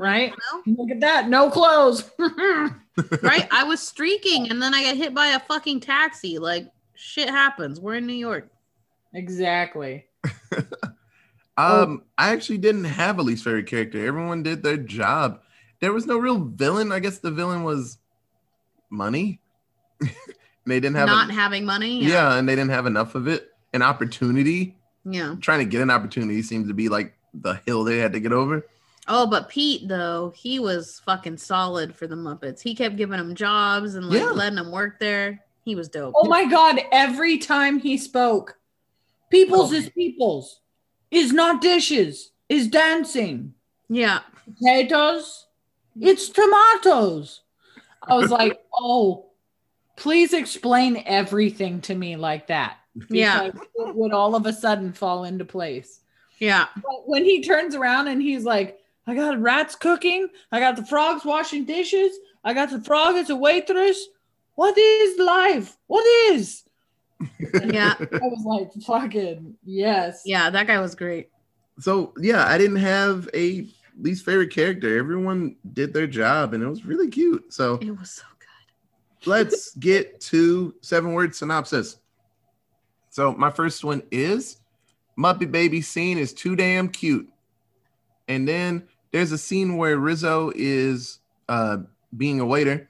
Right? 0.01 0.32
Look 0.66 0.90
at 0.90 1.01
that, 1.01 1.28
no 1.28 1.51
clothes. 1.51 2.11
right? 3.22 3.46
I 3.51 3.64
was 3.64 3.80
streaking 3.80 4.51
and 4.51 4.61
then 4.61 4.74
I 4.74 4.82
got 4.82 4.96
hit 4.96 5.14
by 5.14 5.28
a 5.28 5.40
fucking 5.40 5.80
taxi. 5.80 6.38
Like, 6.38 6.66
shit 6.94 7.28
happens. 7.28 7.80
We're 7.80 7.96
in 7.96 8.07
New 8.07 8.12
York. 8.14 8.48
exactly. 9.14 10.07
Um, 11.57 12.05
I 12.16 12.30
actually 12.30 12.57
didn't 12.59 12.84
have 12.84 13.18
a 13.18 13.22
least 13.22 13.44
favorite 13.44 13.66
character. 13.66 14.07
Everyone 14.07 14.42
did 14.42 14.62
their 14.62 14.78
job. 14.78 15.42
There 15.80 15.92
was 15.92 16.07
no 16.07 16.16
real 16.16 16.38
villain. 16.38 16.90
I 16.90 17.01
guess 17.01 17.18
the 17.18 17.30
villain 17.30 17.64
was 17.64 17.98
money. 18.88 19.40
they 20.01 20.80
didn't 20.80 20.94
have 20.96 21.09
Not 21.09 21.28
a- 21.28 21.34
having 21.34 21.66
money. 21.66 22.03
yeah. 22.03 22.36
and 22.38 22.48
they 22.48 22.57
didn't 22.57 22.70
have 22.70 22.86
enough 22.86 23.14
of 23.14 23.28
it. 23.28 23.51
An 23.74 23.82
opportunity. 23.82 24.74
Yeah. 25.05 25.34
Trying 25.40 25.59
to 25.59 25.64
get 25.66 25.82
an 25.82 25.90
opportunity 25.90 26.40
seems 26.40 26.66
to 26.68 26.72
be 26.74 26.88
like 26.88 27.14
the 27.34 27.61
hill 27.66 27.84
they 27.84 27.98
had 27.98 28.14
to 28.14 28.20
get 28.20 28.32
over. 28.32 28.64
Oh, 29.09 29.26
but 29.26 29.48
Pete 29.48 29.88
though, 29.88 30.32
he 30.36 30.59
was 30.59 31.01
fucking 31.05 31.38
solid 31.38 31.94
for 31.94 32.07
the 32.07 32.14
Muppets. 32.16 32.61
He 32.61 32.74
kept 32.74 32.96
giving 32.96 33.18
them 33.18 33.34
jobs 33.34 33.94
and 33.94 34.07
like 34.09 34.20
Yeah. 34.20 34.30
letting 34.30 34.57
them 34.57 34.70
work 34.70 34.98
there. 35.01 35.44
He 35.64 35.74
was 35.74 35.88
dope. 35.88 36.14
Oh 36.16 36.28
my 36.28 36.44
god, 36.44 36.80
every 36.92 37.38
time 37.38 37.78
he 37.78 37.96
spoke, 37.96 38.59
people's 39.30 39.72
Oh. 39.72 39.76
is 39.76 39.88
people's, 39.90 40.61
is 41.11 41.32
not 41.32 41.61
dishes, 41.61 42.30
is 42.48 42.68
dancing. 42.68 43.55
Yeah. 43.88 44.20
Potatoes, 44.59 45.46
it's 46.01 46.28
tomatoes. 46.28 47.42
I 48.03 48.14
was 48.14 48.30
like, 48.30 48.61
oh, 48.78 49.26
please 49.96 50.32
explain 50.32 51.03
everything 51.07 51.80
to 51.82 51.94
me 51.94 52.16
like 52.16 52.46
that. 52.48 52.78
Yeah. 53.09 53.44
It 53.46 53.55
would 53.76 54.12
all 54.12 54.34
of 54.34 54.46
a 54.46 54.53
sudden 54.53 54.92
fall 54.92 55.24
into 55.24 55.44
place. 55.44 56.01
Yeah. 56.38 56.66
But 56.76 57.07
when 57.07 57.24
he 57.24 57.42
turns 57.42 57.74
around 57.74 58.09
and 58.09 58.20
he's 58.20 58.44
like, 58.44 58.80
I 59.11 59.15
got 59.15 59.41
rats 59.41 59.75
cooking, 59.75 60.29
I 60.53 60.61
got 60.61 60.77
the 60.77 60.85
frogs 60.87 61.25
washing 61.25 61.65
dishes, 61.65 62.17
I 62.45 62.55
got 62.55 62.71
the 62.71 62.81
frog 62.81 63.17
as 63.17 63.29
a 63.31 63.37
waitress. 63.37 64.07
What 64.55 64.77
is 64.79 65.19
life? 65.19 65.77
What 65.87 66.05
is? 66.33 66.65
Yeah. 67.65 67.95
I 67.99 68.05
was 68.23 68.45
like, 68.47 68.73
fucking 68.85 69.55
yes. 69.65 70.23
Yeah. 70.25 70.49
That 70.49 70.67
guy 70.67 70.79
was 70.81 70.95
great. 70.95 71.29
So 71.79 72.15
yeah, 72.19 72.47
I 72.47 72.57
didn't 72.57 72.77
have 72.77 73.29
a 73.35 73.67
least 74.01 74.25
favorite 74.25 74.51
character. 74.51 74.99
Everyone 74.99 75.57
did 75.75 75.93
their 75.93 76.07
job 76.07 76.55
and 76.55 76.63
it 76.63 76.67
was 76.69 76.87
really 76.87 77.09
cute. 77.09 77.53
So 77.53 77.75
It 77.83 77.91
was 77.91 78.11
so 78.13 78.23
good. 78.39 79.29
let's 79.29 79.75
get 79.81 80.21
to 80.23 80.75
seven 80.83 81.13
word 81.13 81.35
synopsis. 81.35 81.99
So 83.11 83.33
my 83.33 83.51
first 83.51 83.83
one 83.85 84.03
is 84.11 84.59
Muppet 85.19 85.51
Baby 85.53 85.83
scene 85.83 86.17
is 86.17 86.33
too 86.33 86.57
damn 86.57 86.89
cute. 86.89 87.29
And 88.29 88.47
then 88.49 88.89
there's 89.13 89.33
a 89.33 89.39
scene 89.39 89.77
where 89.77 89.99
Rizzo 89.99 90.53
is 90.55 91.19
uh, 91.49 91.79
being 92.17 92.41
a 92.41 92.47
waiter 92.47 92.89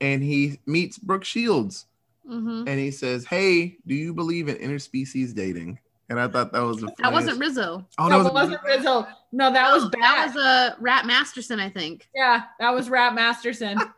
and 0.00 0.22
he 0.22 0.60
meets 0.66 0.98
Brooke 0.98 1.24
Shields 1.24 1.86
hmm 2.26 2.64
and 2.66 2.78
he 2.78 2.90
says, 2.90 3.24
Hey, 3.24 3.76
do 3.86 3.94
you 3.94 4.14
believe 4.14 4.48
in 4.48 4.56
interspecies 4.56 5.34
dating? 5.34 5.78
And 6.08 6.20
I 6.20 6.28
thought 6.28 6.52
that 6.52 6.60
was 6.62 6.82
a 6.82 6.88
That 6.98 7.12
wasn't 7.12 7.40
Rizzo. 7.40 7.86
Oh, 7.98 8.08
no, 8.08 8.22
that 8.22 8.28
it 8.28 8.34
wasn't 8.34 8.62
Rizzo. 8.62 9.06
No, 9.32 9.52
that 9.52 9.72
was 9.72 9.84
No, 9.84 9.90
bad. 9.90 10.00
That 10.02 10.26
was 10.26 10.36
uh, 10.36 10.74
Rat 10.78 11.06
Masterson, 11.06 11.58
I 11.58 11.70
think. 11.70 12.08
yeah, 12.14 12.42
that 12.60 12.70
was 12.70 12.90
Rat 12.90 13.14
Masterson. 13.14 13.80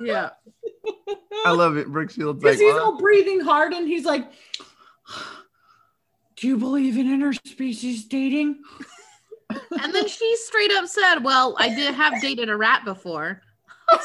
Yeah. 0.00 0.30
I 1.44 1.50
love 1.50 1.76
it. 1.76 1.88
Brooke 1.88 2.10
Shields 2.10 2.40
Because 2.40 2.58
like, 2.58 2.64
he's 2.64 2.74
all 2.76 2.98
breathing 2.98 3.40
hard 3.40 3.72
and 3.72 3.88
he's 3.88 4.04
like, 4.04 4.30
Do 6.36 6.46
you 6.46 6.56
believe 6.56 6.96
in 6.96 7.06
interspecies 7.08 8.08
dating? 8.08 8.62
And 9.50 9.94
then 9.94 10.06
she 10.08 10.36
straight 10.36 10.70
up 10.72 10.86
said, 10.86 11.20
Well, 11.24 11.54
I 11.58 11.74
did 11.74 11.94
have 11.94 12.20
dated 12.20 12.48
a 12.50 12.56
rat 12.56 12.84
before. 12.84 13.40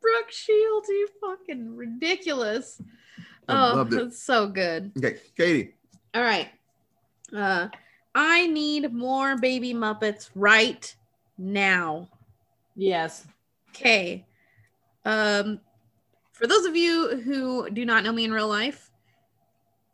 Brooke 0.00 0.30
Shields, 0.30 0.88
you 0.88 1.08
fucking 1.20 1.76
ridiculous. 1.76 2.80
I 3.48 3.70
Oh, 3.70 3.76
loved 3.76 3.92
it. 3.94 3.96
that's 3.96 4.22
so 4.22 4.48
good. 4.48 4.92
okay, 4.98 5.18
Katie. 5.36 5.74
All 6.14 6.22
right. 6.22 6.48
Uh 7.34 7.68
I 8.14 8.46
need 8.46 8.92
more 8.92 9.36
baby 9.38 9.74
Muppets 9.74 10.30
right 10.34 10.94
now. 11.38 12.08
yes. 12.74 13.26
Okay. 13.70 14.24
Um, 15.04 15.60
for 16.32 16.46
those 16.46 16.64
of 16.64 16.74
you 16.74 17.18
who 17.18 17.68
do 17.70 17.84
not 17.84 18.04
know 18.04 18.12
me 18.12 18.24
in 18.24 18.32
real 18.32 18.48
life, 18.48 18.90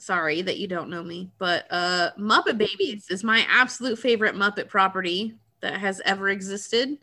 sorry 0.03 0.43
that 0.43 0.59
you 0.59 0.67
don't 0.67 0.91
know 0.91 1.03
me, 1.03 1.31
but 1.39 1.67
uh, 1.71 2.11
Muppet 2.19 2.59
Babies 2.59 3.07
is 3.09 3.23
my 3.23 3.47
absolute 3.49 3.99
favorite 3.99 4.35
Muppet 4.35 4.69
property 4.69 5.35
that 5.61 5.75
has 5.75 6.01
ever 6.05 6.29
existed. 6.29 6.99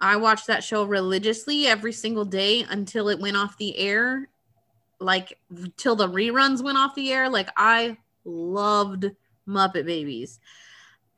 I 0.00 0.16
watched 0.16 0.46
that 0.46 0.64
show 0.64 0.84
religiously 0.84 1.66
every 1.66 1.92
single 1.92 2.24
day 2.24 2.64
until 2.70 3.08
it 3.08 3.20
went 3.20 3.36
off 3.36 3.58
the 3.58 3.76
air, 3.76 4.28
like 4.98 5.38
till 5.76 5.96
the 5.96 6.08
reruns 6.08 6.62
went 6.62 6.78
off 6.78 6.94
the 6.94 7.12
air. 7.12 7.28
Like 7.28 7.50
I 7.56 7.98
loved 8.24 9.10
Muppet 9.46 9.84
Babies. 9.84 10.40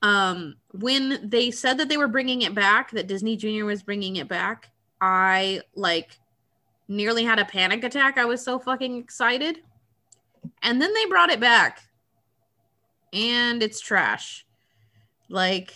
Um, 0.03 0.57
when 0.73 1.29
they 1.29 1.51
said 1.51 1.79
that 1.79 1.89
they 1.89 1.99
were 1.99 2.09
bringing 2.09 2.43
it 2.43 2.55
back, 2.55 2.91
that 2.93 3.07
Disney 3.07 3.37
Junior 3.37 3.67
was 3.67 3.83
bringing 3.83 4.17
it 4.17 4.29
back, 4.29 4.71
I 5.01 5.61
like 5.75 6.19
nearly 6.89 7.25
had 7.25 7.39
a 7.39 7.45
panic 7.45 7.85
attack. 7.85 8.19
I 8.19 8.25
was 8.25 8.43
so 8.43 8.59
fucking 8.59 8.97
excited. 8.97 9.61
And 10.63 10.81
then 10.81 10.93
they 10.95 11.07
brought 11.07 11.31
it 11.31 11.41
back. 11.41 11.83
And 13.13 13.63
it's 13.63 13.81
trash. 13.81 14.47
Like 15.29 15.75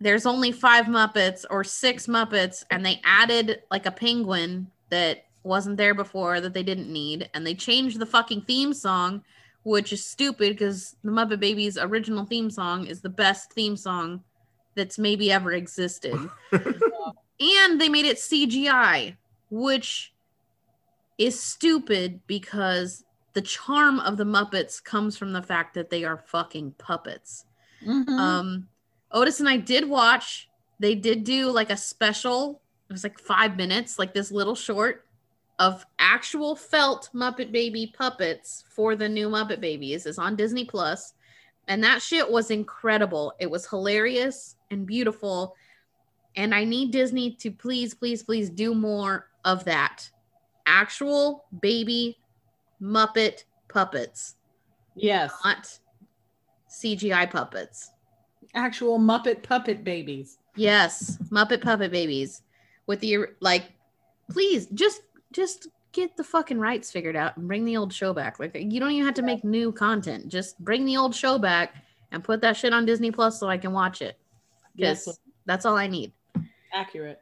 there's 0.00 0.26
only 0.26 0.52
5 0.52 0.86
Muppets 0.86 1.44
or 1.48 1.64
6 1.64 2.06
Muppets 2.06 2.64
and 2.70 2.84
they 2.84 3.00
added 3.04 3.62
like 3.70 3.86
a 3.86 3.90
penguin 3.90 4.68
that 4.90 5.24
wasn't 5.42 5.76
there 5.76 5.94
before 5.94 6.40
that 6.40 6.52
they 6.52 6.62
didn't 6.62 6.92
need 6.92 7.30
and 7.32 7.46
they 7.46 7.54
changed 7.54 7.98
the 7.98 8.06
fucking 8.06 8.42
theme 8.42 8.74
song 8.74 9.22
which 9.62 9.92
is 9.92 10.04
stupid 10.04 10.52
because 10.52 10.96
the 11.02 11.10
Muppet 11.10 11.40
Babies 11.40 11.78
original 11.78 12.24
theme 12.24 12.50
song 12.50 12.86
is 12.86 13.00
the 13.00 13.08
best 13.08 13.52
theme 13.52 13.76
song 13.76 14.22
that's 14.74 14.98
maybe 14.98 15.32
ever 15.32 15.52
existed 15.52 16.14
and 17.40 17.80
they 17.80 17.88
made 17.88 18.06
it 18.06 18.16
CGI, 18.16 19.16
which 19.50 20.12
is 21.18 21.40
stupid 21.40 22.20
because 22.26 23.04
the 23.36 23.42
charm 23.42 24.00
of 24.00 24.16
the 24.16 24.24
Muppets 24.24 24.82
comes 24.82 25.14
from 25.18 25.34
the 25.34 25.42
fact 25.42 25.74
that 25.74 25.90
they 25.90 26.04
are 26.04 26.16
fucking 26.16 26.70
puppets. 26.78 27.44
Mhm. 27.82 28.08
Um, 28.08 28.68
Otis 29.12 29.40
and 29.40 29.48
I 29.48 29.58
did 29.58 29.86
watch. 29.86 30.48
They 30.80 30.94
did 30.94 31.22
do 31.22 31.50
like 31.50 31.68
a 31.68 31.76
special. 31.76 32.62
It 32.88 32.94
was 32.94 33.04
like 33.04 33.18
five 33.18 33.58
minutes, 33.58 33.98
like 33.98 34.14
this 34.14 34.32
little 34.32 34.54
short 34.54 35.04
of 35.58 35.84
actual 35.98 36.56
felt 36.56 37.10
Muppet 37.14 37.52
Baby 37.52 37.92
puppets 37.94 38.64
for 38.70 38.96
the 38.96 39.06
new 39.06 39.28
Muppet 39.28 39.60
Babies. 39.60 40.06
is 40.06 40.18
on 40.18 40.34
Disney 40.34 40.64
Plus, 40.64 41.12
and 41.68 41.84
that 41.84 42.00
shit 42.00 42.30
was 42.30 42.50
incredible. 42.50 43.34
It 43.38 43.50
was 43.50 43.68
hilarious 43.68 44.56
and 44.70 44.86
beautiful. 44.86 45.56
And 46.36 46.54
I 46.54 46.64
need 46.64 46.90
Disney 46.90 47.32
to 47.32 47.50
please, 47.50 47.92
please, 47.92 48.22
please 48.22 48.48
do 48.48 48.74
more 48.74 49.28
of 49.44 49.62
that. 49.66 50.08
Actual 50.64 51.44
baby 51.60 52.16
Muppet 52.80 53.44
puppets, 53.68 54.36
yes. 54.94 55.32
not 55.44 55.78
CGI 56.70 57.30
puppets. 57.30 57.90
Actual 58.54 58.98
Muppet 58.98 59.42
puppet 59.42 59.84
babies. 59.84 60.38
Yes, 60.56 61.18
Muppet 61.30 61.60
Puppet 61.62 61.90
Babies 61.90 62.42
with 62.86 63.00
the 63.00 63.18
like 63.40 63.72
please 64.30 64.66
just 64.66 65.02
just 65.32 65.68
get 65.92 66.16
the 66.16 66.24
fucking 66.24 66.58
rights 66.58 66.90
figured 66.90 67.16
out 67.16 67.36
and 67.36 67.46
bring 67.48 67.64
the 67.64 67.76
old 67.76 67.92
show 67.92 68.12
back. 68.12 68.38
Like 68.38 68.54
you 68.54 68.80
don't 68.80 68.90
even 68.90 69.04
have 69.04 69.14
to 69.14 69.22
make 69.22 69.44
new 69.44 69.72
content. 69.72 70.28
Just 70.28 70.58
bring 70.58 70.84
the 70.84 70.96
old 70.96 71.14
show 71.14 71.38
back 71.38 71.74
and 72.12 72.22
put 72.22 72.40
that 72.42 72.56
shit 72.56 72.72
on 72.72 72.86
Disney 72.86 73.10
Plus 73.10 73.38
so 73.38 73.48
I 73.48 73.58
can 73.58 73.72
watch 73.72 74.02
it. 74.02 74.18
Yes. 74.74 75.08
that's 75.46 75.64
all 75.64 75.76
I 75.76 75.86
need. 75.86 76.12
Accurate. 76.72 77.20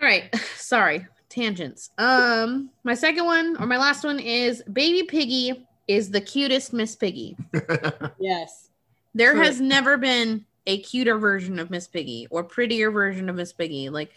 All 0.00 0.06
right. 0.06 0.34
Sorry. 0.56 1.06
Tangents. 1.32 1.90
Um 1.98 2.70
my 2.84 2.94
second 2.94 3.24
one 3.24 3.56
or 3.58 3.66
my 3.66 3.78
last 3.78 4.04
one 4.04 4.18
is 4.18 4.62
Baby 4.72 5.06
Piggy 5.06 5.66
is 5.88 6.10
the 6.10 6.20
cutest 6.20 6.72
Miss 6.72 6.94
Piggy. 6.94 7.36
Yes. 8.18 8.68
There 9.14 9.32
True. 9.32 9.42
has 9.42 9.60
never 9.60 9.98
been 9.98 10.44
a 10.66 10.80
cuter 10.80 11.18
version 11.18 11.58
of 11.58 11.70
Miss 11.70 11.88
Piggy 11.88 12.28
or 12.30 12.44
prettier 12.44 12.90
version 12.90 13.28
of 13.28 13.36
Miss 13.36 13.52
Piggy. 13.52 13.88
Like 13.88 14.12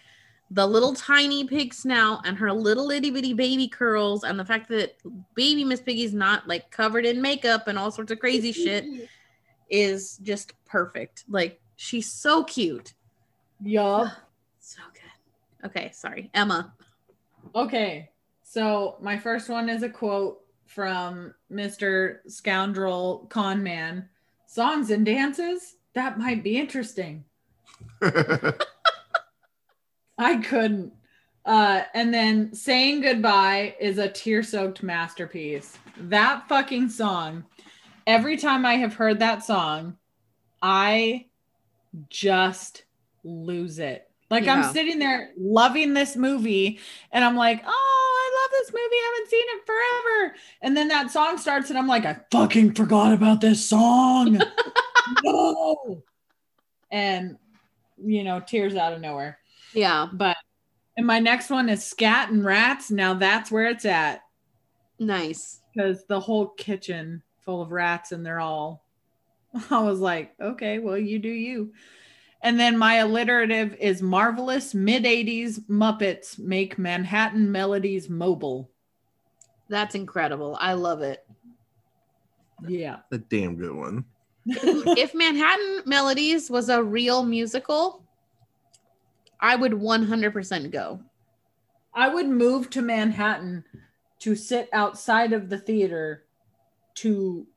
the 0.52 0.66
little 0.68 0.94
tiny 0.94 1.46
pig 1.46 1.74
snout 1.74 2.26
and 2.26 2.38
her 2.38 2.54
little 2.54 2.92
itty 2.92 3.10
bitty 3.10 3.34
baby 3.34 3.68
curls 3.68 4.24
and 4.24 4.40
the 4.40 4.46
fact 4.46 4.70
that 4.70 4.96
baby 5.36 5.64
Miss 5.64 5.82
Piggy's 5.82 6.14
not 6.14 6.48
like 6.48 6.70
covered 6.70 7.06
in 7.06 7.22
makeup 7.22 7.68
and 7.68 7.80
all 7.80 7.92
sorts 7.92 8.12
of 8.12 8.20
crazy 8.20 8.52
shit 8.64 8.86
is 9.70 10.18
just 10.18 10.54
perfect. 10.66 11.24
Like 11.28 11.60
she's 11.78 12.12
so 12.12 12.44
cute. 12.44 12.94
Yup. 13.64 14.08
So 14.60 14.82
good. 14.94 15.68
Okay, 15.68 15.92
sorry. 15.94 16.32
Emma. 16.34 16.74
Okay. 17.56 18.10
So 18.44 18.98
my 19.02 19.18
first 19.18 19.50
one 19.50 19.70
is 19.70 19.82
a 19.84 19.90
quote 19.90 20.42
from 20.66 21.34
Mr. 21.52 22.18
Scoundrel 22.28 23.28
Con 23.30 23.64
Man. 23.64 24.10
Songs 24.48 24.90
and 24.92 25.06
dances? 25.06 25.76
That 25.94 26.20
might 26.20 26.44
be 26.44 26.58
interesting. 26.58 27.24
I 30.18 30.38
couldn't. 30.38 30.94
Uh, 31.46 31.84
and 31.94 32.14
then 32.14 32.54
saying 32.54 33.02
goodbye 33.02 33.76
is 33.80 33.98
a 34.00 34.10
tear 34.10 34.42
soaked 34.44 34.82
masterpiece. 34.84 35.78
That 35.98 36.48
fucking 36.50 36.90
song, 36.90 37.46
every 38.08 38.36
time 38.38 38.66
I 38.66 38.76
have 38.76 38.96
heard 38.96 39.20
that 39.20 39.46
song, 39.46 39.98
I 40.62 41.28
just 42.10 42.84
lose 43.24 43.80
it. 43.80 44.05
Like 44.30 44.46
Yeah. 44.46 44.56
I'm 44.56 44.74
sitting 44.74 45.00
there 45.00 45.32
loving 45.38 45.94
this 45.94 46.16
movie, 46.16 46.80
and 47.12 47.24
I'm 47.24 47.36
like, 47.36 47.62
oh, 47.66 47.70
I 47.70 48.42
love 48.44 48.52
this 48.52 48.72
movie. 48.74 48.96
I 48.96 49.14
haven't 49.14 49.30
seen 49.30 49.44
it 49.48 49.66
forever. 49.66 50.36
And 50.62 50.76
then 50.78 50.88
that 50.90 51.12
song 51.12 51.38
starts, 51.38 51.70
and 51.70 51.78
I'm 51.78 51.88
like, 51.88 52.06
I 52.06 52.18
fucking 52.32 52.74
forgot 52.74 53.14
about 53.14 53.42
this 53.42 53.64
song. 53.66 54.42
no. 55.24 56.04
And, 56.92 57.38
you 58.04 58.24
know, 58.24 58.40
tears 58.40 58.76
out 58.76 58.94
of 58.94 59.02
nowhere. 59.02 59.40
Yeah, 59.74 60.08
But 60.14 60.38
and 60.98 61.06
my 61.06 61.20
next 61.20 61.50
one 61.50 61.68
is 61.70 61.84
scat 61.86 62.30
and 62.30 62.44
rats. 62.46 62.90
Now 62.90 63.14
that's 63.14 63.52
where 63.52 63.66
it's 63.68 63.84
at 63.86 64.22
nice. 65.00 65.60
because 65.74 66.06
the 66.06 66.20
whole 66.20 66.48
kitchen 66.48 67.22
full 67.42 67.62
of 67.62 67.72
rats 67.72 68.12
and 68.12 68.26
they're 68.26 68.40
all. 68.40 68.86
I 69.70 69.82
was 69.82 70.00
like, 70.00 70.34
okay, 70.40 70.80
well, 70.80 70.98
you 70.98 71.20
do 71.20 71.30
you. 71.30 71.74
And 72.46 72.60
then 72.60 72.78
my 72.78 72.98
alliterative 72.98 73.76
is 73.80 74.04
marvelous 74.04 74.76
mid 74.76 75.04
80s 75.04 75.62
Muppets 75.62 76.38
make 76.38 76.78
Manhattan 76.78 77.52
melodies 77.52 78.08
mobile. 78.08 78.70
That's 79.68 79.96
incredible. 79.96 80.56
I 80.62 80.74
love 80.74 81.02
it. 81.02 81.26
Yeah. 82.68 82.98
a 83.12 83.18
damn 83.18 83.56
good 83.56 83.76
one. 83.76 84.06
if 84.46 85.16
Manhattan 85.16 85.82
Melodies 85.88 86.52
was 86.52 86.70
a 86.70 86.84
real 86.84 87.26
musical, 87.26 88.04
I 89.40 89.56
would 89.56 89.72
100% 89.72 90.72
go. 90.72 91.00
I 91.96 92.10
would 92.10 92.28
move 92.28 92.70
to 92.70 92.84
Manhattan 92.84 93.64
to 94.20 94.36
sit 94.36 94.70
outside 94.72 95.34
of 95.34 95.50
the 95.50 95.58
theater 95.58 96.26
to 96.96 97.48
just 97.48 97.55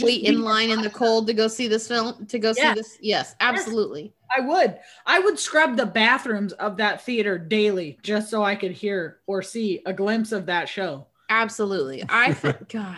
Wait 0.00 0.24
in 0.24 0.42
line 0.42 0.70
in 0.70 0.82
the 0.82 0.90
cold 0.90 1.26
to 1.26 1.32
go 1.34 1.48
see 1.48 1.68
this 1.68 1.86
film, 1.88 2.26
to 2.26 2.38
go 2.38 2.52
Yeah. 2.56 2.74
see 2.74 2.80
this. 2.80 2.98
Yes, 3.00 3.34
absolutely. 3.40 4.12
I 4.36 4.40
would. 4.40 4.78
I 5.06 5.18
would 5.18 5.38
scrub 5.38 5.76
the 5.76 5.86
bathrooms 5.86 6.52
of 6.54 6.76
that 6.76 7.02
theater 7.02 7.36
daily 7.38 7.98
just 8.02 8.30
so 8.30 8.42
I 8.44 8.54
could 8.54 8.72
hear 8.72 9.18
or 9.26 9.42
see 9.42 9.82
a 9.86 9.92
glimpse 9.92 10.32
of 10.32 10.46
that 10.46 10.68
show. 10.68 11.06
Absolutely. 11.28 12.04
I, 12.08 12.32
God, 12.68 12.96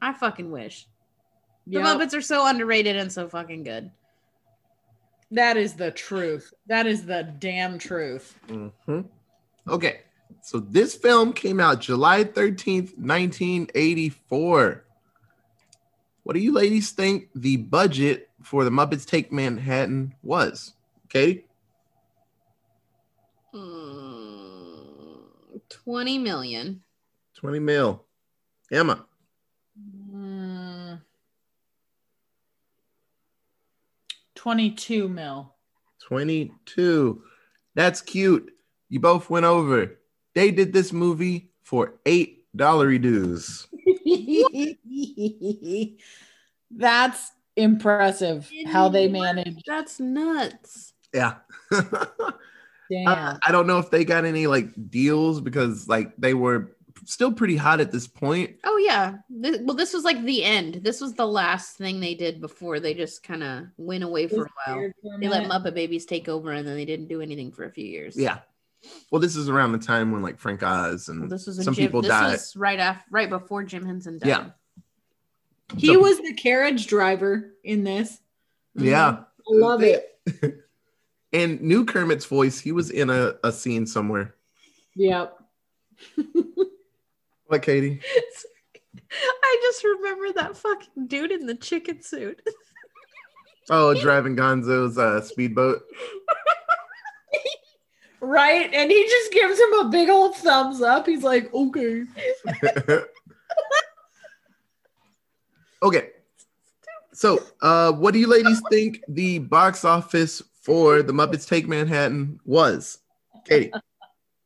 I 0.00 0.12
fucking 0.14 0.50
wish. 0.50 0.86
The 1.66 1.80
Yep, 1.80 1.84
Muppets 1.98 2.14
are 2.16 2.20
so 2.22 2.46
underrated 2.46 2.96
and 2.96 3.10
so 3.12 3.28
fucking 3.28 3.64
good. 3.64 3.90
that 5.32 5.56
is 5.56 5.74
the 5.74 5.90
truth. 5.90 6.54
That 6.68 6.86
is 6.86 7.04
the 7.04 7.24
damn 7.38 7.78
truth. 7.78 8.38
Mhm. 8.48 9.04
Okay, 9.68 10.02
so 10.42 10.60
this 10.60 10.94
film 10.94 11.32
came 11.32 11.58
out 11.58 11.80
July 11.80 12.22
13th, 12.22 12.96
1984. 12.96 14.84
What 16.26 16.34
do 16.34 16.40
you 16.40 16.50
ladies 16.50 16.90
think 16.90 17.28
the 17.36 17.56
budget 17.56 18.30
for 18.42 18.64
the 18.64 18.70
Muppets 18.70 19.06
Take 19.06 19.30
Manhattan 19.30 20.12
was? 20.24 20.74
Katie? 21.08 21.46
Mm, 23.54 25.20
20 25.68 26.18
million. 26.18 26.82
20 27.36 27.60
mil. 27.60 28.02
Emma? 28.72 29.06
Mm. 30.12 31.00
22 34.34 35.08
mil. 35.08 35.54
22. 36.08 37.22
That's 37.76 38.00
cute. 38.02 38.50
You 38.88 38.98
both 38.98 39.30
went 39.30 39.46
over. 39.46 40.00
They 40.34 40.50
did 40.50 40.72
this 40.72 40.92
movie 40.92 41.50
for 41.62 42.00
eight 42.04 42.46
dollary 42.56 42.98
dues. 42.98 43.68
That's 46.70 47.32
impressive 47.56 48.50
how 48.66 48.88
they 48.88 49.08
manage. 49.08 49.62
That's 49.66 50.00
nuts. 50.00 50.92
Yeah. 51.12 51.34
Damn. 52.90 53.08
I, 53.08 53.38
I 53.46 53.52
don't 53.52 53.66
know 53.66 53.78
if 53.78 53.90
they 53.90 54.04
got 54.04 54.24
any 54.24 54.46
like 54.46 54.68
deals 54.90 55.40
because 55.40 55.88
like 55.88 56.14
they 56.16 56.34
were 56.34 56.76
still 57.04 57.32
pretty 57.32 57.56
hot 57.56 57.80
at 57.80 57.90
this 57.92 58.06
point. 58.06 58.56
Oh 58.64 58.76
yeah. 58.78 59.16
This, 59.28 59.58
well, 59.62 59.76
this 59.76 59.92
was 59.92 60.04
like 60.04 60.22
the 60.22 60.44
end. 60.44 60.80
This 60.82 61.00
was 61.00 61.14
the 61.14 61.26
last 61.26 61.76
thing 61.76 62.00
they 62.00 62.14
did 62.14 62.40
before 62.40 62.78
they 62.80 62.94
just 62.94 63.22
kind 63.22 63.42
of 63.42 63.66
went 63.76 64.04
away 64.04 64.28
for 64.28 64.44
a 64.44 64.50
while. 64.66 64.92
For 65.02 65.14
a 65.14 65.18
They 65.18 65.28
let 65.28 65.42
minute. 65.42 65.64
Muppet 65.64 65.74
Babies 65.74 66.06
take 66.06 66.28
over, 66.28 66.52
and 66.52 66.66
then 66.66 66.76
they 66.76 66.84
didn't 66.84 67.08
do 67.08 67.20
anything 67.20 67.50
for 67.50 67.64
a 67.64 67.70
few 67.70 67.86
years. 67.86 68.16
Yeah. 68.16 68.38
Well, 69.10 69.20
this 69.20 69.36
is 69.36 69.48
around 69.48 69.72
the 69.72 69.78
time 69.78 70.12
when 70.12 70.22
like 70.22 70.38
Frank 70.38 70.62
Oz 70.62 71.08
and 71.08 71.20
Well, 71.20 71.28
this 71.28 71.46
was 71.46 71.62
some 71.64 71.74
Jim, 71.74 71.86
people 71.86 72.02
this 72.02 72.10
died. 72.10 72.32
was 72.32 72.56
right 72.56 72.78
after, 72.78 73.04
right 73.10 73.30
before 73.30 73.62
Jim 73.64 73.84
Henson 73.84 74.18
died. 74.18 74.28
Yeah. 74.28 74.46
He 75.76 75.88
So- 75.94 76.00
was 76.00 76.18
the 76.18 76.34
carriage 76.34 76.86
driver 76.86 77.54
in 77.64 77.84
this. 77.84 78.20
yeah. 78.74 79.18
I 79.20 79.54
love 79.54 79.82
it. 79.82 80.18
And 81.32 81.60
new 81.60 81.84
Kermit's 81.84 82.24
voice, 82.24 82.58
he 82.60 82.72
was 82.72 82.90
in 82.90 83.10
a, 83.10 83.34
a 83.44 83.52
scene 83.52 83.84
somewhere. 83.86 84.34
Yep. 84.94 85.36
What, 87.48 87.62
Katie? 87.62 88.00
I 89.12 89.58
just 89.62 89.84
remember 89.84 90.32
that 90.34 90.56
fucking 90.56 91.06
dude 91.06 91.30
in 91.30 91.46
the 91.46 91.54
chicken 91.54 92.02
suit. 92.02 92.40
Oh, 93.70 93.94
driving 94.00 94.34
Gonzo's 94.34 94.96
uh, 94.98 95.20
speedboat. 95.20 95.82
Right? 98.26 98.68
And 98.74 98.90
he 98.90 99.04
just 99.04 99.32
gives 99.32 99.56
him 99.56 99.72
a 99.74 99.88
big 99.88 100.08
old 100.08 100.34
thumbs 100.34 100.82
up. 100.82 101.06
He's 101.06 101.22
like, 101.22 101.54
okay. 101.54 102.02
okay. 105.82 106.10
So, 107.12 107.40
uh, 107.62 107.92
what 107.92 108.12
do 108.12 108.18
you 108.18 108.26
ladies 108.26 108.60
think 108.68 109.04
the 109.06 109.38
box 109.38 109.84
office 109.84 110.42
for 110.60 111.02
the 111.02 111.12
Muppets 111.12 111.46
Take 111.46 111.68
Manhattan 111.68 112.40
was? 112.44 112.98
Katie. 113.44 113.70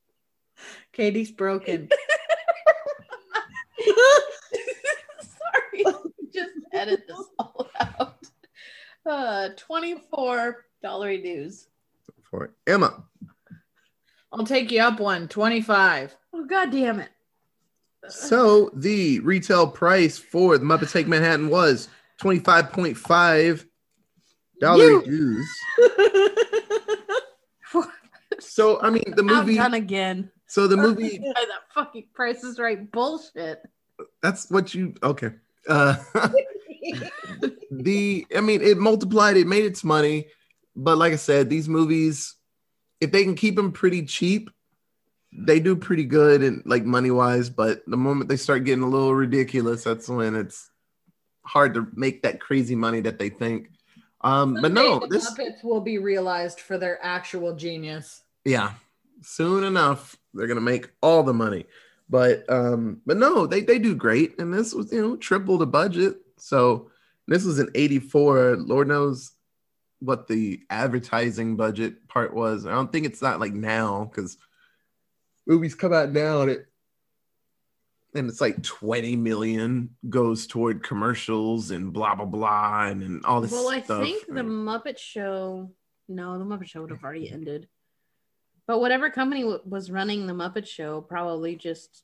Katie's 0.93 1.33
broken. 1.33 1.89
Sorry, 5.23 5.85
just 6.35 6.53
edit 6.73 7.05
this 7.09 7.27
all 7.39 7.71
out. 7.81 8.19
Uh, 9.07 9.49
twenty-four 9.57 10.67
dollar 10.83 11.17
dues. 11.17 11.69
For 12.23 12.53
Emma. 12.67 13.05
I'll 14.33 14.45
take 14.47 14.71
you 14.71 14.81
up 14.81 15.01
one. 15.01 15.29
25. 15.29 16.17
Oh 16.33 16.45
god 16.45 16.71
damn 16.71 17.01
it! 17.01 17.09
So 18.09 18.71
the 18.75 19.19
retail 19.21 19.67
price 19.67 20.19
for 20.19 20.57
the 20.59 20.65
Muppets 20.65 20.93
Take 20.93 21.09
Manhattan 21.09 21.49
was 21.49 21.89
$25.5 22.21 23.67
dues. 25.05 25.49
So 28.39 28.81
I 28.81 28.89
mean 28.91 29.03
the 29.17 29.23
movie 29.23 29.59
Outdone 29.59 29.75
again. 29.75 30.31
so 30.47 30.67
the 30.67 30.77
movie 30.87 31.19
By 31.19 31.33
that 31.35 31.63
fucking 31.75 32.07
Price 32.15 32.43
is 32.43 32.59
Right 32.59 32.91
bullshit. 32.91 33.61
that's 34.23 34.51
what 34.51 34.73
you 34.75 34.95
okay. 35.03 35.33
Uh 35.69 35.97
the 37.71 38.27
I 38.35 38.41
mean 38.41 38.63
it 38.63 38.79
multiplied, 38.79 39.37
it 39.37 39.47
made 39.47 39.65
its 39.67 39.85
money, 39.85 40.29
but 40.75 40.97
like 40.97 41.13
I 41.13 41.17
said, 41.17 41.51
these 41.51 41.69
movies, 41.69 42.35
if 43.01 43.13
they 43.13 43.25
can 43.25 43.35
keep 43.35 43.57
them 43.57 43.73
pretty 43.73 44.05
cheap, 44.05 44.51
they 45.33 45.61
do 45.61 45.77
pretty 45.77 46.05
good 46.05 46.43
and 46.43 46.63
like 46.67 46.85
money 46.85 47.11
wise. 47.11 47.51
But 47.51 47.83
the 47.87 47.97
moment 47.97 48.29
they 48.29 48.37
start 48.37 48.65
getting 48.65 48.85
a 48.85 48.89
little 48.89 49.15
ridiculous, 49.15 49.85
that's 49.85 50.09
when 50.09 50.35
it's 50.35 50.71
hard 51.45 51.75
to 51.75 51.87
make 51.95 52.23
that 52.23 52.41
crazy 52.41 52.75
money 52.75 53.01
that 53.01 53.19
they 53.19 53.31
think. 53.31 53.71
Um, 54.23 54.59
but 54.61 54.73
no, 54.73 54.99
the 55.01 55.07
this 55.07 55.31
Muppets 55.31 55.65
will 55.65 55.81
be 55.81 55.99
realized 55.99 56.61
for 56.61 56.77
their 56.77 57.03
actual 57.03 57.55
genius. 57.55 58.23
yeah, 58.45 58.75
soon 59.23 59.65
enough 59.65 60.17
they're 60.35 60.47
gonna 60.47 60.61
make 60.61 60.91
all 61.03 61.23
the 61.23 61.33
money. 61.33 61.67
But 62.11 62.45
um, 62.51 63.01
but 63.07 63.17
no, 63.17 63.47
they 63.47 63.63
they 63.63 63.79
do 63.79 63.95
great, 63.95 64.39
and 64.39 64.53
this 64.53 64.75
was 64.75 64.93
you 64.93 65.01
know 65.01 65.17
triple 65.17 65.57
the 65.57 65.67
budget. 65.67 66.17
So 66.37 66.91
this 67.29 67.45
was 67.45 67.59
an 67.59 67.71
84. 67.75 68.57
Lord 68.57 68.89
knows 68.89 69.33
what 70.01 70.27
the 70.27 70.63
advertising 70.71 71.57
budget 71.57 72.09
part 72.09 72.35
was. 72.35 72.67
I 72.67 72.73
don't 72.73 72.91
think 72.91 73.07
it's 73.07 73.23
not 73.23 73.41
like 73.41 73.53
now 73.53 74.05
because 74.05 74.37
movies 75.47 75.75
come 75.75 75.93
out 75.93 76.11
now 76.13 76.43
and 76.43 76.51
it 76.51 76.67
and 78.15 78.29
it's 78.29 78.41
like 78.41 78.61
20 78.63 79.15
million 79.17 79.91
goes 80.09 80.47
toward 80.49 80.83
commercials 80.83 81.71
and 81.71 81.93
blah 81.93 82.15
blah 82.17 82.25
blah 82.25 82.87
and, 82.87 83.03
and 83.03 83.25
all 83.25 83.41
this 83.41 83.53
Well, 83.53 83.69
I 83.71 83.83
stuff. 83.83 84.03
think 84.03 84.27
the 84.27 84.41
Muppet 84.43 84.99
Show. 84.99 85.71
No, 86.09 86.39
the 86.39 86.45
Muppet 86.45 86.67
Show 86.67 86.81
would 86.83 86.91
have 86.91 87.05
already 87.05 87.31
ended. 87.31 87.69
But 88.67 88.81
whatever 88.81 89.11
company 89.11 89.43
w- 89.43 89.61
was 89.65 89.91
running 89.91 90.27
the 90.27 90.33
Muppet 90.33 90.67
Show 90.67 91.01
probably 91.03 91.55
just 91.57 92.03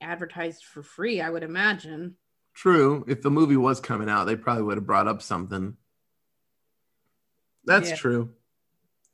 advertised 0.00 0.64
for 0.64 0.82
free. 0.82 1.20
I 1.20 1.30
would 1.30 1.42
imagine. 1.42 2.16
True. 2.54 3.04
If 3.08 3.22
the 3.22 3.30
movie 3.30 3.56
was 3.56 3.80
coming 3.80 4.08
out, 4.08 4.24
they 4.24 4.36
probably 4.36 4.62
would 4.62 4.76
have 4.78 4.86
brought 4.86 5.08
up 5.08 5.22
something. 5.22 5.76
That's 7.66 7.90
Yeah. 7.90 7.96
true. 7.96 8.34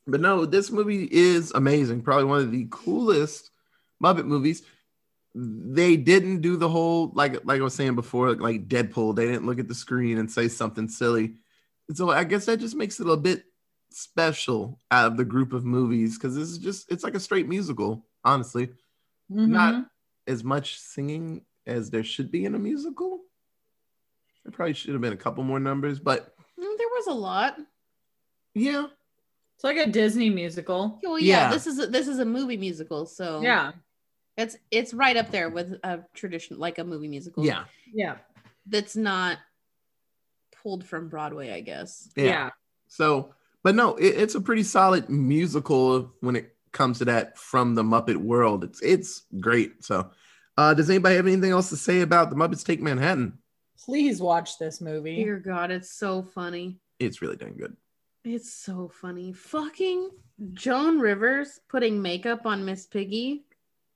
But 0.07 0.21
no, 0.21 0.45
this 0.47 0.71
movie 0.71 1.09
is 1.11 1.53
amazing. 1.53 2.03
Probably 2.03 2.25
one 2.25 2.41
of 2.41 2.51
the 2.51 2.67
coolest 2.71 3.51
Muppet 4.03 4.27
movies. 4.27 4.63
They 5.35 5.97
didn't 5.97 6.41
do 6.43 6.57
the 6.57 6.69
whole 6.69 7.11
like 7.15 7.45
like 7.45 7.61
I 7.61 7.65
was 7.65 7.75
saying 7.75 7.95
before, 7.95 8.35
like 8.35 8.69
Deadpool. 8.69 9.17
They 9.17 9.27
didn't 9.27 9.47
look 9.47 9.59
at 9.59 9.69
the 9.69 9.75
screen 9.75 10.19
and 10.19 10.31
say 10.31 10.49
something 10.49 10.89
silly. 10.89 11.37
And 11.89 11.97
so 11.97 12.11
I 12.11 12.25
guess 12.25 12.47
that 12.47 12.59
just 12.61 12.75
makes 12.77 13.01
it 13.01 13.09
a 13.09 13.17
bit 13.17 13.45
special 13.91 14.79
out 14.91 15.07
of 15.13 15.17
the 15.17 15.25
group 15.25 15.53
of 15.53 15.65
movies 15.65 16.19
because 16.19 16.35
this 16.35 16.49
is 16.49 16.59
just 16.59 16.91
it's 16.93 17.05
like 17.05 17.15
a 17.15 17.21
straight 17.21 17.49
musical, 17.49 18.07
honestly. 18.25 18.71
Not 19.29 19.75
Mhm. 19.75 19.87
as 20.27 20.45
much 20.45 20.79
singing 20.79 21.47
as 21.67 21.91
there 21.91 22.05
should 22.05 22.31
be 22.31 22.45
in 22.45 22.55
a 22.55 22.59
musical. 22.59 23.23
There 24.45 24.53
probably 24.53 24.75
should 24.75 24.93
have 24.93 25.01
been 25.01 25.13
a 25.13 25.17
couple 25.17 25.45
more 25.45 25.61
numbers, 25.61 25.99
but 26.01 26.35
Mm, 26.59 26.77
There 26.79 26.89
was 26.89 27.07
a 27.07 27.15
lot. 27.15 27.59
Yeah, 28.55 28.87
It's 29.55 29.65
like 29.65 29.77
a 29.77 29.87
Disney 29.87 30.31
musical. 30.31 30.99
Well, 31.03 31.19
yeah, 31.19 31.45
Yeah. 31.47 31.51
this 31.51 31.67
is 31.67 31.79
a, 31.79 31.87
this 31.87 32.09
is 32.09 32.19
a 32.19 32.25
movie 32.25 32.57
musical, 32.57 33.07
so 33.07 33.41
Yeah. 33.43 33.73
it's 34.37 34.57
it's 34.71 34.93
right 34.95 35.17
up 35.17 35.31
there 35.31 35.49
with 35.51 35.79
a 35.85 36.01
tradition 36.15 36.59
like 36.59 36.79
a 36.79 36.85
movie 36.85 37.09
musical. 37.09 37.45
yeah, 37.45 37.65
Yeah. 37.93 38.17
that's 38.67 38.97
not 38.97 39.39
pulled 40.63 40.85
from 40.85 41.09
Broadway, 41.09 41.51
I 41.53 41.61
guess. 41.61 42.09
yeah. 42.17 42.25
Yeah. 42.25 42.51
So, 42.89 43.35
but 43.63 43.75
no, 43.75 43.97
it, 43.97 44.09
it's 44.09 44.35
a 44.35 44.41
pretty 44.41 44.63
solid 44.63 45.09
musical 45.09 46.13
when 46.21 46.37
it 46.37 46.55
comes 46.73 46.99
to 46.99 47.05
that 47.07 47.39
from 47.39 47.75
the 47.75 47.83
Muppet 47.83 48.17
world. 48.17 48.65
It's 48.65 48.81
it's 48.83 49.23
great. 49.41 49.83
So, 49.85 50.11
uh, 50.59 50.75
does 50.75 50.91
anybody 50.91 51.17
have 51.17 51.27
anything 51.27 51.51
else 51.53 51.71
to 51.71 51.77
say 51.77 52.01
about 52.03 52.31
the 52.31 52.37
Muppets 52.37 52.65
Take 52.65 52.81
Manhattan? 52.83 53.39
Please 53.79 54.21
watch 54.21 54.59
this 54.59 54.81
movie. 54.81 55.17
Dear 55.17 55.39
God, 55.39 55.71
it's 55.71 55.91
so 55.91 56.23
funny. 56.23 56.79
It's 57.01 57.21
really 57.23 57.37
dang 57.37 57.57
good. 57.57 57.77
It's 58.25 58.53
so 58.53 58.89
funny. 58.89 59.33
Fucking 59.33 60.11
Joan 60.53 61.01
Rivers 61.01 61.59
putting 61.69 62.01
makeup 62.01 62.47
on 62.47 62.65
Miss 62.65 62.87
Piggy. 62.87 63.45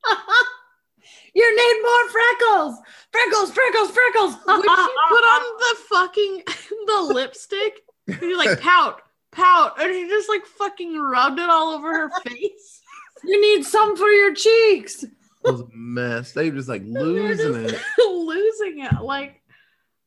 you 1.35 1.57
need 1.57 1.83
more 1.83 2.11
freckles. 2.11 2.81
Freckles, 3.13 3.53
freckles, 3.53 3.91
freckles. 3.91 4.35
When 4.47 4.63
she 4.63 4.95
put 5.09 5.25
on 5.25 5.43
the 5.59 5.77
fucking 5.89 6.43
the 6.87 7.11
lipstick, 7.15 7.83
she 8.19 8.35
like 8.35 8.61
pout, 8.61 9.03
pout, 9.31 9.81
and 9.81 9.93
she 9.93 10.09
just 10.09 10.29
like 10.29 10.45
fucking 10.45 10.99
rubbed 10.99 11.39
it 11.39 11.49
all 11.49 11.75
over 11.75 11.93
her 11.97 12.11
face. 12.27 12.81
you 13.23 13.41
need 13.41 13.65
some 13.65 13.97
for 13.97 14.09
your 14.09 14.35
cheeks. 14.35 15.05
It 15.05 15.13
was 15.45 15.61
a 15.61 15.69
mess. 15.73 16.33
They 16.33 16.51
were 16.51 16.57
just 16.57 16.69
like 16.69 16.83
losing 16.85 17.71
just 17.71 17.75
it. 17.75 18.09
losing 18.09 18.81
it. 18.81 19.01
Like, 19.01 19.41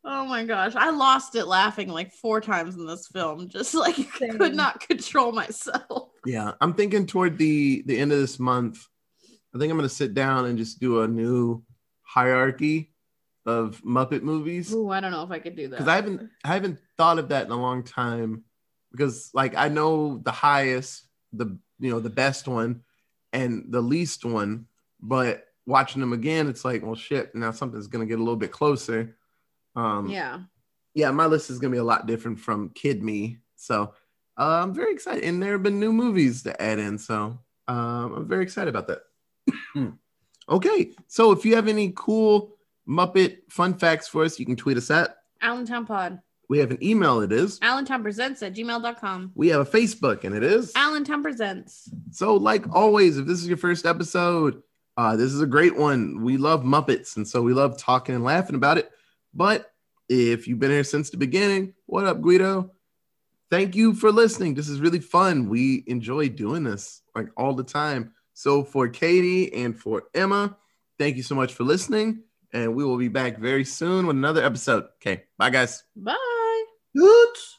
oh 0.03 0.25
my 0.25 0.45
gosh, 0.45 0.75
I 0.75 0.89
lost 0.91 1.35
it 1.35 1.45
laughing 1.45 1.89
like 1.89 2.11
four 2.13 2.41
times 2.41 2.75
in 2.75 2.85
this 2.85 3.07
film. 3.07 3.49
Just 3.49 3.73
like 3.75 3.95
Same. 3.95 4.37
could 4.37 4.55
not 4.55 4.79
control 4.81 5.31
myself. 5.31 6.09
Yeah, 6.25 6.51
I'm 6.59 6.73
thinking 6.73 7.05
toward 7.05 7.37
the 7.37 7.81
the 7.85 7.97
end 7.97 8.11
of 8.11 8.19
this 8.19 8.39
month. 8.39 8.85
I 9.55 9.57
think 9.57 9.71
I'm 9.71 9.77
gonna 9.77 9.87
sit 9.87 10.13
down 10.13 10.47
and 10.47 10.57
just 10.57 10.81
do 10.81 11.01
a 11.01 11.07
new 11.07 11.63
hierarchy 12.01 12.91
of 13.45 13.81
Muppet 13.83 14.21
movies 14.21 14.73
Ooh, 14.73 14.89
I 14.89 14.99
don't 14.99 15.11
know 15.11 15.23
if 15.23 15.31
I 15.31 15.39
could 15.39 15.55
do 15.55 15.69
that. 15.69 15.77
because 15.77 15.87
I 15.87 15.95
haven't 15.95 16.29
I 16.43 16.49
haven't 16.49 16.77
thought 16.97 17.19
of 17.19 17.29
that 17.29 17.45
in 17.45 17.51
a 17.53 17.59
long 17.59 17.83
time. 17.83 18.43
Because 18.91 19.31
like 19.33 19.55
I 19.55 19.69
know 19.69 20.17
the 20.17 20.31
highest, 20.31 21.07
the 21.31 21.57
you 21.79 21.89
know 21.89 22.01
the 22.01 22.09
best 22.09 22.47
one, 22.49 22.81
and 23.31 23.65
the 23.69 23.81
least 23.81 24.25
one, 24.25 24.65
but 25.01 25.45
watching 25.65 26.01
them 26.01 26.11
again, 26.11 26.49
it's 26.49 26.65
like 26.65 26.83
well 26.83 26.95
shit. 26.95 27.33
Now 27.33 27.51
something's 27.51 27.87
gonna 27.87 28.05
get 28.05 28.19
a 28.19 28.23
little 28.23 28.35
bit 28.35 28.51
closer. 28.51 29.15
Um, 29.79 30.07
Yeah. 30.09 30.39
yeah, 30.93 31.11
my 31.11 31.25
list 31.25 31.49
is 31.49 31.59
gonna 31.59 31.71
be 31.71 31.77
a 31.77 31.83
lot 31.83 32.05
different 32.07 32.39
from 32.39 32.69
Kid 32.69 33.01
Me. 33.03 33.37
So 33.55 33.93
uh, 34.37 34.61
I'm 34.63 34.73
very 34.73 34.91
excited, 34.93 35.23
and 35.23 35.41
there 35.41 35.53
have 35.53 35.63
been 35.63 35.79
new 35.79 35.91
movies 35.93 36.43
to 36.43 36.61
add 36.61 36.79
in. 36.79 36.97
So 36.97 37.39
um, 37.67 38.13
I'm 38.13 38.27
very 38.27 38.43
excited 38.43 38.73
about 38.75 38.87
that. 38.87 39.01
okay, 40.49 40.91
so 41.07 41.31
if 41.31 41.45
you 41.45 41.55
have 41.55 41.67
any 41.67 41.93
cool 41.95 42.55
Muppet 42.87 43.37
fun 43.49 43.73
facts 43.75 44.07
for 44.07 44.23
us, 44.23 44.39
you 44.39 44.45
can 44.45 44.55
tweet 44.55 44.77
us 44.77 44.89
at. 44.91 45.17
Allentown 45.41 45.85
Pod. 45.85 46.19
We 46.49 46.57
have 46.59 46.71
an 46.71 46.83
email. 46.83 47.21
It 47.21 47.31
is. 47.31 47.59
Allentown 47.61 48.01
Presents 48.01 48.41
at 48.41 48.55
gmail.com. 48.55 49.31
We 49.35 49.49
have 49.49 49.61
a 49.61 49.69
Facebook, 49.69 50.23
and 50.23 50.35
it 50.35 50.43
is. 50.43 50.71
Allentown 50.75 51.21
Presents. 51.21 51.89
So, 52.11 52.35
like 52.35 52.65
always, 52.73 53.17
if 53.19 53.27
this 53.27 53.39
is 53.39 53.47
your 53.47 53.57
first 53.57 53.85
episode, 53.85 54.63
uh, 54.97 55.15
this 55.15 55.31
is 55.31 55.41
a 55.41 55.45
great 55.45 55.77
one. 55.77 56.23
We 56.23 56.37
love 56.37 56.63
Muppets, 56.63 57.17
and 57.17 57.27
so 57.27 57.41
we 57.43 57.53
love 57.53 57.77
talking 57.77 58.15
and 58.15 58.23
laughing 58.23 58.55
about 58.55 58.79
it. 58.79 58.89
But 59.33 59.71
if 60.07 60.47
you've 60.47 60.59
been 60.59 60.71
here 60.71 60.83
since 60.83 61.09
the 61.09 61.17
beginning, 61.17 61.73
what 61.85 62.05
up, 62.05 62.21
Guido? 62.21 62.71
Thank 63.49 63.75
you 63.75 63.93
for 63.93 64.11
listening. 64.11 64.53
This 64.53 64.69
is 64.69 64.79
really 64.79 64.99
fun. 64.99 65.49
We 65.49 65.83
enjoy 65.87 66.29
doing 66.29 66.63
this 66.63 67.01
like 67.15 67.29
all 67.35 67.53
the 67.53 67.63
time. 67.63 68.13
So, 68.33 68.63
for 68.63 68.87
Katie 68.87 69.53
and 69.53 69.77
for 69.77 70.03
Emma, 70.13 70.55
thank 70.97 71.17
you 71.17 71.23
so 71.23 71.35
much 71.35 71.53
for 71.53 71.63
listening. 71.63 72.23
And 72.53 72.73
we 72.75 72.83
will 72.83 72.97
be 72.97 73.09
back 73.09 73.37
very 73.37 73.65
soon 73.65 74.07
with 74.07 74.15
another 74.15 74.43
episode. 74.43 74.85
Okay, 74.95 75.23
bye, 75.37 75.49
guys. 75.49 75.83
Bye. 75.95 76.63
Oops. 76.97 77.58